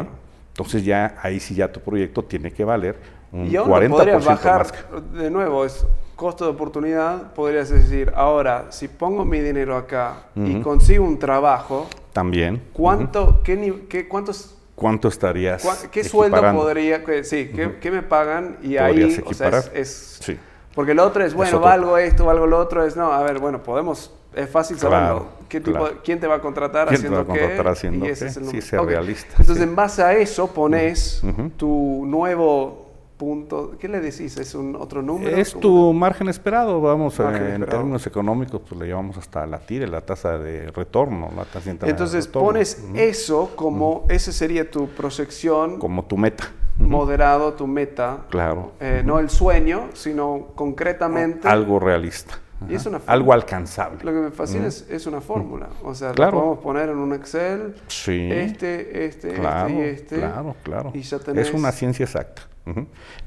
Entonces 0.53 0.83
ya 0.86 1.17
ahí 1.21 1.39
sí 1.39 1.55
ya 1.55 1.71
tu 1.71 1.81
proyecto 1.81 2.23
tiene 2.23 2.51
que 2.51 2.63
valer 2.63 3.16
un 3.31 3.49
40% 3.49 4.25
bajar, 4.25 4.59
más. 4.59 5.13
De 5.13 5.29
nuevo, 5.29 5.65
es 5.65 5.85
costo 6.15 6.45
de 6.45 6.51
oportunidad, 6.51 7.33
podrías 7.33 7.69
decir, 7.69 8.11
ahora, 8.15 8.67
si 8.71 8.87
pongo 8.87 9.23
mi 9.23 9.39
dinero 9.39 9.77
acá 9.77 10.23
y 10.35 10.59
consigo 10.61 11.05
un 11.05 11.19
trabajo, 11.19 11.87
también. 12.11 12.63
¿Cuánto, 12.73 13.41
qué, 13.43 13.85
qué, 13.87 14.07
cuántos 14.07 14.57
¿Cuánto 14.77 15.07
estarías 15.07 15.87
¿Qué 15.91 16.03
sueldo 16.03 16.39
podría, 16.53 17.03
sí, 17.23 17.51
¿qué, 17.81 17.91
me 17.91 18.03
pagan? 18.03 18.57
Y 18.61 18.77
ahí, 18.77 19.23
o 19.25 19.33
sea, 19.33 19.63
es, 19.73 20.19
sí. 20.21 20.37
porque 20.75 20.93
lo 20.93 21.03
otro 21.03 21.23
es, 21.23 21.33
bueno, 21.33 21.59
valgo 21.59 21.97
esto, 21.97 22.25
valgo 22.25 22.45
lo 22.45 22.59
otro, 22.59 22.85
es, 22.85 22.95
no, 22.95 23.11
a 23.11 23.23
ver, 23.23 23.39
bueno, 23.39 23.63
podemos, 23.63 24.13
es 24.35 24.49
fácil 24.49 24.77
saberlo. 24.77 25.29
¿Qué 25.49 25.61
tipo, 25.61 25.87
¿Quién 26.03 26.19
te 26.19 26.27
va 26.27 26.35
a 26.35 26.41
contratar 26.41 26.87
¿Quién 26.87 26.97
haciendo 26.97 27.21
te 27.21 27.27
va 27.27 27.33
a 27.33 27.39
contratar 27.39 27.65
qué? 27.65 27.71
haciendo 27.71 28.05
y 28.05 28.09
ese 28.09 28.27
Es 28.27 28.37
el 28.37 28.47
sí, 28.49 28.61
ser 28.61 28.81
realista. 28.81 29.35
Entonces, 29.39 29.63
en 29.63 29.75
base 29.75 30.03
a 30.03 30.13
eso, 30.13 30.47
pones 30.47 31.23
tu 31.55 32.03
nuevo 32.05 32.87
punto, 33.17 33.75
¿qué 33.80 33.88
le 33.88 33.99
decís? 33.99 34.38
¿Es 34.38 34.53
un 34.56 34.75
otro 34.75 35.01
número? 35.01 35.36
Es 35.36 35.53
tu 35.53 35.91
margen 35.93 36.30
esperado, 36.30 36.80
vamos, 36.80 37.19
eh, 37.19 37.56
en 37.56 37.65
términos 37.65 38.06
económicos, 38.06 38.62
pues 38.67 38.80
le 38.80 38.88
llamamos 38.88 39.17
hasta 39.17 39.45
la 39.45 39.60
TIRE, 39.60 39.88
la 39.88 40.01
tasa 40.01 40.38
de 40.38 40.71
retorno, 40.71 41.30
la 41.36 41.45
tasa 41.45 41.71
Entonces 41.71 42.27
pones 42.27 42.86
eso 42.93 43.51
como, 43.56 44.06
ese 44.10 44.32
sería 44.32 44.69
tu 44.69 44.88
proyección. 44.89 45.80
Como 45.80 46.06
tu 46.06 46.17
meta. 46.17 46.45
Moderado, 46.77 47.53
tu 47.53 47.65
meta. 47.65 48.25
Claro. 48.30 48.73
Eh, 48.80 49.01
no 49.03 49.19
el 49.19 49.32
sueño, 49.32 49.89
sino 49.93 50.49
concretamente. 50.56 51.47
Algo 51.47 51.80
realista. 51.80 52.39
Y 52.69 52.75
es 52.75 52.86
una 52.86 53.01
algo 53.06 53.34
alcanzable. 53.34 54.03
Lo 54.03 54.12
que 54.12 54.17
me 54.17 54.32
fascina 54.32 54.67
es, 54.67 54.88
es, 54.89 55.06
una 55.06 55.21
fórmula. 55.21 55.69
O 55.84 55.93
sea, 55.93 56.10
lo 56.10 56.32
podemos 56.32 56.60
poner 56.60 56.89
en 56.89 56.97
un 56.97 57.13
Excel. 57.13 57.75
Sí. 57.88 58.30
Este, 58.32 59.06
este, 59.06 59.30
este 59.36 59.71
y 59.71 59.82
este. 59.82 60.17
Claro, 60.17 60.56
claro. 60.63 60.91
Y 60.93 61.01
ya 61.01 61.19
tenés... 61.19 61.49
Es 61.49 61.53
una 61.53 61.71
ciencia 61.71 62.03
exacta. 62.03 62.43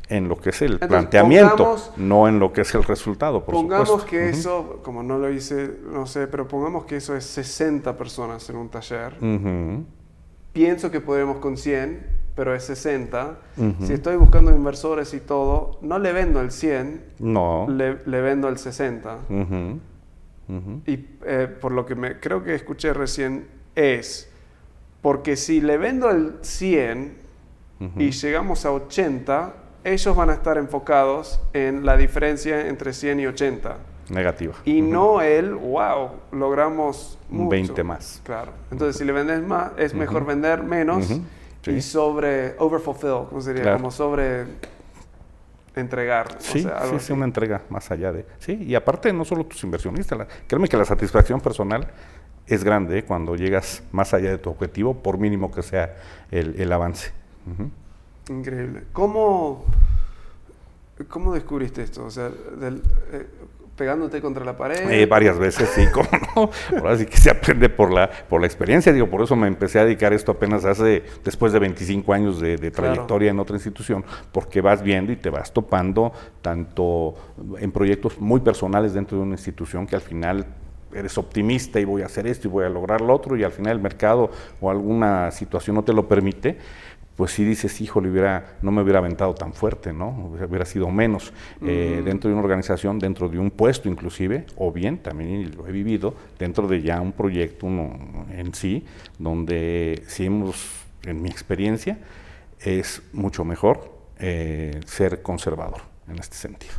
En 0.08 0.28
lo 0.28 0.36
que 0.36 0.50
es 0.50 0.62
el 0.62 0.78
planteamiento, 0.78 1.76
no 1.96 2.28
en 2.28 2.38
lo 2.38 2.52
que 2.52 2.62
es 2.62 2.74
el 2.74 2.84
resultado, 2.84 3.44
por 3.44 3.54
pongamos 3.54 4.04
que 4.04 4.28
eso, 4.28 4.80
como 4.82 5.02
no 5.02 5.18
lo 5.18 5.30
hice, 5.30 5.78
no 5.92 6.06
sé, 6.06 6.26
pero 6.26 6.48
pongamos 6.48 6.84
que 6.84 6.96
eso 6.96 7.16
es 7.16 7.24
60 7.24 7.96
personas 7.96 8.48
en 8.50 8.56
un 8.56 8.68
taller. 8.68 9.14
Pienso 10.52 10.90
que 10.90 11.00
podremos 11.00 11.38
con 11.38 11.56
100, 11.56 12.20
pero 12.34 12.54
es 12.54 12.64
60. 12.64 13.38
Si 13.82 13.92
estoy 13.92 14.16
buscando 14.16 14.54
inversores 14.54 15.14
y 15.14 15.20
todo, 15.20 15.78
no 15.82 15.98
le 15.98 16.12
vendo 16.12 16.40
el 16.40 16.50
100, 16.50 17.04
no. 17.20 17.66
le, 17.68 17.94
vendo 18.20 18.48
el 18.48 18.58
60. 18.58 19.18
Y 20.86 21.06
eh, 21.24 21.48
por 21.60 21.72
lo 21.72 21.86
que 21.86 21.94
me 21.94 22.18
creo 22.18 22.42
que 22.42 22.54
escuché 22.54 22.92
recién 22.92 23.46
es, 23.74 24.30
porque 25.00 25.36
si 25.36 25.60
le 25.60 25.78
vendo 25.78 26.10
el 26.10 26.34
100, 26.42 27.19
y 27.96 28.10
llegamos 28.10 28.66
a 28.66 28.72
80, 28.72 29.54
ellos 29.84 30.16
van 30.16 30.30
a 30.30 30.34
estar 30.34 30.58
enfocados 30.58 31.40
en 31.52 31.86
la 31.86 31.96
diferencia 31.96 32.68
entre 32.68 32.92
100 32.92 33.20
y 33.20 33.26
80. 33.26 33.76
Negativa. 34.10 34.54
Y 34.64 34.82
no 34.82 35.22
el, 35.22 35.54
wow, 35.54 36.10
logramos 36.32 37.18
un 37.30 37.48
20 37.48 37.82
más. 37.84 38.20
Claro. 38.24 38.52
Entonces, 38.70 38.96
si 38.96 39.04
le 39.04 39.12
vendes 39.12 39.40
más, 39.42 39.72
es 39.76 39.94
mejor 39.94 40.26
vender 40.26 40.62
menos 40.62 41.08
y 41.66 41.80
sobre, 41.80 42.54
overfulfill, 42.58 43.28
¿cómo 43.28 43.40
sería? 43.40 43.74
Como 43.74 43.90
sobre 43.90 44.44
entregar. 45.76 46.36
Sí, 46.40 46.62
sí, 46.62 46.98
sí, 46.98 47.12
una 47.12 47.24
entrega 47.24 47.62
más 47.70 47.90
allá 47.90 48.12
de... 48.12 48.26
Sí, 48.38 48.54
y 48.60 48.74
aparte 48.74 49.12
no 49.12 49.24
solo 49.24 49.44
tus 49.44 49.62
inversionistas, 49.62 50.26
créeme 50.46 50.68
que 50.68 50.76
la 50.76 50.84
satisfacción 50.84 51.40
personal 51.40 51.86
es 52.46 52.64
grande 52.64 52.98
¿eh? 52.98 53.04
cuando 53.04 53.36
llegas 53.36 53.82
más 53.92 54.12
allá 54.12 54.30
de 54.30 54.38
tu 54.38 54.50
objetivo, 54.50 54.94
por 54.94 55.18
mínimo 55.18 55.50
que 55.52 55.62
sea 55.62 55.96
el, 56.30 56.60
el 56.60 56.72
avance. 56.72 57.12
Increíble. 58.28 58.84
¿Cómo, 58.92 59.64
¿Cómo 61.08 61.34
descubriste 61.34 61.82
esto? 61.82 62.04
O 62.04 62.10
sea, 62.10 62.28
eh, 62.28 63.26
pegándote 63.80 64.20
contra 64.20 64.44
la 64.44 64.58
pared. 64.58 64.90
Eh, 64.90 65.06
varias 65.06 65.38
veces, 65.38 65.70
sí, 65.70 65.86
cómo 65.92 66.08
no. 66.36 66.50
Ahora 66.78 66.98
sí 66.98 67.06
que 67.06 67.16
se 67.16 67.30
aprende 67.30 67.70
por 67.70 67.90
la, 67.90 68.10
por 68.28 68.42
la 68.42 68.46
experiencia. 68.46 68.92
Digo, 68.92 69.08
por 69.08 69.22
eso 69.22 69.34
me 69.36 69.48
empecé 69.48 69.78
a 69.78 69.84
dedicar 69.86 70.12
esto 70.12 70.32
apenas 70.32 70.66
hace, 70.66 71.02
después 71.24 71.52
de 71.54 71.60
25 71.60 72.12
años 72.12 72.40
de, 72.40 72.70
trayectoria 72.70 73.30
en 73.30 73.40
otra 73.40 73.56
institución, 73.56 74.04
porque 74.32 74.60
vas 74.60 74.82
viendo 74.82 75.12
y 75.12 75.16
te 75.16 75.30
vas 75.30 75.50
topando 75.50 76.12
tanto 76.42 77.14
en 77.58 77.72
proyectos 77.72 78.20
muy 78.20 78.40
personales 78.40 78.92
dentro 78.92 79.16
de 79.16 79.24
una 79.24 79.32
institución 79.32 79.86
que 79.86 79.96
al 79.96 80.02
final 80.02 80.46
eres 80.92 81.16
optimista 81.16 81.80
y 81.80 81.84
voy 81.84 82.02
a 82.02 82.06
hacer 82.06 82.26
esto 82.26 82.48
y 82.48 82.50
voy 82.50 82.64
a 82.64 82.68
lograr 82.68 83.00
lo 83.00 83.14
otro 83.14 83.36
y 83.36 83.44
al 83.44 83.52
final 83.52 83.76
el 83.76 83.82
mercado 83.82 84.30
o 84.60 84.70
alguna 84.70 85.30
situación 85.30 85.76
no 85.76 85.84
te 85.84 85.92
lo 85.92 86.06
permite 86.08 86.58
pues 87.16 87.32
sí 87.32 87.44
dices, 87.44 87.80
hijo, 87.80 88.00
hubiera, 88.00 88.56
no 88.62 88.70
me 88.70 88.82
hubiera 88.82 88.98
aventado 88.98 89.34
tan 89.34 89.52
fuerte, 89.52 89.92
¿no? 89.92 90.08
Hubiera 90.08 90.64
sido 90.64 90.90
menos 90.90 91.32
eh, 91.62 92.00
dentro 92.04 92.28
de 92.28 92.34
una 92.34 92.42
organización, 92.42 92.98
dentro 92.98 93.28
de 93.28 93.38
un 93.38 93.50
puesto 93.50 93.88
inclusive, 93.88 94.46
o 94.56 94.72
bien, 94.72 94.98
también 94.98 95.54
lo 95.56 95.66
he 95.66 95.72
vivido, 95.72 96.14
dentro 96.38 96.66
de 96.66 96.80
ya 96.80 97.00
un 97.00 97.12
proyecto 97.12 97.66
uno 97.66 98.26
en 98.30 98.54
sí, 98.54 98.86
donde 99.18 100.02
si 100.06 100.26
hemos, 100.26 100.86
en 101.04 101.20
mi 101.20 101.28
experiencia, 101.28 101.98
es 102.60 103.02
mucho 103.12 103.44
mejor 103.44 103.92
eh, 104.18 104.80
ser 104.86 105.22
conservador 105.22 105.82
en 106.08 106.18
este 106.18 106.36
sentido. 106.36 106.74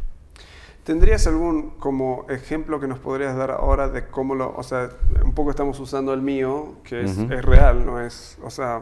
¿Tendrías 0.84 1.28
algún 1.28 1.72
como 1.78 2.26
ejemplo 2.30 2.80
que 2.80 2.88
nos 2.88 2.98
podrías 2.98 3.36
dar 3.36 3.52
ahora 3.52 3.88
de 3.88 4.08
cómo 4.08 4.34
lo, 4.34 4.56
o 4.56 4.64
sea, 4.64 4.90
un 5.24 5.34
poco 5.34 5.52
estamos 5.52 5.80
usando 5.80 6.12
el 6.14 6.24
mío, 6.24 6.78
que 6.84 7.04
es, 7.04 7.20
es 7.20 7.46
real, 7.46 7.86
no 7.86 8.02
es, 8.02 8.40
o 8.44 8.50
sea, 8.50 8.82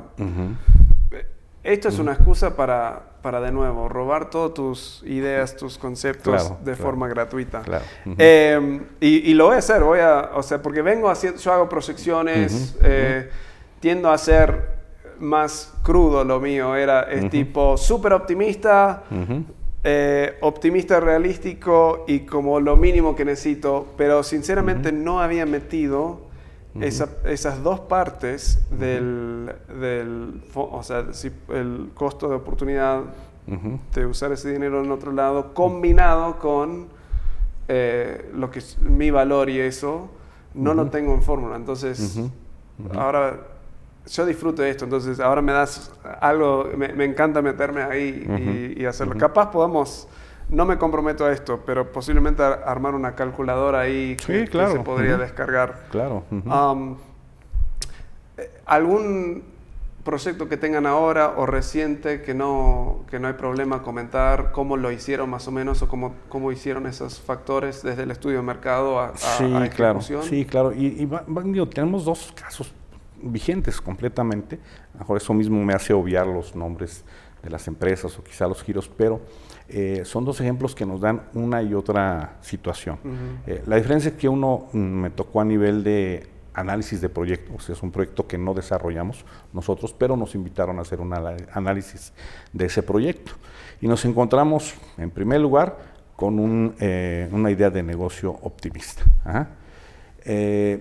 esto 1.64 1.90
es 1.90 2.00
una 2.00 2.14
excusa 2.14 2.56
para, 2.56 3.02
para, 3.22 3.42
de 3.42 3.52
nuevo, 3.52 3.90
robar 3.90 4.30
todas 4.30 4.54
tus 4.54 5.04
ideas, 5.06 5.58
tus 5.58 5.78
conceptos 5.78 6.54
de 6.64 6.76
forma 6.76 7.08
gratuita. 7.08 7.62
Em, 8.18 8.86
y, 9.00 9.34
lo 9.34 9.48
voy 9.48 9.56
a 9.56 9.60
hacer, 9.60 9.84
voy 9.84 10.00
a, 10.00 10.32
o 10.36 10.44
sea, 10.44 10.62
porque 10.62 10.82
vengo 10.82 11.10
haciendo, 11.10 11.40
yo 11.40 11.52
hago 11.52 11.68
proyecciones, 11.68 12.78
eh, 12.82 13.30
tiendo 13.82 14.10
a 14.10 14.18
ser 14.18 14.80
más 15.20 15.74
crudo 15.84 16.24
lo 16.24 16.40
mío, 16.40 16.76
era, 16.76 17.04
es 17.04 17.30
tipo 17.30 17.76
súper 17.76 18.14
optimista, 18.14 19.04
eh, 19.84 20.38
optimista 20.42 21.00
realístico 21.02 22.06
y 22.08 22.22
como 22.22 22.62
lo 22.62 22.78
mínimo 22.78 23.16
que 23.16 23.26
necesito, 23.26 23.88
pero 23.98 24.24
sinceramente 24.24 24.94
no 24.94 25.20
había 25.20 25.46
metido 25.46 26.29
esas 26.82 27.64
dos 27.64 27.82
partes 27.82 28.60
del, 28.72 29.52
del, 29.80 30.42
o 30.56 30.84
sea, 30.84 31.06
el 31.50 31.92
costo 31.94 32.30
de 32.30 32.36
oportunidad 32.36 33.04
de 33.96 34.06
usar 34.06 34.32
ese 34.32 34.52
dinero 34.52 34.84
en 34.84 34.92
otro 34.92 35.12
lado, 35.12 35.54
combinado 35.54 36.38
con 36.38 36.88
eh, 37.68 38.30
lo 38.34 38.52
que 38.52 38.60
es 38.60 38.80
mi 38.80 39.12
valor 39.12 39.50
y 39.50 39.60
eso, 39.60 40.10
no 40.54 40.74
lo 40.74 40.90
tengo 40.90 41.14
en 41.14 41.24
fórmula. 41.24 41.56
Entonces, 41.56 42.20
ahora 42.96 43.40
yo 44.08 44.26
disfruto 44.26 44.62
de 44.62 44.70
esto, 44.70 44.86
entonces 44.86 45.20
ahora 45.20 45.42
me 45.42 45.52
das 45.52 45.92
algo, 46.20 46.70
me, 46.76 47.06
encanta 47.06 47.42
meterme 47.42 47.84
ahí 47.84 48.76
y, 48.78 48.86
hacerlo. 48.86 49.16
Capaz 49.18 49.52
podamos 49.52 50.08
no 50.50 50.66
me 50.66 50.78
comprometo 50.78 51.26
a 51.26 51.32
esto, 51.32 51.62
pero 51.66 51.92
posiblemente 51.92 52.44
armar 52.44 52.96
una 52.96 53.16
calculadora 53.16 53.82
ahí 53.82 54.16
que, 54.16 54.48
se 54.48 54.80
podría 54.80 55.18
descargar. 55.18 55.88
Claro. 55.92 56.24
Um, 56.32 56.98
eh, 58.38 58.50
¿Algún 58.66 59.44
proyecto 60.04 60.50
que 60.50 60.58
tengan 60.58 60.88
ahora 60.88 61.36
o 61.38 61.46
reciente 61.46 62.22
que 62.22 62.34
no, 62.34 63.06
que 63.10 63.20
no 63.20 63.28
hay 63.28 63.34
problema 63.34 63.84
comentar 63.84 64.52
cómo 64.52 64.78
lo 64.78 64.92
hicieron 64.92 65.30
más 65.30 65.48
o 65.48 65.52
menos 65.52 65.82
o 65.82 65.88
cómo, 65.88 66.16
cómo 66.30 66.52
hicieron 66.52 66.88
esos 66.88 67.20
factores 67.20 67.84
desde 67.84 68.04
el 68.04 68.12
estudio 68.12 68.38
de 68.38 68.44
mercado 68.44 69.00
a, 69.00 69.16
sí, 69.16 69.46
Claro, 69.76 70.02
sí, 70.02 70.46
claro. 70.46 70.74
Y, 70.74 71.08
tenemos 71.72 72.06
dos 72.06 72.34
casos 72.34 72.74
vigentes 73.22 73.80
completamente. 73.82 74.60
Mejor 74.98 75.18
eso 75.18 75.34
mismo 75.34 75.64
me 75.64 75.74
hace 75.74 75.94
obviar 75.94 76.26
los 76.26 76.56
nombres 76.56 77.04
de 77.44 77.50
las 77.50 77.68
empresas 77.68 78.18
o 78.18 78.24
quizá 78.24 78.48
los 78.48 78.64
giros, 78.64 78.90
pero 78.90 79.22
eh, 79.72 80.02
son 80.04 80.26
dos 80.26 80.42
ejemplos 80.42 80.74
que 80.74 80.86
nos 80.86 81.02
dan 81.02 81.22
una 81.34 81.62
y 81.62 81.74
otra 81.74 82.38
situación. 82.42 82.98
Eh, 83.46 83.62
la 83.68 83.76
diferencia 83.76 84.10
es 84.10 84.16
que 84.16 84.28
uno 84.28 84.68
mm, 84.74 84.78
me 84.78 85.10
tocó 85.12 85.42
a 85.42 85.46
nivel 85.46 85.84
de 85.84 86.28
análisis 86.54 87.00
de 87.00 87.08
proyectos, 87.08 87.70
es 87.70 87.82
un 87.84 87.92
proyecto 87.92 88.28
que 88.28 88.38
no 88.38 88.54
desarrollamos 88.54 89.24
nosotros, 89.54 89.96
pero 89.98 90.18
nos 90.18 90.36
invitaron 90.36 90.80
a 90.80 90.82
hacer 90.82 91.00
un 91.00 91.14
análisis 91.14 92.12
de 92.52 92.66
ese 92.66 92.84
proyecto. 92.84 93.32
Y 93.80 93.88
nos 93.88 94.04
encontramos, 94.06 94.74
en 94.98 95.12
primer 95.12 95.40
lugar, 95.40 95.78
con 96.16 96.76
eh, 96.80 97.30
una 97.32 97.52
idea 97.52 97.70
de 97.70 97.82
negocio 97.82 98.32
optimista, 98.42 99.04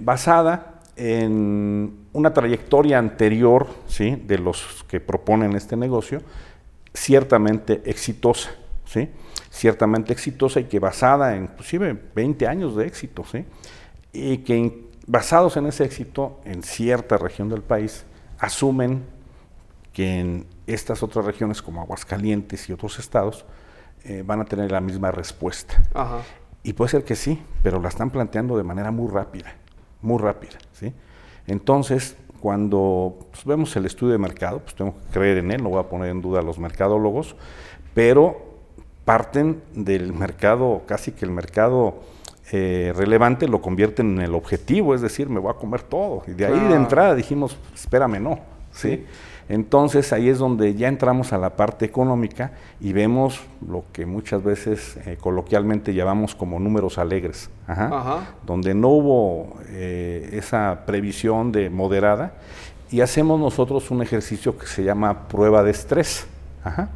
basada 0.01 0.81
en 0.97 2.09
una 2.13 2.35
trayectoria 2.35 2.99
anterior 2.99 3.69
¿sí? 3.87 4.17
de 4.27 4.39
los 4.39 4.85
que 4.89 4.99
proponen 4.99 5.55
este 5.55 5.77
negocio, 5.77 6.23
ciertamente 6.93 7.83
exitosa. 7.85 8.51
¿Sí? 8.89 9.09
ciertamente 9.51 10.13
exitosa 10.13 10.61
y 10.61 10.65
que 10.65 10.79
basada 10.79 11.37
en 11.37 11.45
inclusive 11.45 11.97
20 12.15 12.47
años 12.47 12.77
de 12.77 12.87
éxito, 12.87 13.25
¿sí? 13.31 13.45
y 14.13 14.39
que 14.39 14.89
basados 15.07 15.57
en 15.57 15.67
ese 15.67 15.85
éxito 15.85 16.41
en 16.45 16.63
cierta 16.63 17.17
región 17.17 17.49
del 17.49 17.63
país 17.63 18.05
asumen 18.39 19.05
que 19.93 20.21
en 20.21 20.47
estas 20.67 21.03
otras 21.03 21.25
regiones 21.25 21.63
como 21.63 21.81
Aguascalientes 21.81 22.69
y 22.69 22.73
otros 22.73 22.99
estados 22.99 23.45
eh, 24.05 24.23
van 24.25 24.41
a 24.41 24.45
tener 24.45 24.71
la 24.71 24.81
misma 24.81 25.11
respuesta. 25.11 25.83
Y 26.63 26.73
puede 26.73 26.91
ser 26.91 27.05
que 27.05 27.17
sí, 27.17 27.43
pero 27.63 27.81
la 27.81 27.89
están 27.89 28.11
planteando 28.11 28.57
de 28.57 28.63
manera 28.63 28.91
muy 28.91 29.11
rápida, 29.11 29.55
muy 30.03 30.19
rápida. 30.19 30.59
¿sí? 30.73 30.93
Entonces, 31.47 32.17
cuando 32.41 33.19
pues, 33.33 33.45
vemos 33.45 33.75
el 33.77 33.87
estudio 33.87 34.13
de 34.13 34.19
mercado, 34.19 34.61
pues 34.61 34.75
tengo 34.75 34.95
que 34.95 35.13
creer 35.13 35.39
en 35.39 35.51
él, 35.51 35.63
no 35.63 35.71
voy 35.71 35.81
a 35.81 35.89
poner 35.89 36.11
en 36.11 36.21
duda 36.21 36.41
a 36.41 36.43
los 36.43 36.59
mercadólogos, 36.59 37.35
pero 37.95 38.48
parten 39.09 39.63
del 39.73 40.13
mercado, 40.13 40.83
casi 40.85 41.13
que 41.13 41.25
el 41.25 41.31
mercado 41.31 41.95
eh, 42.53 42.93
relevante 42.95 43.49
lo 43.49 43.63
convierten 43.63 44.19
en 44.19 44.21
el 44.21 44.35
objetivo, 44.35 44.95
es 44.95 45.01
decir, 45.01 45.31
me 45.31 45.41
voy 45.41 45.51
a 45.51 45.55
comer 45.55 45.81
todo. 45.81 46.25
Y 46.27 46.33
de 46.33 46.45
ahí 46.45 46.61
de 46.69 46.75
entrada 46.75 47.15
dijimos, 47.15 47.57
espérame, 47.75 48.21
no. 48.21 48.39
¿sí? 48.71 49.07
Entonces 49.49 50.13
ahí 50.13 50.29
es 50.29 50.37
donde 50.37 50.75
ya 50.75 50.89
entramos 50.89 51.33
a 51.33 51.39
la 51.39 51.57
parte 51.57 51.87
económica 51.87 52.53
y 52.83 52.93
vemos 52.93 53.41
lo 53.67 53.85
que 53.95 54.05
muchas 54.05 54.45
veces 54.45 54.99
eh, 55.07 55.17
coloquialmente 55.19 55.95
llamamos 55.95 56.35
como 56.35 56.61
números 56.61 56.99
alegres, 56.99 57.49
donde 58.45 58.75
no 58.75 58.89
hubo 58.89 59.57
eh, 59.69 60.29
esa 60.35 60.83
previsión 60.85 61.51
de 61.51 61.71
moderada 61.71 62.35
y 62.91 63.01
hacemos 63.01 63.41
nosotros 63.41 63.91
un 63.91 64.03
ejercicio 64.03 64.59
que 64.59 64.67
se 64.67 64.85
llama 64.85 65.29
prueba 65.29 65.63
de 65.63 65.71
estrés. 65.71 66.27
Ajá. 66.63 66.91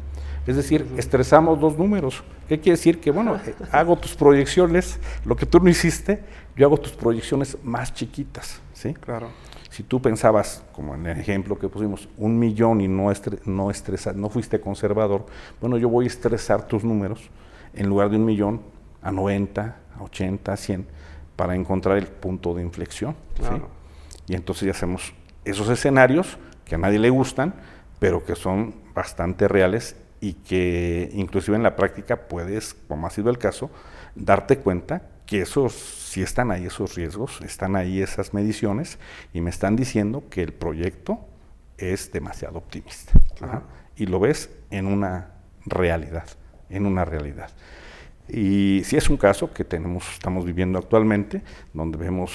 Es 0.45 0.55
decir, 0.55 0.85
estresamos 0.97 1.59
dos 1.59 1.77
números. 1.77 2.23
¿Qué 2.49 2.59
quiere 2.59 2.77
decir? 2.77 2.99
Que, 2.99 3.11
bueno, 3.11 3.35
eh, 3.45 3.55
hago 3.71 3.95
tus 3.97 4.15
proyecciones, 4.15 4.99
lo 5.25 5.35
que 5.35 5.45
tú 5.45 5.59
no 5.59 5.69
hiciste, 5.69 6.23
yo 6.55 6.67
hago 6.67 6.77
tus 6.77 6.91
proyecciones 6.91 7.57
más 7.63 7.93
chiquitas, 7.93 8.61
¿sí? 8.73 8.93
Claro. 8.93 9.29
Si 9.69 9.81
tú 9.81 10.01
pensabas, 10.01 10.63
como 10.73 10.93
en 10.93 11.07
el 11.07 11.19
ejemplo 11.19 11.57
que 11.57 11.67
pusimos, 11.67 12.07
un 12.17 12.37
millón 12.37 12.81
y 12.81 12.87
no, 12.87 13.11
no, 13.45 13.71
no 14.15 14.29
fuiste 14.29 14.61
conservador, 14.61 15.25
bueno, 15.59 15.77
yo 15.77 15.89
voy 15.89 16.05
a 16.05 16.07
estresar 16.07 16.67
tus 16.67 16.83
números 16.83 17.29
en 17.73 17.89
lugar 17.89 18.09
de 18.11 18.17
un 18.17 18.25
millón 18.25 18.61
a 19.01 19.11
90, 19.11 19.75
a 19.97 20.03
80, 20.03 20.53
a 20.53 20.57
100, 20.57 20.87
para 21.35 21.55
encontrar 21.55 21.97
el 21.97 22.05
punto 22.05 22.53
de 22.53 22.61
inflexión. 22.61 23.15
Claro. 23.35 23.69
Y 24.27 24.35
entonces 24.35 24.65
ya 24.65 24.71
hacemos 24.71 25.13
esos 25.43 25.67
escenarios 25.69 26.37
que 26.65 26.75
a 26.75 26.77
nadie 26.77 26.99
le 26.99 27.09
gustan, 27.09 27.55
pero 27.99 28.23
que 28.23 28.35
son 28.35 28.75
bastante 28.93 29.47
reales 29.47 29.95
y 30.23 30.35
que 30.35 31.09
inclusive 31.11 31.57
en 31.57 31.63
la 31.63 31.75
práctica 31.75 32.29
puedes, 32.29 32.75
como 32.87 33.07
ha 33.07 33.09
sido 33.09 33.29
el 33.29 33.37
caso, 33.37 33.69
darte 34.15 34.57
cuenta 34.57 35.01
que 35.25 35.41
esos 35.41 35.73
si 35.73 36.21
están 36.21 36.49
ahí 36.49 36.67
esos 36.67 36.95
riesgos, 36.95 37.41
están 37.41 37.75
ahí 37.75 38.01
esas 38.01 38.33
mediciones 38.33 38.99
y 39.33 39.41
me 39.41 39.49
están 39.49 39.75
diciendo 39.75 40.23
que 40.29 40.41
el 40.41 40.53
proyecto 40.53 41.19
es 41.77 42.09
demasiado 42.13 42.59
optimista. 42.59 43.11
Y 43.97 44.05
lo 44.05 44.21
ves 44.21 44.49
en 44.69 44.85
una 44.85 45.31
realidad, 45.65 46.27
en 46.69 46.85
una 46.85 47.03
realidad. 47.03 47.49
Y 48.29 48.83
si 48.85 48.95
es 48.95 49.09
un 49.09 49.17
caso 49.17 49.51
que 49.51 49.65
tenemos, 49.65 50.09
estamos 50.13 50.45
viviendo 50.45 50.79
actualmente, 50.79 51.41
donde 51.73 51.97
vemos 51.97 52.31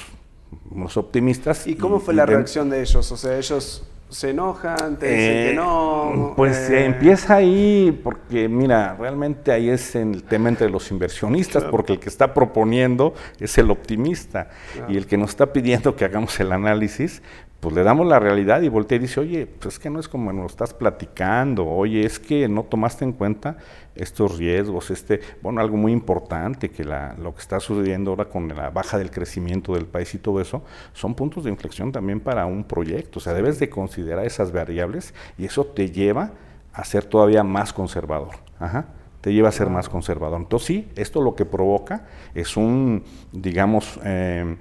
unos 0.70 0.94
optimistas. 0.98 1.66
¿Y 1.66 1.76
cómo 1.76 2.00
fue 2.00 2.12
la 2.12 2.26
reacción 2.26 2.68
de 2.68 2.82
ellos? 2.82 3.10
O 3.10 3.16
sea, 3.16 3.38
ellos 3.38 3.88
se 4.10 4.30
enojan, 4.30 4.96
te 4.96 5.06
dicen 5.06 5.32
que 5.32 5.50
eh, 5.50 5.54
no. 5.54 6.32
Pues 6.36 6.70
eh. 6.70 6.86
empieza 6.86 7.36
ahí, 7.36 7.98
porque 8.02 8.48
mira, 8.48 8.96
realmente 8.98 9.52
ahí 9.52 9.68
es 9.68 9.94
el 9.94 10.22
tema 10.22 10.48
entre 10.48 10.70
los 10.70 10.90
inversionistas, 10.90 11.64
porque 11.64 11.94
el 11.94 12.00
que 12.00 12.08
está 12.08 12.32
proponiendo 12.32 13.14
es 13.38 13.58
el 13.58 13.70
optimista 13.70 14.48
y 14.88 14.96
el 14.96 15.06
que 15.06 15.16
nos 15.16 15.30
está 15.30 15.52
pidiendo 15.52 15.94
que 15.94 16.04
hagamos 16.04 16.38
el 16.40 16.52
análisis, 16.52 17.22
pues 17.60 17.74
le 17.74 17.82
damos 17.82 18.06
la 18.06 18.20
realidad 18.20 18.62
y 18.62 18.68
voltea 18.68 18.96
y 18.96 19.00
dice, 19.00 19.18
oye, 19.18 19.46
pues 19.46 19.74
es 19.74 19.78
que 19.80 19.90
no 19.90 19.98
es 19.98 20.08
como 20.08 20.32
nos 20.32 20.52
estás 20.52 20.72
platicando, 20.72 21.66
oye, 21.66 22.06
es 22.06 22.20
que 22.20 22.48
no 22.48 22.62
tomaste 22.62 23.04
en 23.04 23.12
cuenta 23.12 23.56
estos 23.96 24.38
riesgos, 24.38 24.90
este, 24.90 25.20
bueno, 25.42 25.60
algo 25.60 25.76
muy 25.76 25.90
importante 25.90 26.70
que 26.70 26.84
la, 26.84 27.16
lo 27.18 27.34
que 27.34 27.40
está 27.40 27.58
sucediendo 27.58 28.12
ahora 28.12 28.26
con 28.26 28.46
la 28.46 28.70
baja 28.70 28.96
del 28.96 29.10
crecimiento 29.10 29.74
del 29.74 29.86
país 29.86 30.14
y 30.14 30.18
todo 30.18 30.40
eso, 30.40 30.62
son 30.92 31.16
puntos 31.16 31.44
de 31.44 31.50
inflexión 31.50 31.90
también 31.90 32.20
para 32.20 32.46
un 32.46 32.62
proyecto, 32.62 33.18
o 33.18 33.22
sea, 33.22 33.34
debes 33.34 33.58
de 33.58 33.68
considerar 33.68 34.24
esas 34.24 34.52
variables 34.52 35.12
y 35.36 35.44
eso 35.44 35.66
te 35.66 35.90
lleva 35.90 36.30
a 36.72 36.84
ser 36.84 37.04
todavía 37.06 37.42
más 37.42 37.72
conservador, 37.72 38.36
Ajá, 38.60 38.86
te 39.20 39.32
lleva 39.32 39.48
a 39.48 39.52
ser 39.52 39.68
más 39.68 39.88
conservador. 39.88 40.40
Entonces 40.40 40.66
sí, 40.66 40.88
esto 40.94 41.20
lo 41.20 41.34
que 41.34 41.44
provoca 41.44 42.06
es 42.34 42.56
un, 42.56 43.02
digamos, 43.32 43.98
eh, 44.04 44.56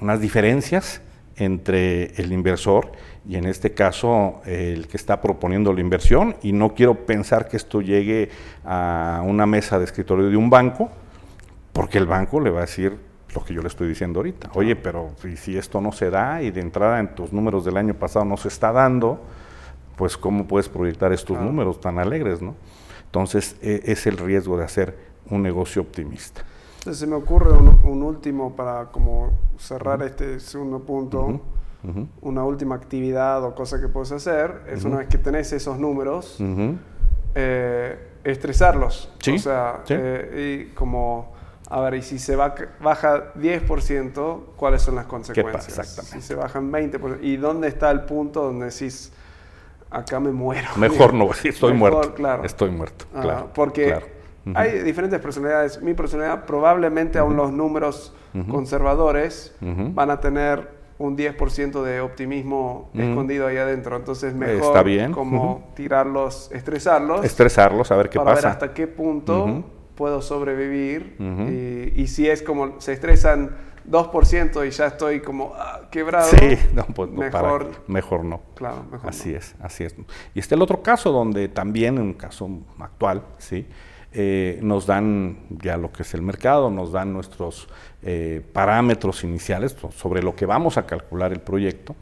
unas 0.00 0.20
diferencias 0.22 1.02
entre 1.38 2.12
el 2.20 2.32
inversor 2.32 2.92
y 3.28 3.36
en 3.36 3.46
este 3.46 3.72
caso 3.72 4.40
el 4.44 4.88
que 4.88 4.96
está 4.96 5.20
proponiendo 5.20 5.72
la 5.72 5.80
inversión 5.80 6.36
y 6.42 6.52
no 6.52 6.74
quiero 6.74 7.06
pensar 7.06 7.48
que 7.48 7.56
esto 7.56 7.80
llegue 7.80 8.30
a 8.64 9.22
una 9.24 9.46
mesa 9.46 9.78
de 9.78 9.84
escritorio 9.84 10.28
de 10.28 10.36
un 10.36 10.50
banco 10.50 10.90
porque 11.72 11.98
el 11.98 12.06
banco 12.06 12.40
le 12.40 12.50
va 12.50 12.58
a 12.58 12.62
decir 12.62 12.98
lo 13.34 13.44
que 13.44 13.54
yo 13.54 13.62
le 13.62 13.68
estoy 13.68 13.88
diciendo 13.88 14.20
ahorita, 14.20 14.50
oye, 14.54 14.74
pero 14.74 15.12
si 15.36 15.56
esto 15.56 15.80
no 15.80 15.92
se 15.92 16.10
da 16.10 16.42
y 16.42 16.50
de 16.50 16.60
entrada 16.60 16.98
en 16.98 17.14
tus 17.14 17.32
números 17.32 17.64
del 17.64 17.76
año 17.76 17.94
pasado 17.94 18.24
no 18.24 18.36
se 18.36 18.48
está 18.48 18.72
dando, 18.72 19.22
pues 19.96 20.16
cómo 20.16 20.46
puedes 20.46 20.68
proyectar 20.68 21.12
estos 21.12 21.38
números 21.38 21.80
tan 21.80 21.98
alegres, 21.98 22.40
¿no? 22.40 22.54
Entonces 23.04 23.56
e, 23.62 23.82
es 23.84 24.06
el 24.06 24.16
riesgo 24.16 24.56
de 24.56 24.64
hacer 24.64 24.96
un 25.30 25.42
negocio 25.42 25.82
optimista. 25.82 26.44
Entonces 26.88 27.00
se 27.00 27.06
me 27.06 27.16
ocurre 27.16 27.52
un, 27.52 28.02
último 28.02 28.56
para 28.56 28.86
como 28.86 29.30
cerrar 29.58 30.02
este 30.04 30.40
segundo 30.40 30.80
punto. 30.80 31.38
Una 32.22 32.44
última 32.44 32.76
actividad 32.76 33.44
o 33.44 33.54
cosa 33.54 33.78
que 33.78 33.88
puedes 33.88 34.10
hacer 34.10 34.62
es 34.66 34.84
una 34.84 34.96
vez 34.96 35.08
que 35.08 35.18
tenés 35.18 35.52
esos 35.52 35.78
números, 35.78 36.38
eh, 37.34 38.08
estresarlos. 38.24 39.12
Sí. 39.20 39.32
O 39.32 39.38
sea, 39.38 39.82
eh, 39.90 40.64
y 40.70 40.74
como, 40.74 41.34
a 41.68 41.82
ver, 41.82 41.96
y 41.96 42.02
si 42.02 42.18
se 42.18 42.36
va, 42.36 42.54
baja 42.80 43.34
10%, 43.34 44.40
¿cuáles 44.56 44.80
son 44.80 44.94
las 44.94 45.04
consecuencias? 45.04 45.68
Exactamente. 45.68 46.22
Si 46.22 46.26
se 46.26 46.34
bajan 46.36 46.72
20%, 46.72 47.18
¿y 47.20 47.36
dónde 47.36 47.68
está 47.68 47.90
el 47.90 48.04
punto 48.04 48.44
donde 48.44 48.70
decís, 48.70 49.12
acá 49.90 50.20
me 50.20 50.32
muero? 50.32 50.68
Mejor 50.76 51.12
no, 51.12 51.28
estoy 51.44 51.74
muerto. 51.74 52.14
Claro. 52.14 52.44
Estoy 52.44 52.70
muerto, 52.70 53.04
ah, 53.14 53.20
claro. 53.20 53.50
Hay 54.54 54.82
diferentes 54.82 55.20
personalidades. 55.20 55.82
Mi 55.82 55.94
personalidad, 55.94 56.46
probablemente 56.46 57.18
aún 57.18 57.36
los 57.36 57.52
números 57.52 58.14
conservadores 58.48 59.54
van 59.60 60.10
a 60.10 60.20
tener 60.20 60.78
un 60.98 61.16
10% 61.16 61.82
de 61.82 62.00
optimismo 62.00 62.90
escondido 62.94 63.46
ahí 63.46 63.56
adentro. 63.56 63.96
Entonces, 63.96 64.34
mejor 64.34 64.56
Está 64.56 64.82
bien. 64.82 65.12
como 65.12 65.70
tirarlos, 65.74 66.50
estresarlos. 66.52 67.24
Estresarlos, 67.24 67.90
a 67.92 67.96
ver 67.96 68.10
qué 68.10 68.18
para 68.18 68.32
pasa. 68.32 68.48
ver 68.48 68.52
hasta 68.52 68.74
qué 68.74 68.86
punto 68.86 69.64
puedo 69.94 70.22
sobrevivir. 70.22 71.16
Y, 71.94 72.06
si 72.08 72.28
es 72.28 72.42
como 72.42 72.80
se 72.80 72.92
estresan 72.92 73.56
2% 73.88 74.66
y 74.66 74.70
ya 74.70 74.86
estoy 74.86 75.20
como 75.20 75.52
ah, 75.56 75.82
quebrado. 75.90 76.28
Sí, 76.28 76.58
no, 76.74 76.84
pues, 76.84 77.10
mejor, 77.10 77.70
mejor 77.86 78.24
no. 78.24 78.40
Claro, 78.54 78.84
mejor 78.90 79.08
Así 79.08 79.34
es, 79.34 79.54
así 79.60 79.84
es. 79.84 79.94
Y 80.34 80.40
está 80.40 80.54
el 80.54 80.62
otro 80.62 80.82
caso 80.82 81.10
donde 81.10 81.48
también, 81.48 81.98
un 81.98 82.12
caso 82.12 82.48
actual, 82.78 83.22
¿sí? 83.38 83.66
Eh, 84.12 84.58
nos 84.62 84.86
dan 84.86 85.40
ya 85.50 85.76
lo 85.76 85.92
que 85.92 86.02
es 86.02 86.14
el 86.14 86.22
mercado, 86.22 86.70
nos 86.70 86.92
dan 86.92 87.12
nuestros 87.12 87.68
eh, 88.02 88.42
parámetros 88.54 89.22
iniciales 89.22 89.76
sobre 89.94 90.22
lo 90.22 90.34
que 90.34 90.46
vamos 90.46 90.78
a 90.78 90.86
calcular 90.86 91.32
el 91.32 91.40
proyecto 91.40 91.94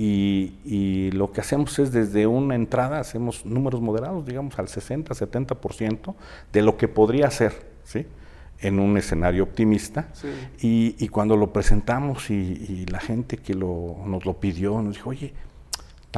y, 0.00 1.10
lo 1.12 1.32
que 1.32 1.40
hacemos 1.40 1.76
es 1.80 1.90
desde 1.90 2.28
una 2.28 2.54
entrada, 2.54 3.00
hacemos 3.00 3.44
números 3.44 3.80
moderados, 3.80 4.24
digamos 4.24 4.56
al 4.58 4.68
60, 4.68 5.12
70% 5.12 6.14
de 6.52 6.62
lo 6.62 6.76
que 6.76 6.86
podría 6.86 7.28
ser, 7.30 7.66
¿sí? 7.82 8.06
en 8.60 8.78
un 8.78 8.96
escenario 8.96 9.42
optimista. 9.42 10.08
Y, 10.60 11.08
cuando 11.08 11.36
lo 11.36 11.52
presentamos 11.52 12.30
y, 12.30 12.86
la 12.86 13.00
gente 13.00 13.38
que 13.38 13.54
nos 13.54 14.24
lo 14.24 14.34
pidió 14.38 14.80
nos 14.82 14.94
dijo, 14.94 15.10
oye, 15.10 15.32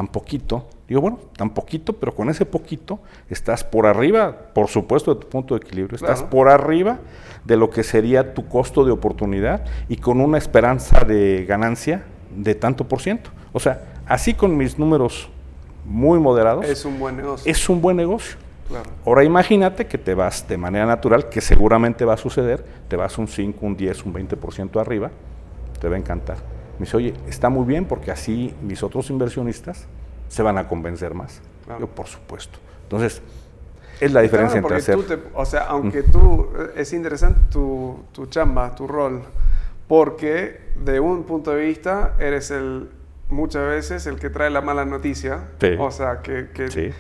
tan 0.01 0.09
poquito. 0.09 0.67
Digo, 0.89 1.03
bueno, 1.03 1.19
tan 1.37 1.51
poquito, 1.51 1.93
pero 1.93 2.15
con 2.15 2.31
ese 2.31 2.47
poquito 2.47 3.01
estás 3.29 3.65
por 3.65 3.87
arriba, 3.87 4.35
por 4.55 4.69
supuesto, 4.69 5.15
de 5.15 5.21
tu 5.21 5.29
punto 5.29 5.55
de 5.55 5.59
equilibrio, 5.59 5.95
estás 5.95 6.23
por 6.23 6.49
arriba 6.49 7.01
de 7.45 7.59
lo 7.59 7.69
que 7.69 7.83
sería 7.83 8.33
tu 8.33 8.49
costo 8.49 8.83
de 8.87 8.93
oportunidad 8.93 9.67
y 9.91 9.99
con 9.99 10.23
una 10.23 10.39
esperanza 10.39 11.01
de 11.01 11.45
ganancia 11.47 12.05
de 12.35 12.55
tanto 12.55 12.89
por 12.89 13.03
ciento. 13.03 13.29
O 13.53 13.61
sea, 13.61 13.83
así 14.07 14.33
con 14.33 14.57
mis 14.57 14.79
números 14.79 15.29
muy 15.85 16.19
moderados. 16.19 16.65
Es 16.65 16.87
un 16.87 16.99
buen 16.99 17.19
negocio. 17.19 17.51
Es 17.51 17.69
un 17.69 17.83
buen 17.83 17.99
negocio. 17.99 18.39
Ahora 19.05 19.23
imagínate 19.23 19.87
que 19.87 19.99
te 19.99 20.15
vas 20.15 20.49
de 20.49 20.57
manera 20.57 20.87
natural, 20.87 21.29
que 21.29 21.43
seguramente 21.43 22.07
va 22.07 22.15
a 22.15 22.17
suceder, 22.17 22.65
te 22.89 22.97
vas 22.97 23.19
un 23.19 23.29
5, 23.29 23.67
un 23.67 23.77
10, 23.77 24.07
un 24.07 24.15
20% 24.15 24.81
arriba, 24.81 25.11
te 25.79 25.91
va 25.91 25.97
a 25.97 25.99
encantar. 25.99 26.39
Me 26.81 26.87
dice, 26.87 26.97
oye, 26.97 27.15
está 27.29 27.51
muy 27.51 27.67
bien 27.67 27.85
porque 27.85 28.11
así 28.11 28.55
mis 28.63 28.83
otros 28.83 29.11
inversionistas 29.11 29.87
se 30.29 30.43
van 30.43 30.57
a 30.57 30.67
convencer 30.67 31.13
más. 31.13 31.43
Yo, 31.79 31.87
por 31.87 32.07
supuesto. 32.07 32.59
Entonces, 32.85 33.21
es 34.01 34.13
la 34.15 34.23
diferencia 34.23 34.59
entre 34.59 34.77
hacer... 34.77 34.99
o 35.35 35.45
sea, 35.45 35.67
aunque 35.67 36.03
tú, 36.03 36.49
eh, 36.59 36.71
es 36.77 36.95
interesante 36.95 37.39
tu, 37.51 37.99
tu 38.13 38.25
chamba, 38.29 38.75
tu 38.75 38.87
rol, 38.87 39.21
porque 39.89 40.73
de 40.83 41.01
un 41.01 41.25
punto 41.25 41.51
de 41.51 41.67
vista 41.67 42.17
eres 42.19 42.51
el, 42.51 42.89
muchas 43.29 43.67
veces 43.67 44.07
el 44.07 44.19
que 44.19 44.31
trae 44.31 44.49
la 44.49 44.63
mala 44.63 44.87
noticia. 44.87 45.51
O 45.79 45.91
sea, 45.91 46.23
que, 46.23 46.49
que 46.55 46.95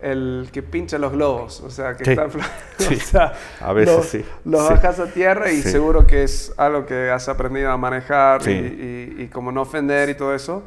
el 0.00 0.48
que 0.52 0.62
pincha 0.62 0.98
los 0.98 1.12
globos, 1.12 1.60
o 1.60 1.70
sea, 1.70 1.96
que 1.96 2.10
están 2.10 2.30
sí. 2.78 2.98
a 3.60 3.72
veces 3.72 4.04
sí. 4.06 4.24
Los 4.44 4.68
bajas 4.68 5.00
a 5.00 5.06
tierra 5.06 5.50
y 5.50 5.62
seguro 5.62 6.06
que 6.06 6.22
es 6.22 6.52
algo 6.56 6.86
que 6.86 7.10
has 7.10 7.28
aprendido 7.28 7.70
a 7.70 7.76
manejar 7.76 8.46
y, 8.48 9.16
y, 9.18 9.28
como 9.28 9.52
no 9.52 9.62
ofender 9.62 10.08
y 10.08 10.14
todo 10.14 10.34
eso. 10.34 10.64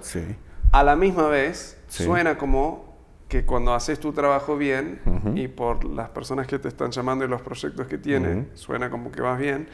A 0.72 0.84
la 0.84 0.96
misma 0.96 1.28
vez, 1.28 1.78
suena 1.88 2.38
como 2.38 2.90
que 3.28 3.46
cuando 3.46 3.74
haces 3.74 4.00
tu 4.00 4.12
trabajo 4.12 4.58
bien 4.58 5.00
y 5.36 5.48
por 5.48 5.86
las 5.86 6.10
personas 6.10 6.48
que 6.48 6.60
te 6.60 6.68
están 6.68 6.92
llamando 6.92 7.26
y 7.26 7.28
los 7.28 7.42
proyectos 7.42 7.88
que 7.88 7.98
tienes, 7.98 8.48
suena 8.56 8.90
como 8.90 9.12
que 9.12 9.22
vas 9.22 9.40
bien, 9.40 9.70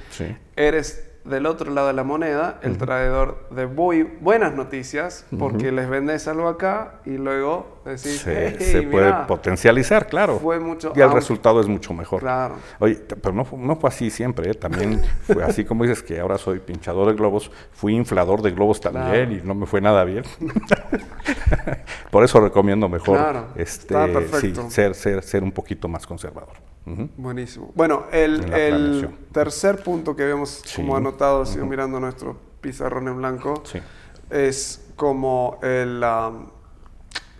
eres 0.56 1.15
del 1.26 1.48
otro 1.48 1.72
lado 1.72 1.88
de 1.88 1.94
la 1.94 2.04
moneda, 2.04 2.60
el 2.62 2.78
traidor 2.78 3.48
de 3.50 3.66
muy 3.66 4.04
buenas 4.04 4.54
noticias, 4.54 5.26
porque 5.38 5.72
les 5.72 5.90
vendes 5.90 6.28
algo 6.28 6.48
acá 6.48 7.00
y 7.06 7.18
luego 7.18 7.80
decís, 7.84 8.20
se 8.22 8.88
puede 8.92 9.12
potencializar, 9.28 10.08
claro. 10.08 10.40
Fue 10.40 10.60
mucho, 10.60 10.94
y 10.96 11.02
el 11.02 11.12
resultado 11.12 11.60
es 11.60 11.68
mucho 11.68 11.94
mejor. 11.94 12.22
Claro. 12.22 12.56
Oye, 12.80 12.96
pero 13.22 13.34
no, 13.34 13.48
no 13.58 13.76
fue 13.76 13.90
así 13.90 14.12
siempre, 14.12 14.52
¿eh? 14.52 14.54
también 14.54 15.02
fue 15.24 15.44
así 15.44 15.66
como 15.66 15.84
dices 15.84 16.04
que 16.04 16.20
ahora 16.20 16.38
soy 16.38 16.60
pinchador 16.60 17.08
de 17.08 17.14
globos, 17.14 17.52
fui 17.72 17.96
inflador 17.96 18.44
de 18.44 18.52
globos 18.52 18.80
también 18.80 19.32
y 19.32 19.46
no 19.46 19.56
me 19.56 19.66
fue 19.66 19.82
nada 19.82 20.04
bien. 20.04 20.24
Por 22.12 22.24
eso 22.24 22.40
recomiendo 22.40 22.88
mejor 22.88 23.48
este, 23.56 23.96
ser, 24.70 24.94
ser, 24.94 25.24
ser 25.24 25.44
un 25.44 25.52
poquito 25.52 25.88
más 25.88 26.06
conservador. 26.06 26.75
Buenísimo. 27.18 27.72
Bueno, 27.76 28.06
el, 28.12 29.10
tercer 29.32 29.82
punto 29.84 30.16
que 30.16 30.24
habíamos 30.24 30.64
como 30.76 30.96
anotado, 30.96 31.44
mirando 31.66 32.00
nuestro 32.00 32.38
pizarrón 32.62 33.08
en 33.08 33.18
blanco, 33.18 33.64
es 34.30 34.86
como 34.96 35.60
el... 35.64 36.04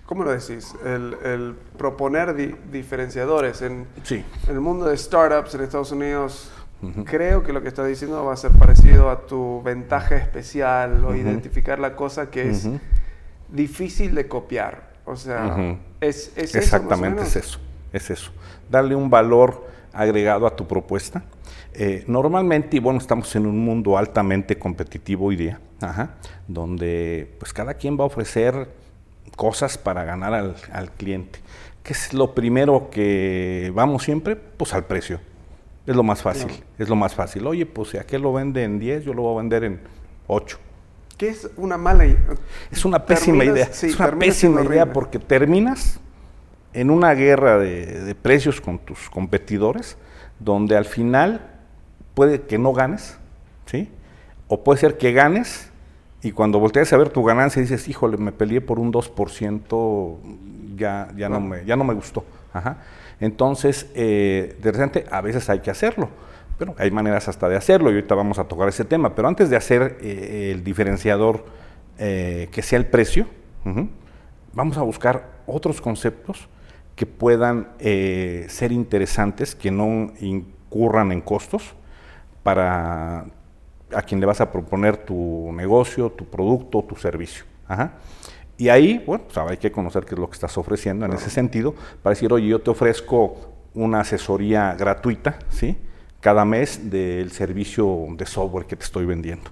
¿Cómo 0.06 0.24
lo 0.24 0.32
decís? 0.32 0.74
El, 0.84 1.56
proponer 1.78 2.36
diferenciadores. 2.72 3.62
En, 3.62 3.88
el 4.48 4.60
mundo 4.60 4.86
de 4.86 4.98
startups 4.98 5.56
en 5.56 5.62
Estados 5.62 5.92
Unidos, 5.92 6.52
creo 7.06 7.44
que 7.44 7.54
lo 7.54 7.62
que 7.62 7.68
estás 7.68 7.88
diciendo 7.88 8.24
va 8.26 8.34
a 8.34 8.38
ser 8.38 8.52
parecido 8.52 9.10
a 9.10 9.26
tu 9.26 9.62
ventaja 9.64 10.16
especial 10.16 11.04
o 11.06 11.16
identificar 11.16 11.80
la 11.80 11.96
cosa 11.96 12.30
que 12.30 12.50
es 12.50 12.68
difícil 13.50 14.16
de 14.16 14.28
copiar. 14.28 14.96
O 15.06 15.16
sea, 15.16 15.78
es, 16.02 16.34
es, 16.36 16.56
Exactamente 16.56 17.22
es 17.22 17.36
eso. 17.36 17.60
Es 17.96 18.10
eso 18.10 18.32
darle 18.70 18.96
un 18.96 19.10
valor 19.10 19.66
agregado 19.94 20.46
a 20.46 20.56
tu 20.56 20.68
propuesta. 20.68 21.24
Eh, 21.74 22.04
normalmente, 22.08 22.78
y 22.78 22.80
bueno, 22.80 23.00
estamos 23.00 23.34
en 23.36 23.46
un 23.46 23.58
mundo 23.58 23.98
altamente 23.98 24.58
competitivo 24.58 25.28
hoy 25.28 25.36
día, 25.36 25.60
donde 26.48 27.36
pues 27.40 27.54
cada 27.54 27.74
quien 27.74 27.98
va 27.98 28.04
a 28.04 28.08
ofrecer 28.08 28.70
cosas 29.36 29.78
para 29.78 30.04
ganar 30.04 30.34
al, 30.72 30.92
cliente. 30.92 31.40
¿Qué 31.84 31.94
es 31.94 32.14
lo 32.14 32.34
primero 32.34 32.90
que 32.90 33.72
vamos 33.74 34.04
siempre? 34.04 34.36
Pues 34.36 34.74
al 34.74 34.86
precio. 34.86 35.20
Es 35.86 35.96
lo 35.96 36.04
más 36.04 36.22
fácil, 36.22 36.52
es 36.80 36.90
lo 36.90 36.96
más 36.96 37.14
fácil. 37.14 37.46
Oye, 37.46 37.66
pues 37.66 37.90
si 37.90 37.98
aquel 37.98 38.24
lo 38.24 38.34
vende 38.34 38.64
en 38.64 38.80
10, 38.80 39.06
yo 39.06 39.14
lo 39.14 39.22
voy 39.22 39.36
a 39.36 39.38
vender 39.38 39.64
en 39.64 39.80
8. 40.28 40.58
¿Qué 41.18 41.30
es 41.30 41.50
una 41.56 41.78
mala 41.78 42.06
idea? 42.06 42.36
Es 42.72 42.84
una 42.84 43.06
pésima 43.06 43.46
idea. 43.46 43.66
es 43.66 43.96
una 44.00 44.12
pésima 44.18 44.64
idea 44.64 44.92
porque 44.92 45.20
terminas 45.20 46.00
en 46.76 46.92
una 46.92 47.14
guerra 47.14 47.58
de, 47.58 48.16
precios 48.22 48.60
con 48.60 48.80
tus 48.80 49.10
competidores, 49.10 49.98
donde 50.40 50.76
al 50.76 50.84
final 50.84 51.42
puede 52.14 52.42
que 52.42 52.58
no 52.58 52.74
ganes, 52.74 53.18
¿sí? 53.66 53.90
O 54.50 54.64
puede 54.64 54.80
ser 54.80 54.98
que 54.98 55.14
ganes 55.14 55.72
y 56.22 56.32
cuando 56.32 56.60
volteas 56.60 56.92
a 56.92 56.98
ver 56.98 57.10
tu 57.10 57.24
ganancia 57.24 57.62
dices, 57.62 57.88
híjole, 57.88 58.18
me 58.18 58.34
peleé 58.34 58.60
por 58.60 58.80
un 58.80 58.92
2%, 58.92 60.18
ya, 60.76 61.08
ya, 61.16 61.30
no, 61.30 61.40
me, 61.40 61.64
ya 61.66 61.78
no 61.78 61.86
me 61.86 61.94
gustó. 61.94 62.26
Entonces, 63.22 63.90
eh, 63.96 64.58
de 64.62 64.72
repente, 64.72 65.06
a 65.10 65.22
veces 65.22 65.50
hay 65.50 65.60
que 65.60 65.72
hacerlo. 65.72 66.10
Pero 66.58 66.74
hay 66.78 66.90
maneras 66.92 67.28
hasta 67.28 67.48
de 67.50 67.56
hacerlo 67.56 67.90
y 67.90 67.96
ahorita 67.96 68.16
vamos 68.16 68.40
a 68.40 68.46
tocar 68.46 68.68
ese 68.68 68.86
tema. 68.86 69.16
Pero 69.16 69.28
antes 69.28 69.50
de 69.50 69.56
hacer 69.56 69.98
eh, 70.02 70.52
el 70.54 70.64
diferenciador 70.64 71.46
eh, 71.98 72.50
que 72.52 72.62
sea 72.62 72.80
el 72.80 72.86
precio, 72.86 73.28
vamos 74.54 74.78
a 74.78 74.82
buscar 74.82 75.30
otros 75.48 75.82
conceptos 75.82 76.50
que 76.96 77.06
puedan 77.06 77.70
eh, 77.80 78.46
ser 78.50 78.72
interesantes, 78.72 79.56
que 79.56 79.72
no 79.72 80.14
incurran 80.20 81.12
en 81.12 81.22
costos 81.22 81.76
para 82.44 83.26
a 83.94 84.02
quien 84.02 84.20
le 84.20 84.26
vas 84.26 84.42
a 84.42 84.52
proponer 84.52 84.98
tu 84.98 85.52
negocio, 85.54 86.10
tu 86.12 86.26
producto, 86.26 86.84
tu 86.84 86.96
servicio. 86.96 87.46
Y 88.58 88.70
ahí, 88.70 89.04
bueno, 89.06 89.26
pues 89.26 89.38
hay 89.38 89.58
que 89.58 89.72
conocer 89.72 90.06
qué 90.06 90.16
es 90.16 90.20
lo 90.20 90.28
que 90.28 90.34
estás 90.34 90.58
ofreciendo 90.58 91.06
en 91.06 91.14
ese 91.14 91.30
sentido, 91.30 91.76
para 92.02 92.14
decir, 92.14 92.32
oye, 92.32 92.48
yo 92.48 92.62
te 92.62 92.70
ofrezco 92.70 93.36
una 93.74 94.02
asesoría 94.02 94.74
gratuita, 94.76 95.38
¿sí? 95.50 95.78
Cada 96.26 96.44
mes 96.44 96.90
del 96.90 97.30
servicio 97.32 98.08
de 98.18 98.26
software 98.26 98.66
que 98.66 98.76
te 98.76 98.84
estoy 98.84 99.06
vendiendo. 99.06 99.52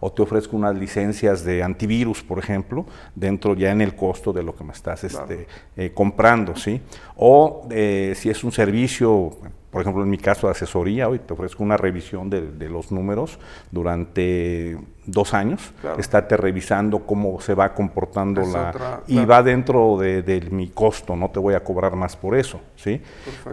O 0.00 0.12
te 0.12 0.20
ofrezco 0.20 0.54
unas 0.54 0.76
licencias 0.76 1.42
de 1.44 1.62
antivirus, 1.62 2.22
por 2.22 2.38
ejemplo, 2.38 2.84
dentro 3.14 3.54
ya 3.54 3.70
en 3.70 3.80
el 3.80 3.96
costo 3.96 4.30
de 4.30 4.42
lo 4.42 4.54
que 4.54 4.62
me 4.62 4.74
estás 4.74 5.02
este, 5.02 5.46
eh, 5.78 5.92
comprando, 5.94 6.56
¿sí? 6.56 6.78
O 7.16 7.66
eh, 7.70 8.12
si 8.14 8.28
es 8.28 8.44
un 8.44 8.52
servicio, 8.52 9.30
por 9.70 9.82
ejemplo, 9.82 10.02
en 10.02 10.10
mi 10.10 10.18
caso 10.18 10.48
de 10.48 10.52
asesoría, 10.52 11.08
hoy 11.08 11.20
te 11.20 11.32
ofrezco 11.32 11.62
una 11.62 11.76
revisión 11.76 12.28
de, 12.28 12.68
los 12.68 12.90
números 12.90 13.38
durante 13.70 14.76
dos 15.06 15.32
años, 15.32 15.72
estate 15.96 16.36
revisando 16.36 17.06
cómo 17.06 17.40
se 17.40 17.54
va 17.54 17.72
comportando 17.72 18.42
la... 18.42 19.02
y 19.06 19.24
va 19.24 19.42
dentro 19.44 19.96
de, 19.96 20.48
mi 20.50 20.70
costo, 20.70 21.14
no 21.14 21.30
te 21.30 21.38
voy 21.38 21.54
a 21.54 21.62
cobrar 21.62 21.94
más 21.94 22.16
por 22.16 22.36
eso, 22.36 22.60
¿sí? 22.74 23.00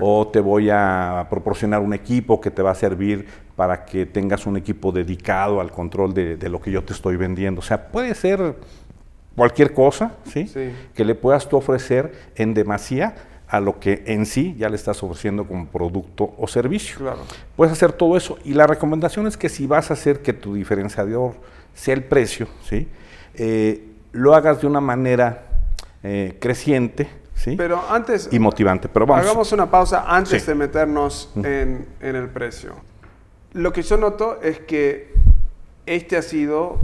O 0.02 0.28
te 0.28 0.40
voy 0.40 0.70
a 0.72 1.28
proporcionar 1.30 1.82
un 1.82 1.94
equipo 1.94 2.42
que 2.42 2.50
te 2.50 2.64
va 2.64 2.72
a 2.72 2.76
servir 2.76 3.28
para 3.56 3.86
que 3.86 4.08
tengas 4.08 4.48
un 4.48 4.58
equipo 4.58 4.92
dedicado 4.92 5.62
al 5.62 5.72
control 5.72 6.16
de, 6.16 6.50
lo 6.50 6.60
que 6.60 6.72
yo 6.72 6.84
te 6.84 6.94
estoy 6.94 7.16
vendiendo. 7.16 7.60
O 7.60 7.64
sea, 7.64 7.90
puede 7.90 8.16
ser 8.16 8.56
cualquier 9.36 9.72
cosa, 9.72 10.14
¿sí? 10.26 10.48
sí. 10.48 10.72
Que 10.96 11.06
le 11.06 11.14
puedas 11.14 11.48
tú 11.48 11.58
ofrecer 11.58 12.32
en 12.36 12.56
demasía 12.56 13.14
a 13.48 13.60
lo 13.60 13.80
que 13.80 14.04
en 14.08 14.26
sí 14.26 14.56
ya 14.58 14.70
le 14.70 14.76
estás 14.76 15.02
ofreciendo 15.04 15.46
como 15.46 15.68
producto 15.68 16.34
o 16.38 16.48
servicio. 16.48 16.98
Claro. 16.98 17.20
Puedes 17.56 17.72
hacer 17.72 17.94
todo 17.94 18.18
eso 18.18 18.38
y 18.44 18.54
la 18.54 18.68
recomendación 18.68 19.28
es 19.28 19.38
que 19.38 19.50
si 19.50 19.68
vas 19.68 19.90
a 19.90 19.94
hacer 19.94 20.22
que 20.22 20.34
tu 20.34 20.54
diferenciador 20.54 21.36
sea 21.74 21.94
el 21.94 22.04
precio, 22.04 22.48
¿sí? 22.68 22.88
Eh, 23.36 23.92
lo 24.12 24.34
hagas 24.36 24.62
de 24.62 24.68
una 24.68 24.82
manera 24.82 25.44
eh, 26.04 26.38
creciente, 26.40 27.08
¿sí? 27.36 27.56
Pero 27.56 27.82
antes 27.90 28.30
y 28.32 28.40
motivante. 28.40 28.90
Pero 28.90 29.06
vamos. 29.06 29.26
Hagamos 29.26 29.52
una 29.52 29.70
pausa 29.70 30.06
antes 30.08 30.46
de 30.46 30.56
meternos 30.56 31.32
en, 31.36 31.88
en 32.02 32.16
el 32.16 32.30
precio. 32.30 32.74
Lo 33.54 33.72
que 33.72 33.82
yo 33.82 33.98
noto 33.98 34.42
es 34.42 34.60
que 34.60 35.14
este 35.86 36.18
ha 36.18 36.22
sido 36.22 36.80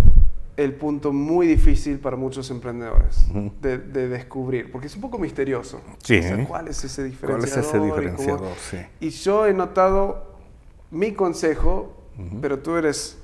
el 0.56 0.74
punto 0.74 1.12
muy 1.12 1.48
difícil 1.48 2.00
para 2.00 2.16
muchos 2.16 2.50
emprendedores 2.52 3.26
de, 3.62 3.78
descubrir, 4.08 4.72
porque 4.72 4.88
es 4.88 4.96
un 4.96 5.02
poco 5.02 5.18
misterioso. 5.18 5.82
Sí. 6.04 6.22
¿Cuál 6.48 6.68
es 6.68 6.84
ese 6.84 7.04
diferenciador? 7.04 7.50
¿Cuál 7.50 7.62
es 7.62 7.68
ese 7.68 7.80
diferenciador? 7.80 8.48
Y, 8.48 8.60
sí. 8.60 8.78
y 9.00 9.10
yo 9.10 9.48
he 9.48 9.54
notado 9.54 10.34
mi 10.92 11.14
consejo, 11.14 11.92
pero 12.42 12.60
tú 12.60 12.76
eres, 12.76 13.18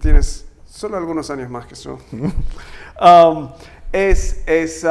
tienes 0.00 0.46
solo 0.66 0.96
algunos 0.96 1.30
años 1.30 1.50
más 1.50 1.66
que 1.66 1.74
yo, 1.74 1.98
um, 3.00 3.48
es, 3.92 4.42
es 4.46 4.86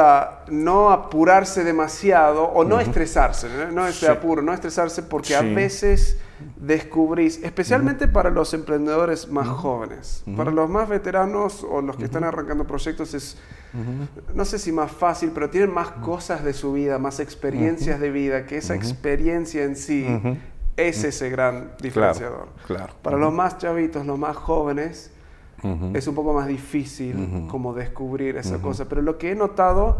no 0.48 0.90
apurarse 0.90 1.64
demasiado 1.64 2.44
o 2.44 2.64
no 2.64 2.80
estresarse, 2.80 3.48
no, 3.72 3.86
es 3.86 4.02
apuro, 4.04 4.42
no 4.42 4.52
estresarse 4.52 5.02
porque 5.02 5.34
a 5.34 5.42
veces 5.42 6.18
descubrís, 6.56 7.42
especialmente 7.42 8.08
para 8.08 8.30
los 8.30 8.54
emprendedores 8.54 9.28
más 9.30 9.48
jóvenes, 9.48 10.24
para 10.36 10.50
los 10.50 10.68
más 10.68 10.88
veteranos 10.88 11.64
o 11.68 11.80
los 11.80 11.96
que 11.96 12.04
están 12.04 12.24
arrancando 12.24 12.66
proyectos 12.66 13.14
es, 13.14 13.38
no 14.34 14.44
sé 14.44 14.58
si 14.58 14.72
más 14.72 14.90
fácil, 14.90 15.30
pero 15.32 15.50
tienen 15.50 15.72
más 15.72 15.90
cosas 15.90 16.44
de 16.44 16.52
su 16.52 16.72
vida, 16.72 16.98
más 16.98 17.20
experiencias 17.20 18.00
de 18.00 18.10
vida, 18.10 18.46
que 18.46 18.58
esa 18.58 18.74
experiencia 18.74 19.64
en 19.64 19.76
sí 19.76 20.06
es 20.76 21.04
ese 21.04 21.30
gran 21.30 21.72
diferenciador. 21.80 22.48
Claro, 22.66 22.94
Para 23.02 23.16
los 23.16 23.32
más 23.32 23.58
chavitos, 23.58 24.06
los 24.06 24.18
más 24.18 24.36
jóvenes, 24.36 25.12
es 25.92 26.06
un 26.06 26.14
poco 26.14 26.32
más 26.32 26.46
difícil 26.46 27.46
como 27.48 27.74
descubrir 27.74 28.36
esa 28.36 28.58
cosa, 28.58 28.88
pero 28.88 29.02
lo 29.02 29.18
que 29.18 29.32
he 29.32 29.34
notado 29.34 29.98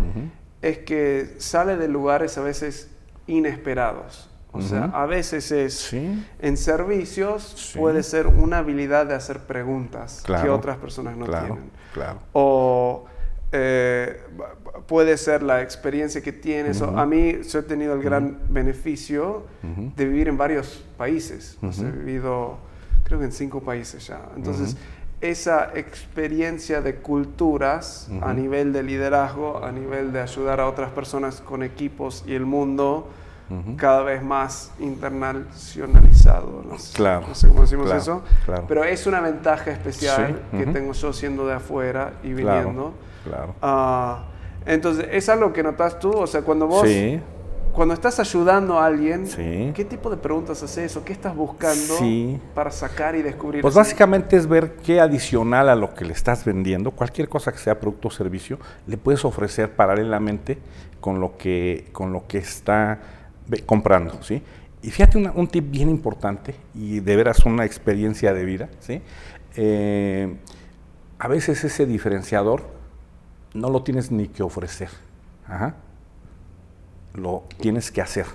es 0.63 0.79
que 0.79 1.37
sale 1.39 1.77
de 1.77 1.89
lugares 1.89 2.37
a 2.39 2.43
veces 2.43 2.91
inesperados. 3.27 4.30
O 4.53 4.61
sea, 4.61 4.85
a 4.87 5.07
veces 5.07 5.53
es 5.53 5.93
en 5.93 6.57
servicios 6.57 7.75
puede 7.77 8.03
ser 8.03 8.27
una 8.27 8.59
habilidad 8.59 9.07
de 9.07 9.15
hacer 9.15 9.41
preguntas 9.41 10.23
que 10.25 10.49
otras 10.49 10.77
personas 10.79 11.17
no 11.17 11.27
tienen. 11.27 11.71
Claro. 11.93 12.21
O 12.33 13.05
eh, 13.53 14.23
puede 14.87 15.17
ser 15.17 15.43
la 15.43 15.63
experiencia 15.63 16.21
que 16.21 16.33
tienes. 16.33 16.83
a 16.83 17.07
mí 17.07 17.43
yo 17.43 17.59
he 17.59 17.63
tenido 17.63 17.95
el 17.95 18.03
gran 18.03 18.39
beneficio 18.49 19.45
de 19.63 20.05
vivir 20.05 20.29
en 20.29 20.37
varios 20.37 20.85
países. 20.97 21.59
he 21.63 21.91
vivido 21.91 22.59
creo 23.05 23.19
que 23.19 23.27
en 23.27 23.33
cinco 23.33 23.61
países 23.61 24.07
ya. 24.07 24.21
Entonces, 24.37 24.77
esa 25.21 25.73
experiencia 25.75 26.81
de 26.81 26.97
culturas 26.97 28.09
a 28.23 28.33
nivel 28.33 28.73
de 28.73 28.83
liderazgo, 28.83 29.65
a 29.65 29.73
nivel 29.73 30.13
de 30.13 30.21
ayudar 30.21 30.61
a 30.61 30.69
otras 30.69 30.91
personas 30.93 31.41
con 31.41 31.63
equipos 31.63 32.25
y 32.27 32.35
el 32.35 32.47
mundo, 32.47 33.09
cada 33.77 34.03
vez 34.03 34.23
más 34.23 34.73
internacionalizado. 34.79 36.65
No 36.69 36.79
sé, 36.79 36.95
claro, 36.95 37.27
cómo 37.49 37.63
decimos 37.63 37.91
eso, 37.93 38.23
pero 38.69 38.85
es 38.85 39.07
una 39.07 39.21
ventaja 39.21 39.71
especial 39.71 40.43
que 40.51 40.67
tengo 40.67 40.93
yo 40.93 41.13
siendo 41.13 41.47
de 41.47 41.55
afuera 41.55 42.15
y 42.23 42.33
viniendo. 42.33 42.95
Claro. 43.25 43.55
Ah, 43.61 44.25
entonces, 44.67 45.07
¿es 45.11 45.29
algo 45.29 45.53
que 45.53 45.63
notas 45.63 45.99
tú? 45.99 46.11
O 46.11 46.27
sea, 46.27 46.43
cuando 46.43 46.67
vos... 46.67 46.87
Cuando 47.73 47.95
estás 47.95 48.19
ayudando 48.19 48.81
a 48.81 48.87
alguien, 48.87 49.29
¿qué 49.75 49.87
tipo 49.89 50.11
de 50.11 50.17
preguntas 50.17 50.61
haces 50.61 50.97
o 50.97 51.05
qué 51.05 51.13
estás 51.13 51.37
buscando 51.37 51.95
para 52.53 52.73
sacar 52.73 53.15
y 53.15 53.23
descubrir? 53.23 53.63
Pues 53.63 53.75
básicamente 53.75 54.37
es 54.37 54.49
ver 54.49 54.75
qué 54.85 55.01
adicional 55.01 55.69
a 55.69 55.77
lo 55.77 55.95
que 55.95 56.05
le 56.05 56.13
estás 56.13 56.45
vendiendo, 56.45 56.91
cualquier 56.91 57.29
cosa 57.29 57.53
que 57.53 57.59
sea 57.59 57.79
producto 57.79 58.09
o 58.09 58.11
servicio, 58.11 58.59
le 58.89 58.97
puedes 58.97 59.25
ofrecer 59.25 59.71
paralelamente 59.71 60.59
con 61.01 61.21
lo 61.21 61.37
que, 61.37 61.89
con 61.93 62.13
lo 62.13 62.27
que 62.27 62.39
está 62.39 62.99
comprando, 63.67 64.23
¿sí? 64.23 64.43
Y 64.83 64.91
fíjate 64.91 65.19
un 65.19 65.49
tip 65.49 65.71
bien 65.71 65.91
importante 65.91 66.55
y 66.75 67.01
de 67.01 67.17
veras 67.17 67.45
una 67.45 67.65
experiencia 67.65 68.33
de 68.33 68.45
vida, 68.45 68.69
¿sí? 68.81 69.03
Eh, 69.57 70.37
a 71.19 71.29
veces 71.29 71.65
ese 71.65 71.85
diferenciador 71.85 72.65
no 73.53 73.69
lo 73.69 73.83
tienes 73.83 74.11
ni 74.11 74.29
que 74.29 74.43
ofrecer, 74.43 74.89
lo 77.15 77.45
tienes 77.61 77.91
que 77.91 78.01
hacer. 78.01 78.27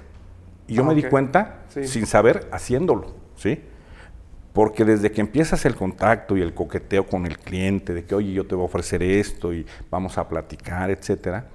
Y 0.67 0.75
yo 0.75 0.83
me 0.83 0.93
di 0.93 1.03
cuenta, 1.03 1.63
sin 1.69 2.05
saber, 2.05 2.47
haciéndolo, 2.51 3.13
¿sí? 3.35 3.61
Porque 4.53 4.85
desde 4.85 5.11
que 5.11 5.21
empiezas 5.21 5.65
el 5.65 5.75
contacto 5.75 6.37
y 6.37 6.41
el 6.41 6.53
coqueteo 6.53 7.07
con 7.07 7.25
el 7.25 7.39
cliente, 7.39 7.93
de 7.93 8.05
que, 8.05 8.13
oye, 8.13 8.33
yo 8.33 8.45
te 8.45 8.55
voy 8.55 8.63
a 8.63 8.65
ofrecer 8.65 9.01
esto 9.01 9.51
y 9.53 9.65
vamos 9.89 10.17
a 10.17 10.27
platicar, 10.27 10.91
etcétera, 10.91 11.47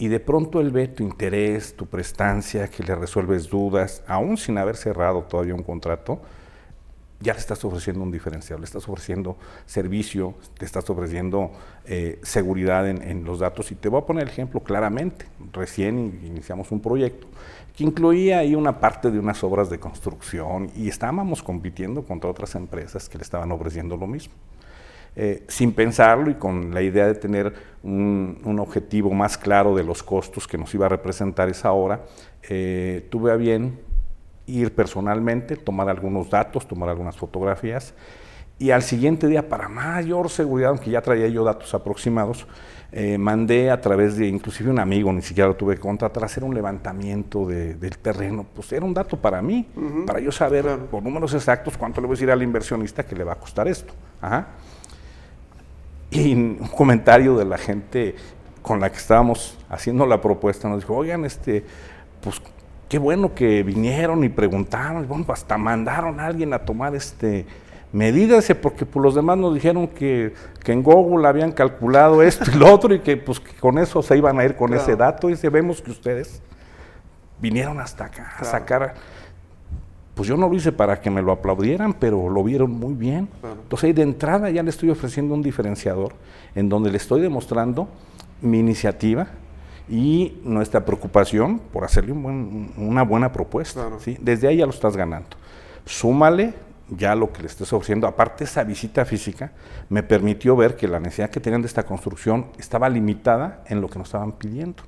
y 0.00 0.08
de 0.08 0.18
pronto 0.18 0.60
él 0.60 0.70
ve 0.70 0.88
tu 0.88 1.02
interés, 1.02 1.76
tu 1.76 1.84
prestancia, 1.84 2.68
que 2.68 2.82
le 2.82 2.94
resuelves 2.94 3.50
dudas, 3.50 4.02
aún 4.06 4.38
sin 4.38 4.56
haber 4.56 4.76
cerrado 4.76 5.24
todavía 5.24 5.54
un 5.54 5.62
contrato, 5.62 6.22
ya 7.20 7.34
le 7.34 7.38
estás 7.38 7.62
ofreciendo 7.66 8.02
un 8.02 8.10
diferencial, 8.10 8.60
le 8.60 8.64
estás 8.64 8.88
ofreciendo 8.88 9.36
servicio, 9.66 10.34
te 10.56 10.64
estás 10.64 10.88
ofreciendo 10.88 11.50
eh, 11.84 12.18
seguridad 12.22 12.88
en, 12.88 13.24
los 13.24 13.40
datos. 13.40 13.70
Y 13.72 13.74
te 13.74 13.90
voy 13.90 14.00
a 14.00 14.06
poner 14.06 14.22
el 14.22 14.30
ejemplo 14.30 14.60
claramente. 14.60 15.26
Recién 15.52 16.18
iniciamos 16.24 16.72
un 16.72 16.80
proyecto 16.80 17.26
que 17.76 17.84
incluía 17.84 18.38
ahí 18.38 18.54
una 18.54 18.80
parte 18.80 19.10
de 19.10 19.18
unas 19.18 19.44
obras 19.44 19.68
de 19.68 19.78
construcción 19.78 20.70
y 20.74 20.88
estábamos 20.88 21.42
compitiendo 21.42 22.04
contra 22.04 22.30
otras 22.30 22.54
empresas 22.54 23.06
que 23.10 23.18
le 23.18 23.22
estaban 23.22 23.52
ofreciendo 23.52 23.98
lo 23.98 24.06
mismo. 24.06 24.32
Eh, 25.16 25.44
sin 25.48 25.72
pensarlo 25.72 26.30
y 26.30 26.34
con 26.34 26.72
la 26.72 26.82
idea 26.82 27.06
de 27.06 27.14
tener 27.14 27.52
un, 27.82 28.56
objetivo 28.60 29.10
más 29.10 29.36
claro 29.36 29.74
de 29.74 29.82
los 29.82 30.02
costos 30.02 30.46
que 30.46 30.56
nos 30.56 30.72
iba 30.74 30.86
a 30.86 30.88
representar 30.88 31.48
esa 31.48 31.72
hora, 31.72 32.04
eh, 32.48 33.06
tuve 33.10 33.32
a 33.32 33.36
bien 33.36 33.80
ir 34.46 34.74
personalmente, 34.74 35.56
tomar 35.56 35.88
algunos 35.88 36.30
datos, 36.30 36.66
tomar 36.66 36.88
algunas 36.88 37.16
fotografías 37.16 37.94
y 38.60 38.72
al 38.72 38.82
siguiente 38.82 39.26
día, 39.26 39.48
para 39.48 39.70
mayor 39.70 40.28
seguridad, 40.28 40.68
aunque 40.68 40.90
ya 40.90 41.00
traía 41.00 41.26
yo 41.28 41.42
datos 41.44 41.72
aproximados, 41.72 42.46
eh, 42.92 43.16
mandé 43.16 43.70
a 43.70 43.80
través 43.80 44.18
de 44.18 44.28
inclusive 44.28 44.68
un 44.70 44.78
amigo, 44.78 45.10
ni 45.14 45.22
siquiera 45.22 45.48
lo 45.48 45.56
tuve 45.56 45.76
que 45.76 45.80
contratar, 45.80 46.22
hacer 46.24 46.44
un 46.44 46.54
levantamiento 46.54 47.46
del 47.46 47.96
terreno. 47.96 48.44
Pues 48.54 48.70
era 48.72 48.84
un 48.84 48.92
dato 48.92 49.16
para 49.16 49.40
mí, 49.40 49.66
para 50.06 50.20
yo 50.20 50.30
saber 50.30 50.78
por 50.90 51.02
números 51.02 51.32
exactos 51.32 51.78
cuánto 51.78 52.02
le 52.02 52.06
voy 52.06 52.12
a 52.12 52.16
decir 52.16 52.30
al 52.30 52.42
inversionista 52.42 53.02
que 53.06 53.16
le 53.16 53.24
va 53.24 53.32
a 53.32 53.36
costar 53.36 53.66
esto. 53.66 53.94
Ajá. 54.20 54.48
Y 56.10 56.34
un 56.34 56.68
comentario 56.76 57.36
de 57.36 57.44
la 57.44 57.58
gente 57.58 58.16
con 58.62 58.80
la 58.80 58.90
que 58.90 58.98
estábamos 58.98 59.56
haciendo 59.68 60.06
la 60.06 60.20
propuesta 60.20 60.68
nos 60.68 60.80
dijo, 60.80 60.94
oigan, 60.94 61.24
este, 61.24 61.64
pues 62.20 62.42
qué 62.88 62.98
bueno 62.98 63.34
que 63.34 63.62
vinieron 63.62 64.24
y 64.24 64.28
preguntaron, 64.28 65.06
bueno, 65.06 65.24
hasta 65.28 65.56
mandaron 65.56 66.18
a 66.20 66.26
alguien 66.26 66.52
a 66.52 66.58
tomar 66.58 66.94
este 66.94 67.46
medidas, 67.92 68.52
porque 68.60 68.86
pues, 68.86 69.02
los 69.02 69.14
demás 69.14 69.36
nos 69.38 69.54
dijeron 69.54 69.88
que, 69.88 70.34
en 70.66 70.82
Google 70.82 71.26
habían 71.26 71.52
calculado 71.52 72.22
esto 72.22 72.50
y 72.52 72.54
lo 72.56 72.72
otro 72.74 72.94
y 72.94 73.00
que 73.00 73.16
pues 73.16 73.40
con 73.40 73.78
eso 73.78 74.02
se 74.02 74.16
iban 74.16 74.38
a 74.38 74.44
ir 74.44 74.54
con 74.54 74.72
ese 74.74 74.94
dato 74.94 75.28
y 75.28 75.34
vemos 75.48 75.82
que 75.82 75.90
ustedes 75.90 76.40
vinieron 77.40 77.80
hasta 77.80 78.04
acá 78.04 78.34
a 78.38 78.44
sacar 78.44 78.94
pues 80.20 80.28
yo 80.28 80.36
no 80.36 80.50
lo 80.50 80.54
hice 80.54 80.70
para 80.70 81.00
que 81.00 81.08
me 81.08 81.22
lo 81.22 81.32
aplaudieran, 81.32 81.94
pero 81.94 82.28
lo 82.28 82.44
vieron 82.44 82.72
muy 82.72 82.92
bien. 82.92 83.26
Entonces 83.42 83.84
ahí 83.84 83.94
de 83.94 84.02
entrada 84.02 84.50
ya 84.50 84.62
le 84.62 84.68
estoy 84.68 84.90
ofreciendo 84.90 85.32
un 85.32 85.40
diferenciador 85.40 86.12
en 86.54 86.68
donde 86.68 86.90
le 86.90 86.98
estoy 86.98 87.22
demostrando 87.22 87.88
mi 88.42 88.58
iniciativa 88.58 89.28
y 89.88 90.36
nuestra 90.44 90.84
preocupación 90.84 91.58
por 91.58 91.84
hacerle 91.84 92.12
una 92.12 93.02
buena 93.02 93.32
propuesta. 93.32 93.88
¿sí? 93.98 94.18
Desde 94.20 94.46
ahí 94.46 94.58
ya 94.58 94.66
lo 94.66 94.72
estás 94.72 94.94
ganando. 94.94 95.38
Súmale 95.86 96.52
ya 96.90 97.14
lo 97.14 97.32
que 97.32 97.40
le 97.40 97.48
estés 97.48 97.72
ofreciendo, 97.72 98.06
aparte 98.06 98.44
esa 98.44 98.62
visita 98.62 99.06
física, 99.06 99.52
me 99.88 100.02
permitió 100.02 100.54
ver 100.54 100.76
que 100.76 100.86
la 100.86 101.00
necesidad 101.00 101.30
que 101.30 101.40
tenían 101.40 101.62
de 101.62 101.68
esta 101.68 101.84
construcción 101.84 102.48
estaba 102.58 102.90
limitada 102.90 103.64
en 103.68 103.80
lo 103.80 103.88
que 103.88 103.98
nos 103.98 104.08
estaban 104.08 104.32
pidiendo. 104.32 104.82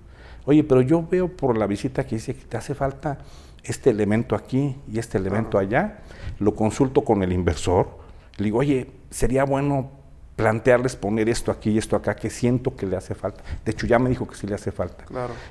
Oye, 0.44 0.62
pero 0.62 0.82
yo 0.82 1.02
veo 1.10 1.28
por 1.28 1.56
la 1.56 1.66
visita 1.66 2.04
que 2.04 2.16
dice 2.16 2.34
que 2.34 2.44
te 2.44 2.58
hace 2.58 2.74
falta 2.74 3.16
este 3.64 3.90
elemento 3.90 4.34
aquí 4.34 4.76
y 4.90 4.98
este 4.98 5.18
elemento 5.18 5.58
allá, 5.58 6.00
lo 6.38 6.54
consulto 6.54 7.02
con 7.02 7.22
el 7.22 7.32
inversor, 7.32 7.88
le 8.36 8.44
digo, 8.44 8.58
oye, 8.58 8.90
sería 9.10 9.44
bueno 9.44 9.90
plantearles 10.36 10.96
poner 10.96 11.28
esto 11.28 11.52
aquí 11.52 11.70
y 11.70 11.78
esto 11.78 11.94
acá, 11.94 12.16
que 12.16 12.30
siento 12.30 12.74
que 12.74 12.86
le 12.86 12.96
hace 12.96 13.14
falta. 13.14 13.42
De 13.64 13.72
hecho, 13.72 13.86
ya 13.86 13.98
me 13.98 14.08
dijo 14.08 14.26
que 14.26 14.34
sí 14.34 14.46
le 14.46 14.54
hace 14.54 14.72
falta. 14.72 15.04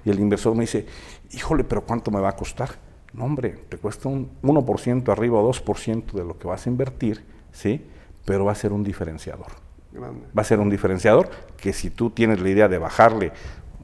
Y 0.04 0.10
el 0.10 0.20
inversor 0.20 0.56
me 0.56 0.62
dice, 0.62 0.86
híjole, 1.32 1.64
pero 1.64 1.82
¿cuánto 1.86 2.12
me 2.12 2.20
va 2.20 2.30
a 2.30 2.36
costar? 2.36 2.70
No, 3.14 3.26
hombre, 3.26 3.52
te 3.70 3.78
cuesta 3.78 4.10
un 4.10 4.30
1% 4.42 5.10
arriba 5.12 5.40
o 5.40 5.52
2% 5.52 6.12
de 6.12 6.24
lo 6.24 6.38
que 6.38 6.48
vas 6.48 6.66
a 6.66 6.70
invertir, 6.70 7.24
¿sí? 7.52 7.86
Pero 8.26 8.46
va 8.46 8.54
a 8.54 8.56
ser 8.56 8.74
un 8.74 8.84
diferenciador. 8.84 9.48
Va 9.96 10.42
a 10.42 10.46
ser 10.46 10.60
un 10.60 10.70
diferenciador 10.70 11.30
que 11.58 11.74
si 11.74 11.90
tú 11.90 12.10
tienes 12.10 12.40
la 12.40 12.50
idea 12.50 12.68
de 12.68 12.78
bajarle 12.78 13.34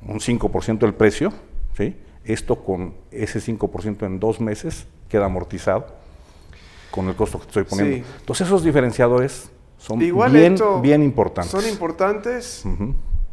un 0.05 0.19
5% 0.19 0.86
el 0.86 0.93
precio, 0.93 1.34
¿sí? 1.75 1.97
Esto 2.28 2.57
con 2.57 2.93
ese 3.09 3.39
5% 3.39 4.05
en 4.05 4.19
dos 4.19 4.41
meses 4.41 4.86
queda 5.07 5.25
amortizado 5.25 5.88
con 6.91 7.07
el 7.07 7.15
costo 7.15 7.39
que 7.39 7.45
estoy 7.47 7.63
poniendo. 7.63 8.05
Entonces 8.19 8.47
esos 8.47 8.63
diferenciadores 8.63 9.49
son 9.78 9.97
bien, 9.97 10.57
bien 10.82 11.03
importantes. 11.03 11.51
Son 11.51 11.65
importantes. 11.67 12.63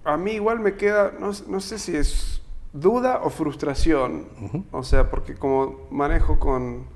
A 0.05 0.17
mí 0.17 0.33
igual 0.33 0.61
me 0.61 0.77
queda, 0.77 1.13
no, 1.19 1.33
no 1.49 1.61
sé 1.61 1.79
si 1.79 1.97
es 1.97 2.41
duda 2.73 3.21
o 3.25 3.31
frustración. 3.31 4.27
O 4.71 4.85
sea, 4.85 5.11
porque 5.11 5.35
como 5.35 5.81
manejo 5.91 6.39
con... 6.39 6.93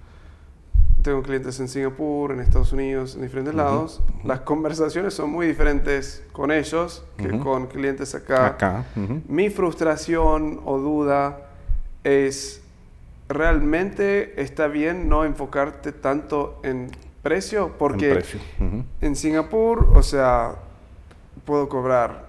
Tengo 1.02 1.22
clientes 1.22 1.58
en 1.60 1.68
Singapur, 1.68 2.32
en 2.32 2.40
Estados 2.40 2.72
Unidos, 2.72 3.14
en 3.14 3.22
diferentes 3.22 3.54
lados. 3.54 4.02
Las 4.24 4.40
conversaciones 4.40 5.14
son 5.14 5.30
muy 5.30 5.46
diferentes 5.46 6.24
con 6.32 6.50
ellos 6.52 7.04
que 7.16 7.38
con 7.38 7.66
clientes 7.66 8.14
acá. 8.14 8.46
acá. 8.46 8.84
Mi 9.26 9.48
frustración 9.48 10.60
o 10.64 10.78
duda 10.78 11.47
es, 12.08 12.62
¿realmente 13.28 14.40
está 14.40 14.68
bien 14.68 15.08
no 15.08 15.24
enfocarte 15.24 15.92
tanto 15.92 16.60
en 16.62 16.90
precio? 17.22 17.76
Porque 17.78 18.10
precio. 18.10 18.40
en 19.00 19.16
Singapur, 19.16 19.90
o 19.94 20.02
sea, 20.02 20.56
puedo 21.44 21.68
cobrar 21.68 22.28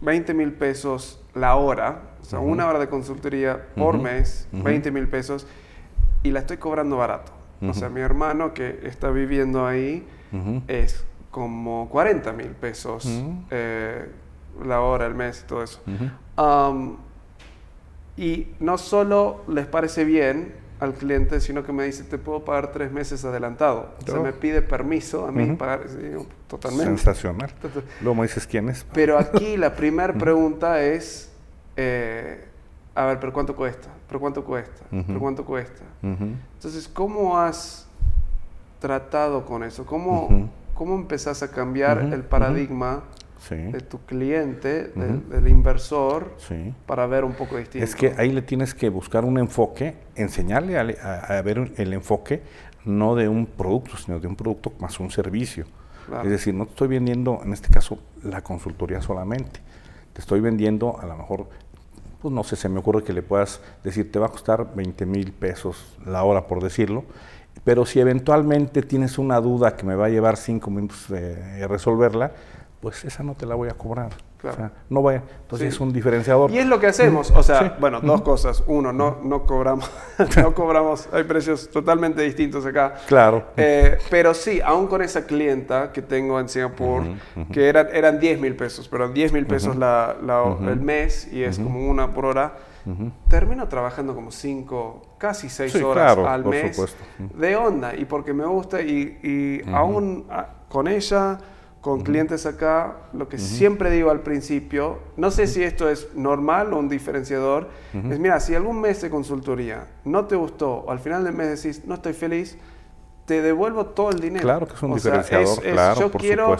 20 0.00 0.34
mil 0.34 0.52
pesos 0.52 1.20
la 1.34 1.54
hora 1.56 2.12
o 2.22 2.24
sea, 2.24 2.38
una 2.38 2.68
hora 2.68 2.78
de 2.78 2.88
consultoría 2.88 3.66
por 3.76 3.98
mes, 3.98 4.48
20 4.52 4.90
mil 4.92 5.08
pesos, 5.08 5.46
y 6.22 6.30
la 6.30 6.40
estoy 6.40 6.56
cobrando 6.56 6.96
barato. 6.96 7.32
O 7.60 7.74
sea, 7.74 7.88
mi 7.88 8.00
hermano 8.00 8.54
que 8.54 8.80
está 8.84 9.10
viviendo 9.10 9.66
ahí 9.66 10.06
es 10.68 11.04
como 11.30 11.88
40 11.88 12.32
mil 12.32 12.50
pesos 12.50 13.08
eh, 13.50 14.08
la 14.64 14.80
hora, 14.80 15.06
el 15.06 15.14
mes 15.14 15.44
todo 15.48 15.62
eso. 15.62 15.80
Y 18.16 18.48
no 18.60 18.78
solo 18.78 19.42
les 19.48 19.66
parece 19.66 20.04
bien 20.04 20.54
al 20.80 20.94
cliente, 20.94 21.40
sino 21.40 21.64
que 21.64 21.72
me 21.72 21.84
dice, 21.84 22.02
te 22.02 22.18
puedo 22.18 22.44
pagar 22.44 22.72
tres 22.72 22.90
meses 22.90 23.24
adelantado. 23.24 23.90
Se 24.04 24.18
me 24.18 24.32
pide 24.32 24.62
permiso 24.62 25.26
a 25.26 25.32
mí 25.32 25.54
pagar 25.54 25.82
totalmente. 26.48 26.86
Sensacional. 26.86 27.52
Luego 28.00 28.16
me 28.16 28.22
dices 28.22 28.46
quién 28.46 28.68
es. 28.68 28.84
Pero 28.92 29.16
aquí 29.16 29.56
la 29.56 29.74
primera 29.76 30.12
pregunta 30.12 30.82
es, 30.82 31.30
eh, 31.76 32.44
a 32.96 33.06
ver, 33.06 33.20
pero 33.20 33.32
¿cuánto 33.32 33.54
cuesta? 33.54 33.88
¿Pero 34.08 34.18
cuánto 34.18 34.44
cuesta? 34.44 34.84
¿Pero 34.90 35.20
cuánto 35.20 35.44
cuesta? 35.44 35.84
Entonces, 36.02 36.88
¿cómo 36.92 37.38
has 37.38 37.86
tratado 38.80 39.46
con 39.46 39.62
eso? 39.62 39.86
¿Cómo, 39.86 40.50
cómo 40.74 40.96
empezás 40.96 41.44
a 41.44 41.50
cambiar 41.52 42.00
el 42.00 42.24
paradigma 42.24 43.04
de 43.50 43.80
tu 43.80 43.98
cliente, 44.00 44.92
del, 44.94 45.48
inversor, 45.48 46.36
para 46.86 47.06
ver 47.06 47.24
un 47.24 47.32
poco 47.32 47.56
distinto? 47.56 47.84
Es 47.84 47.94
que 47.94 48.14
ahí 48.16 48.30
le 48.30 48.42
tienes 48.42 48.74
que 48.74 48.88
buscar 48.88 49.24
un 49.24 49.38
enfoque, 49.38 49.96
enseñarle 50.14 50.78
a, 50.78 51.40
ver 51.42 51.72
el 51.76 51.92
enfoque 51.92 52.42
no 52.84 53.14
de 53.14 53.28
un 53.28 53.46
producto, 53.46 53.96
sino 53.96 54.18
de 54.18 54.26
un 54.26 54.36
producto 54.36 54.72
más 54.78 54.98
un 55.00 55.10
servicio. 55.10 55.66
Es 56.24 56.30
decir, 56.30 56.52
no 56.54 56.64
estoy 56.64 56.88
vendiendo, 56.88 57.40
en 57.44 57.52
este 57.52 57.68
caso, 57.68 57.98
la 58.22 58.42
consultoría 58.42 59.00
solamente. 59.00 59.60
Te 60.12 60.20
estoy 60.20 60.40
vendiendo, 60.40 60.98
a 61.00 61.06
lo 61.06 61.16
mejor, 61.16 61.48
pues 62.20 62.34
no 62.34 62.42
sé, 62.44 62.56
se 62.56 62.68
me 62.68 62.80
ocurre 62.80 63.02
que 63.02 63.12
le 63.12 63.22
puedas 63.22 63.60
decir, 63.84 64.10
te 64.10 64.18
va 64.18 64.26
a 64.26 64.28
costar 64.28 64.74
20 64.74 65.06
mil 65.06 65.32
pesos 65.32 65.96
la 66.04 66.24
hora, 66.24 66.46
por 66.46 66.62
decirlo, 66.62 67.04
pero 67.64 67.86
si 67.86 68.00
eventualmente 68.00 68.82
tienes 68.82 69.18
una 69.18 69.40
duda 69.40 69.76
que 69.76 69.84
me 69.86 69.94
va 69.94 70.06
a 70.06 70.08
llevar 70.08 70.36
cinco 70.36 70.70
minutos 70.70 71.08
de 71.08 71.66
resolverla, 71.68 72.32
pues 72.82 73.04
esa 73.04 73.22
no 73.22 73.34
te 73.34 73.46
la 73.46 73.54
voy 73.54 73.70
a 73.70 73.74
cobrar 73.74 74.10
no 74.88 75.02
vaya. 75.02 75.22
Entonces 75.42 75.74
es 75.74 75.80
un 75.80 75.92
diferenciador. 75.92 76.50
Y 76.50 76.58
es 76.58 76.66
lo 76.66 76.80
que 76.80 76.86
hacemos. 76.86 77.30
O 77.30 77.42
sea, 77.42 77.76
bueno, 77.80 78.00
dos 78.00 78.22
cosas. 78.22 78.62
Uno, 78.66 78.92
no, 78.92 79.18
no 79.22 79.44
cobramos, 79.44 79.90
no 80.36 80.54
cobramos, 80.54 81.08
hay 81.12 81.24
precios 81.24 81.70
totalmente 81.70 82.22
distintos 82.22 82.64
acá. 82.66 82.94
Claro. 83.06 83.46
Eh, 83.56 83.98
pero 84.10 84.34
sí, 84.34 84.60
aún 84.60 84.86
con 84.86 85.02
esa 85.02 85.24
clienta 85.24 85.92
que 85.92 86.02
tengo 86.02 86.40
en 86.40 86.48
Singapur, 86.48 87.02
que 87.52 87.68
eran, 87.68 87.88
eran 87.92 88.18
10 88.18 88.40
mil 88.40 88.56
pesos, 88.56 88.88
pero 88.88 89.08
10 89.08 89.32
mil 89.32 89.46
pesos 89.46 89.76
la, 89.76 90.16
el 90.68 90.80
mes 90.80 91.28
y 91.32 91.42
es 91.42 91.58
como 91.58 91.88
una 91.88 92.12
por 92.12 92.26
hora. 92.26 92.54
Termino 93.28 93.68
trabajando 93.68 94.12
como 94.12 94.32
cinco, 94.32 95.14
casi 95.16 95.48
seis 95.48 95.72
horas 95.76 96.18
al 96.18 96.44
mes 96.44 96.96
de 97.18 97.54
onda 97.54 97.94
y 97.94 98.06
porque 98.06 98.32
me 98.32 98.44
gusta 98.44 98.82
y, 98.82 99.20
y 99.22 99.70
aún 99.70 100.26
ah, 100.28 100.48
con 100.68 100.88
ella 100.88 101.38
con 101.82 102.02
clientes 102.02 102.46
acá, 102.46 102.96
lo 103.12 103.28
que 103.28 103.38
siempre 103.38 103.90
digo 103.90 104.12
al 104.12 104.20
principio, 104.20 105.00
no 105.16 105.32
sé 105.32 105.48
si 105.48 105.64
esto 105.64 105.90
es 105.90 106.14
normal 106.14 106.72
o 106.72 106.78
un 106.78 106.88
diferenciador, 106.88 107.68
es 108.08 108.20
mira, 108.20 108.38
si 108.38 108.54
algún 108.54 108.80
mes 108.80 109.02
de 109.02 109.10
consultoría 109.10 109.88
no 110.04 110.26
te 110.26 110.36
gustó 110.36 110.74
o 110.76 110.92
al 110.92 111.00
final 111.00 111.24
del 111.24 111.34
mes 111.34 111.60
decís, 111.60 111.84
no 111.84 111.96
estoy 111.96 112.12
feliz, 112.12 112.56
te 113.26 113.40
devuelvo 113.40 113.86
todo 113.86 114.10
el 114.10 114.20
dinero. 114.20 114.42
Claro 114.42 114.66
que 114.66 114.74
es 114.74 114.82
un 114.82 114.94
diferenciador, 114.94 115.62
claro, 115.62 116.00
yo 116.00 116.10
quiero 116.10 116.56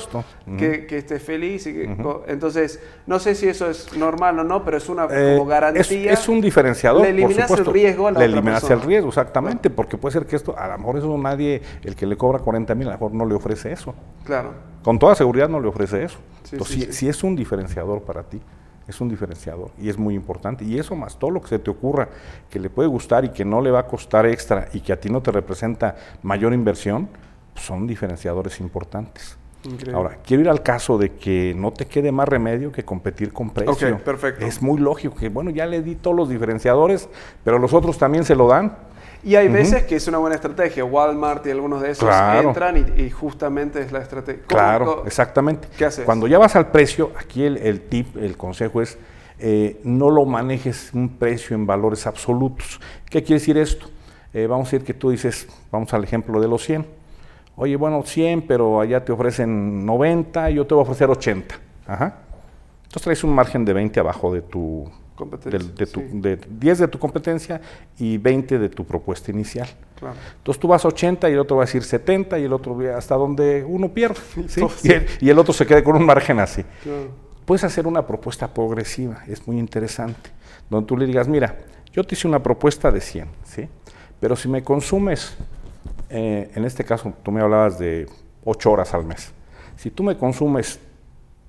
Que, 0.58 0.86
que, 0.86 0.98
estés 0.98 1.22
feliz. 1.22 1.66
Y 1.66 1.82
Entonces, 2.26 2.80
no 3.06 3.18
sé 3.18 3.34
si 3.34 3.48
eso 3.48 3.68
es 3.68 3.96
normal 3.96 4.38
o 4.38 4.44
no, 4.44 4.64
pero 4.64 4.76
es 4.76 4.88
una 4.88 5.06
eh, 5.10 5.36
como 5.36 5.48
garantía. 5.48 6.12
Es, 6.12 6.28
un 6.28 6.40
diferenciador, 6.40 7.02
Le 7.02 7.10
eliminas 7.10 7.50
el 7.50 7.66
riesgo 7.66 8.06
a 8.06 8.12
la 8.12 8.20
Le 8.20 8.26
eliminas 8.26 8.70
el 8.70 8.80
riesgo, 8.80 9.08
exactamente, 9.08 9.70
porque 9.70 9.98
puede 9.98 10.12
ser 10.12 10.26
que 10.26 10.36
esto, 10.36 10.56
a 10.56 10.68
lo 10.68 10.78
mejor 10.78 10.98
eso 10.98 11.18
nadie, 11.18 11.62
el 11.82 11.96
que 11.96 12.06
le 12.06 12.16
cobra 12.16 12.38
40 12.38 12.74
mil, 12.74 12.88
a 12.88 12.92
lo 12.92 12.96
mejor 12.96 13.14
no 13.14 13.26
le 13.26 13.34
ofrece 13.34 13.72
eso. 13.72 13.94
Claro. 14.24 14.52
Con 14.82 14.98
toda 14.98 15.14
seguridad 15.14 15.48
no 15.48 15.60
le 15.60 15.68
ofrece 15.68 16.04
eso. 16.04 16.18
Entonces, 16.50 16.94
si 16.94 17.08
es 17.08 17.24
un 17.24 17.34
diferenciador 17.34 18.02
para 18.02 18.22
ti 18.22 18.40
es 18.86 19.00
un 19.00 19.08
diferenciador 19.08 19.70
y 19.78 19.88
es 19.88 19.98
muy 19.98 20.14
importante. 20.14 20.64
Y 20.64 20.78
eso 20.78 20.94
más 20.94 21.18
todo 21.18 21.30
lo 21.30 21.40
que 21.40 21.48
se 21.48 21.58
te 21.58 21.70
ocurra 21.70 22.08
que 22.50 22.58
le 22.58 22.70
puede 22.70 22.88
gustar 22.88 23.24
y 23.24 23.30
que 23.30 23.44
no 23.44 23.60
le 23.60 23.70
va 23.70 23.80
a 23.80 23.86
costar 23.86 24.26
extra 24.26 24.68
y 24.72 24.80
que 24.80 24.92
a 24.92 25.00
ti 25.00 25.08
no 25.08 25.22
te 25.22 25.30
representa 25.30 25.96
mayor 26.22 26.52
inversión, 26.52 27.08
son 27.54 27.86
diferenciadores 27.86 28.60
importantes. 28.60 29.36
Ahora, 29.94 30.18
quiero 30.24 30.42
ir 30.42 30.48
al 30.48 30.62
caso 30.62 30.98
de 30.98 31.12
que 31.12 31.54
no 31.56 31.72
te 31.72 31.86
quede 31.86 32.10
más 32.10 32.28
remedio 32.28 32.72
que 32.72 32.84
competir 32.84 33.32
con 33.32 33.50
precio. 33.50 33.98
perfecto. 33.98 34.44
Es 34.44 34.60
muy 34.60 34.80
lógico 34.80 35.14
que, 35.14 35.28
bueno, 35.28 35.50
ya 35.50 35.66
le 35.66 35.82
di 35.82 35.94
todos 35.94 36.16
los 36.16 36.28
diferenciadores, 36.28 37.08
pero 37.44 37.58
los 37.58 37.72
otros 37.72 37.96
también 37.96 38.24
se 38.24 38.34
lo 38.34 38.48
dan. 38.48 38.76
Y 39.24 39.36
hay 39.36 39.48
veces 39.48 39.84
que 39.84 39.96
es 39.96 40.08
una 40.08 40.18
buena 40.18 40.34
estrategia. 40.34 40.84
Walmart 40.84 41.46
y 41.46 41.50
algunos 41.50 41.80
de 41.80 41.90
esos 41.90 42.08
entran 42.42 42.92
y, 42.96 43.10
justamente 43.10 43.80
es 43.80 43.92
la 43.92 44.00
estrategia. 44.00 44.42
Claro, 44.46 45.04
exactamente. 45.06 45.68
¿Qué 45.76 45.84
haces? 45.84 46.04
Cuando 46.04 46.26
ya 46.26 46.38
vas 46.38 46.56
al 46.56 46.70
precio, 46.70 47.12
aquí 47.18 47.44
el, 47.44 47.80
tip, 47.82 48.16
el 48.16 48.36
consejo 48.36 48.82
es 48.82 48.98
eh, 49.38 49.80
no 49.84 50.10
lo 50.10 50.24
manejes 50.24 50.90
un 50.92 51.08
precio 51.18 51.54
en 51.54 51.66
valores 51.66 52.06
absolutos. 52.06 52.80
¿Qué 53.08 53.22
quiere 53.22 53.40
decir 53.40 53.58
esto? 53.58 53.86
Eh, 54.32 54.46
vamos 54.46 54.68
a 54.68 54.70
decir 54.70 54.86
que 54.86 54.94
tú 54.94 55.10
dices, 55.10 55.46
vamos 55.70 55.92
al 55.94 56.04
ejemplo 56.04 56.40
de 56.40 56.48
los 56.48 56.64
100. 56.64 56.86
Oye, 57.56 57.76
bueno, 57.76 58.02
100, 58.02 58.46
pero 58.46 58.80
allá 58.80 59.04
te 59.04 59.12
ofrecen 59.12 59.84
90 59.84 60.50
y 60.50 60.54
yo 60.54 60.66
te 60.66 60.74
voy 60.74 60.82
a 60.82 60.84
ofrecer 60.84 61.10
80. 61.10 61.54
Ajá. 61.86 62.18
Entonces 62.84 63.02
traes 63.02 63.24
un 63.24 63.34
margen 63.34 63.64
de 63.64 63.72
20 63.72 64.00
abajo 64.00 64.32
de 64.32 64.42
tu 64.42 64.90
de, 65.24 65.86
tu, 65.86 66.02
de 66.12 66.36
10 66.36 66.78
de 66.78 66.88
tu 66.88 66.98
competencia 66.98 67.60
y 67.98 68.18
20 68.18 68.58
de 68.58 68.68
tu 68.68 68.84
propuesta 68.84 69.30
inicial. 69.30 69.68
Entonces 70.38 70.60
tú 70.60 70.68
vas 70.68 70.84
a 70.84 70.88
80 70.88 71.30
y 71.30 71.32
el 71.34 71.38
otro 71.38 71.56
va 71.56 71.62
a 71.62 71.66
decir 71.66 71.82
70 71.82 72.38
y 72.38 72.44
el 72.44 72.52
otro 72.52 72.76
hasta 72.96 73.14
donde 73.14 73.64
uno 73.64 73.88
pierde. 73.92 74.20
Y, 75.20 75.30
el, 75.30 75.38
otro 75.38 75.54
se 75.54 75.64
queda 75.64 75.82
con 75.84 75.96
un 75.96 76.04
margen 76.04 76.40
así. 76.40 76.64
Puedes 77.44 77.64
hacer 77.64 77.86
una 77.86 78.06
propuesta 78.06 78.52
progresiva, 78.52 79.22
es 79.26 79.46
muy 79.46 79.58
interesante, 79.58 80.30
donde 80.68 80.86
tú 80.86 80.96
le 80.96 81.06
digas, 81.06 81.28
mira, 81.28 81.58
yo 81.92 82.04
te 82.04 82.14
hice 82.14 82.26
una 82.26 82.42
propuesta 82.42 82.90
de 82.90 83.00
100, 83.00 83.28
¿sí? 83.44 83.68
pero 84.20 84.36
si 84.36 84.48
me 84.48 84.62
consumes 84.62 85.36
eh, 86.14 86.50
en 86.54 86.66
este 86.66 86.84
caso 86.84 87.14
tú 87.22 87.32
me 87.32 87.40
hablabas 87.40 87.78
de 87.78 88.06
8 88.44 88.70
horas 88.70 88.92
al 88.92 89.04
mes. 89.04 89.32
Si 89.76 89.90
tú 89.90 90.02
me 90.02 90.16
consumes 90.16 90.78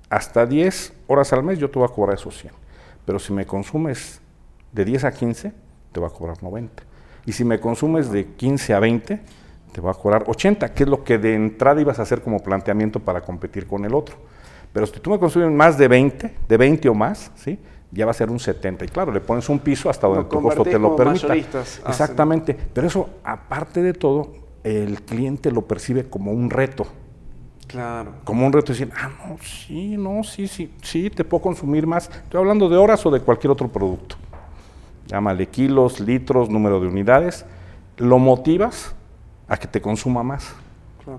hasta 0.08 0.46
10 0.46 0.92
horas 1.06 1.32
al 1.34 1.42
mes, 1.42 1.58
yo 1.58 1.70
te 1.70 1.78
voy 1.78 1.86
a 1.86 1.92
cobrar 1.92 2.16
esos 2.16 2.38
100. 2.38 2.52
Pero 3.04 3.18
si 3.18 3.32
me 3.32 3.46
consumes 3.46 4.20
de 4.72 4.84
10 4.84 5.04
a 5.04 5.12
15, 5.12 5.52
te 5.92 6.00
voy 6.00 6.08
a 6.08 6.12
cobrar 6.12 6.42
90. 6.42 6.82
Y 7.26 7.32
si 7.32 7.44
me 7.44 7.60
consumes 7.60 8.10
de 8.10 8.26
15 8.26 8.74
a 8.74 8.80
20, 8.80 9.20
te 9.72 9.80
voy 9.80 9.90
a 9.90 9.94
cobrar 9.94 10.24
80, 10.26 10.72
que 10.72 10.84
es 10.84 10.88
lo 10.88 11.04
que 11.04 11.18
de 11.18 11.34
entrada 11.34 11.80
ibas 11.80 11.98
a 11.98 12.02
hacer 12.02 12.22
como 12.22 12.38
planteamiento 12.40 13.00
para 13.00 13.20
competir 13.20 13.66
con 13.66 13.84
el 13.84 13.94
otro. 13.94 14.16
Pero 14.72 14.86
si 14.86 14.98
tú 15.00 15.10
me 15.10 15.18
consumes 15.18 15.50
más 15.50 15.78
de 15.78 15.88
20, 15.88 16.34
de 16.48 16.56
20 16.56 16.88
o 16.88 16.94
más, 16.94 17.30
¿sí? 17.36 17.58
ya 17.94 18.04
va 18.04 18.10
a 18.10 18.14
ser 18.14 18.30
un 18.30 18.40
70. 18.40 18.84
Y 18.84 18.88
claro, 18.88 19.12
le 19.12 19.20
pones 19.20 19.48
un 19.48 19.60
piso 19.60 19.88
hasta 19.88 20.06
donde 20.06 20.24
tu 20.24 20.42
costo 20.42 20.64
te 20.64 20.78
lo 20.78 20.96
permita. 20.96 21.34
Exactamente. 21.34 22.56
Pero 22.72 22.86
eso, 22.86 23.08
aparte 23.22 23.82
de 23.82 23.92
todo, 23.92 24.32
el 24.64 25.02
cliente 25.02 25.50
lo 25.50 25.62
percibe 25.62 26.04
como 26.04 26.32
un 26.32 26.50
reto. 26.50 26.86
Claro. 27.74 28.12
Como 28.22 28.46
un 28.46 28.52
reto 28.52 28.72
decir, 28.72 28.88
ah, 28.96 29.10
no, 29.18 29.36
sí, 29.42 29.96
no, 29.96 30.22
sí, 30.22 30.46
sí, 30.46 30.72
sí, 30.80 31.10
te 31.10 31.24
puedo 31.24 31.42
consumir 31.42 31.88
más. 31.88 32.08
Estoy 32.08 32.38
hablando 32.38 32.68
de 32.68 32.76
horas 32.76 33.04
o 33.04 33.10
de 33.10 33.18
cualquier 33.18 33.50
otro 33.50 33.66
producto. 33.66 34.14
Llámale 35.08 35.48
kilos, 35.48 35.98
litros, 35.98 36.48
número 36.48 36.78
de 36.78 36.86
unidades. 36.86 37.44
Lo 37.96 38.20
motivas 38.20 38.94
a 39.48 39.56
que 39.56 39.66
te 39.66 39.80
consuma 39.80 40.22
más. 40.22 40.54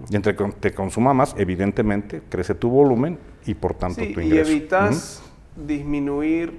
Y 0.10 0.16
entre 0.16 0.34
te 0.34 0.74
consuma 0.74 1.14
más, 1.14 1.36
evidentemente, 1.38 2.22
crece 2.30 2.56
tu 2.56 2.70
volumen 2.70 3.20
y 3.45 3.53
por 3.53 3.74
tanto 3.74 3.97
tu 3.97 4.22
ingreso. 4.22 4.49
Y 4.49 4.56
evitas 4.56 5.24
disminuir 5.58 6.58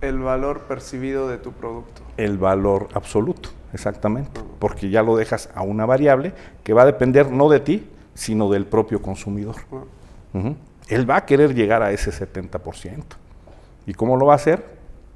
el 0.00 0.20
valor 0.20 0.60
percibido 0.68 1.28
de 1.28 1.38
tu 1.38 1.50
producto. 1.50 2.02
El 2.16 2.38
valor 2.38 2.90
absoluto, 2.94 3.48
exactamente. 3.72 4.40
Porque 4.60 4.88
ya 4.88 5.02
lo 5.02 5.16
dejas 5.16 5.50
a 5.56 5.62
una 5.62 5.84
variable 5.84 6.32
que 6.62 6.74
va 6.74 6.82
a 6.82 6.86
depender 6.86 7.32
no 7.32 7.48
de 7.48 7.58
ti, 7.58 7.88
sino 8.14 8.50
del 8.50 8.66
propio 8.66 9.00
consumidor. 9.00 9.56
Él 10.88 11.08
va 11.08 11.16
a 11.16 11.26
querer 11.26 11.54
llegar 11.54 11.82
a 11.82 11.92
ese 11.92 12.10
70%. 12.10 13.02
¿Y 13.86 13.94
cómo 13.94 14.16
lo 14.16 14.26
va 14.26 14.34
a 14.34 14.36
hacer? 14.36 14.64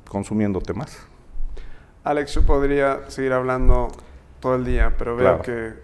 Consumiéndote 0.08 0.72
más. 0.72 0.98
Alex, 2.04 2.34
yo 2.34 2.46
podría 2.46 3.08
seguir 3.08 3.32
hablando 3.32 3.88
todo 4.40 4.54
el 4.54 4.64
día, 4.64 4.94
pero 4.96 5.16
veo 5.16 5.42
que, 5.42 5.74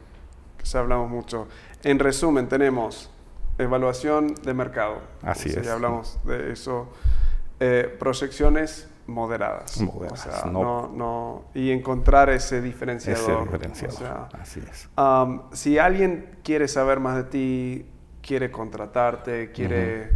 se 0.63 0.79
hablamos 0.79 1.11
mucho. 1.11 1.49
En 1.83 1.99
resumen, 1.99 2.49
tenemos 2.49 3.11
evaluación 3.59 4.35
de 4.35 4.55
mercado. 4.55 5.01
Así 5.23 5.49
es. 5.49 5.63
Ya 5.63 5.73
hablamos 5.73 6.21
de 6.25 6.53
eso. 6.53 6.89
Eh, 7.59 7.95
proyecciones 7.99 8.89
moderadas. 9.07 9.81
Moderadas. 9.81 10.47
no, 10.47 10.89
no, 10.89 11.45
y 11.55 11.71
encontrar 11.71 12.31
ese 12.31 12.61
diferenciador. 12.61 13.21
Ese 13.21 13.43
diferenciador. 13.45 14.29
Así 14.33 14.61
es. 14.61 14.89
si 15.53 15.79
alguien 15.79 16.39
quiere 16.43 16.69
saber 16.69 17.01
más 17.01 17.17
de 17.17 17.25
ti, 17.25 17.87
quiere 18.21 18.51
contratarte, 18.51 19.51
quiere 19.53 20.11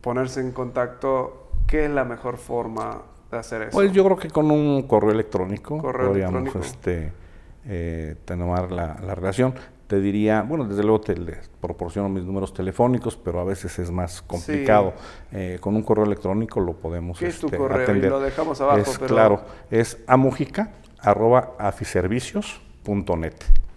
ponerse 0.00 0.40
en 0.40 0.52
contacto, 0.52 1.50
¿qué 1.66 1.84
es 1.84 1.90
la 1.90 2.04
mejor 2.04 2.36
forma 2.36 3.02
de 3.30 3.38
hacer 3.38 3.62
eso? 3.62 3.72
Pues 3.72 3.92
yo 3.92 4.04
creo 4.04 4.16
que 4.16 4.30
con 4.30 4.50
un 4.50 4.82
correo 4.82 5.10
electrónico 5.10 5.78
correo 5.78 6.08
podríamos 6.08 6.54
este, 6.56 7.12
eh, 7.66 8.16
tener 8.24 8.72
la, 8.72 8.96
la 9.00 9.14
relación 9.14 9.54
te 9.88 10.00
diría, 10.00 10.42
bueno, 10.42 10.66
desde 10.66 10.82
luego 10.82 11.00
te 11.00 11.14
proporciono 11.60 12.10
mis 12.10 12.22
números 12.22 12.52
telefónicos, 12.52 13.16
pero 13.16 13.40
a 13.40 13.44
veces 13.44 13.78
es 13.78 13.90
más 13.90 14.20
complicado. 14.20 14.92
Eh, 15.32 15.56
con 15.60 15.74
un 15.74 15.82
correo 15.82 16.04
electrónico 16.04 16.60
lo 16.60 16.74
podemos 16.74 17.18
¿Qué 17.18 17.28
es 17.28 17.40
tu 17.40 17.46
este, 17.46 17.56
correo? 17.56 17.96
Y 17.96 18.00
lo 18.02 18.20
dejamos 18.20 18.60
abajo. 18.60 18.78
Es, 18.78 18.98
Claro, 18.98 19.40
es 19.70 19.98
amujica 20.06 20.72
arroba 21.00 21.54
afiservicios.net. 21.58 23.34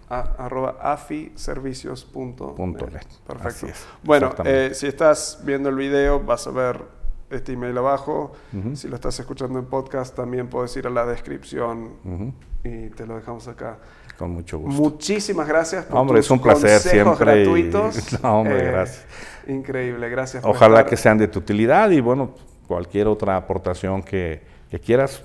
arroba 0.09 0.77
afiservicios.net. 0.81 3.05
Perfecto. 3.25 3.67
Bueno, 4.03 4.33
eh, 4.43 4.71
si 4.73 4.87
estás 4.87 5.41
viendo 5.45 5.69
el 5.69 5.75
video, 5.75 6.19
vas 6.19 6.45
a 6.45 6.51
ver 6.51 6.81
este 7.29 7.53
email 7.53 7.77
abajo. 7.77 8.33
Si 8.73 8.89
lo 8.89 8.95
estás 8.95 9.17
escuchando 9.17 9.59
en 9.59 9.65
podcast, 9.65 10.13
también 10.13 10.49
puedes 10.49 10.75
ir 10.75 10.87
a 10.87 10.89
la 10.89 11.05
descripción 11.05 12.33
y 12.63 12.89
te 12.89 13.05
lo 13.05 13.15
dejamos 13.15 13.47
acá. 13.47 13.79
Con 14.21 14.33
mucho 14.33 14.59
gusto. 14.59 14.79
Muchísimas 14.79 15.47
gracias 15.47 15.85
por 15.85 15.97
hombre, 15.97 16.19
es 16.19 16.29
un 16.29 16.39
placer 16.39 16.79
siempre. 16.79 17.25
gratuitos. 17.25 18.21
no, 18.21 18.41
hombre, 18.41 18.59
eh, 18.59 18.71
gracias. 18.71 19.05
Increíble, 19.47 20.09
gracias. 20.09 20.45
Ojalá 20.45 20.85
que 20.85 20.95
sean 20.95 21.17
de 21.17 21.27
tu 21.27 21.39
utilidad 21.39 21.89
y 21.89 22.01
bueno, 22.01 22.35
cualquier 22.67 23.07
otra 23.07 23.35
aportación 23.35 24.03
que, 24.03 24.43
quieras, 24.85 25.23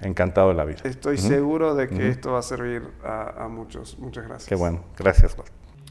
encantado 0.00 0.50
de 0.50 0.54
la 0.54 0.64
vida. 0.64 0.78
Estoy 0.84 1.18
seguro 1.18 1.74
de 1.74 1.88
que 1.88 2.08
esto 2.08 2.30
va 2.30 2.38
a 2.38 2.42
servir 2.42 2.84
a, 3.02 3.48
muchos. 3.50 3.98
Muchas 3.98 4.28
gracias. 4.28 4.48
Qué 4.48 4.54
bueno, 4.54 4.84
gracias. 4.96 5.36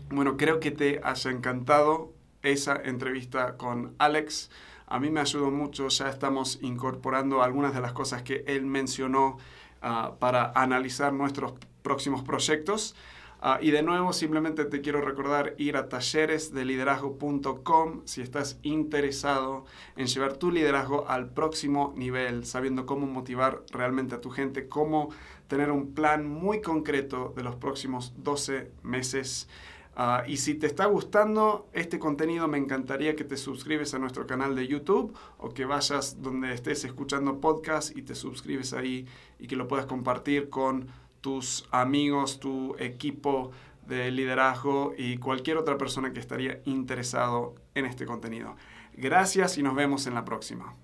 Bueno, 0.09 0.37
creo 0.37 0.61
que 0.61 0.71
te 0.71 1.01
haya 1.03 1.31
encantado 1.31 2.13
esa 2.41 2.77
entrevista 2.85 3.57
con 3.57 3.95
Alex. 3.97 4.49
A 4.87 4.97
mí 4.97 5.09
me 5.09 5.19
ayudó 5.19 5.51
mucho, 5.51 5.89
ya 5.89 6.07
estamos 6.07 6.57
incorporando 6.61 7.43
algunas 7.43 7.73
de 7.73 7.81
las 7.81 7.91
cosas 7.91 8.21
que 8.21 8.45
él 8.47 8.65
mencionó 8.65 9.39
ah, 9.81 10.13
para 10.19 10.53
analizar 10.55 11.11
nuestros 11.11 11.55
próximos 11.81 12.23
proyectos. 12.23 12.95
Ah, 13.41 13.57
y 13.61 13.71
de 13.71 13.83
nuevo, 13.83 14.11
simplemente 14.11 14.65
te 14.65 14.81
quiero 14.81 14.99
recordar 14.99 15.55
ir 15.57 15.77
a 15.77 15.87
talleresdeliderazgo.com 15.87 18.01
si 18.03 18.19
estás 18.21 18.59
interesado 18.63 19.63
en 19.95 20.07
llevar 20.07 20.35
tu 20.35 20.51
liderazgo 20.51 21.07
al 21.07 21.29
próximo 21.29 21.93
nivel, 21.95 22.45
sabiendo 22.45 22.85
cómo 22.85 23.07
motivar 23.07 23.63
realmente 23.71 24.15
a 24.15 24.19
tu 24.19 24.29
gente, 24.29 24.67
cómo 24.67 25.07
tener 25.47 25.71
un 25.71 25.93
plan 25.93 26.27
muy 26.27 26.59
concreto 26.61 27.31
de 27.33 27.43
los 27.43 27.55
próximos 27.55 28.11
12 28.17 28.73
meses. 28.83 29.47
Ah, 29.95 30.23
y 30.27 30.35
si 30.37 30.55
te 30.55 30.67
está 30.67 30.85
gustando 30.85 31.69
este 31.73 31.97
contenido, 31.97 32.49
me 32.49 32.57
encantaría 32.57 33.15
que 33.15 33.23
te 33.23 33.37
suscribes 33.37 33.93
a 33.93 33.99
nuestro 33.99 34.27
canal 34.27 34.53
de 34.55 34.67
YouTube 34.67 35.15
o 35.37 35.49
que 35.49 35.63
vayas 35.65 36.21
donde 36.21 36.53
estés 36.53 36.83
escuchando 36.83 37.39
podcast 37.39 37.95
y 37.97 38.01
te 38.01 38.15
suscribes 38.15 38.73
ahí 38.73 39.07
y 39.39 39.47
que 39.47 39.55
lo 39.55 39.67
puedas 39.67 39.85
compartir 39.85 40.49
con 40.49 40.89
tus 41.21 41.67
amigos, 41.71 42.39
tu 42.39 42.75
equipo 42.79 43.51
de 43.87 44.11
liderazgo 44.11 44.93
y 44.97 45.17
cualquier 45.17 45.57
otra 45.57 45.77
persona 45.77 46.13
que 46.13 46.19
estaría 46.19 46.61
interesado 46.65 47.55
en 47.75 47.85
este 47.85 48.05
contenido. 48.05 48.55
Gracias 48.93 49.57
y 49.57 49.63
nos 49.63 49.75
vemos 49.75 50.07
en 50.07 50.13
la 50.13 50.25
próxima. 50.25 50.75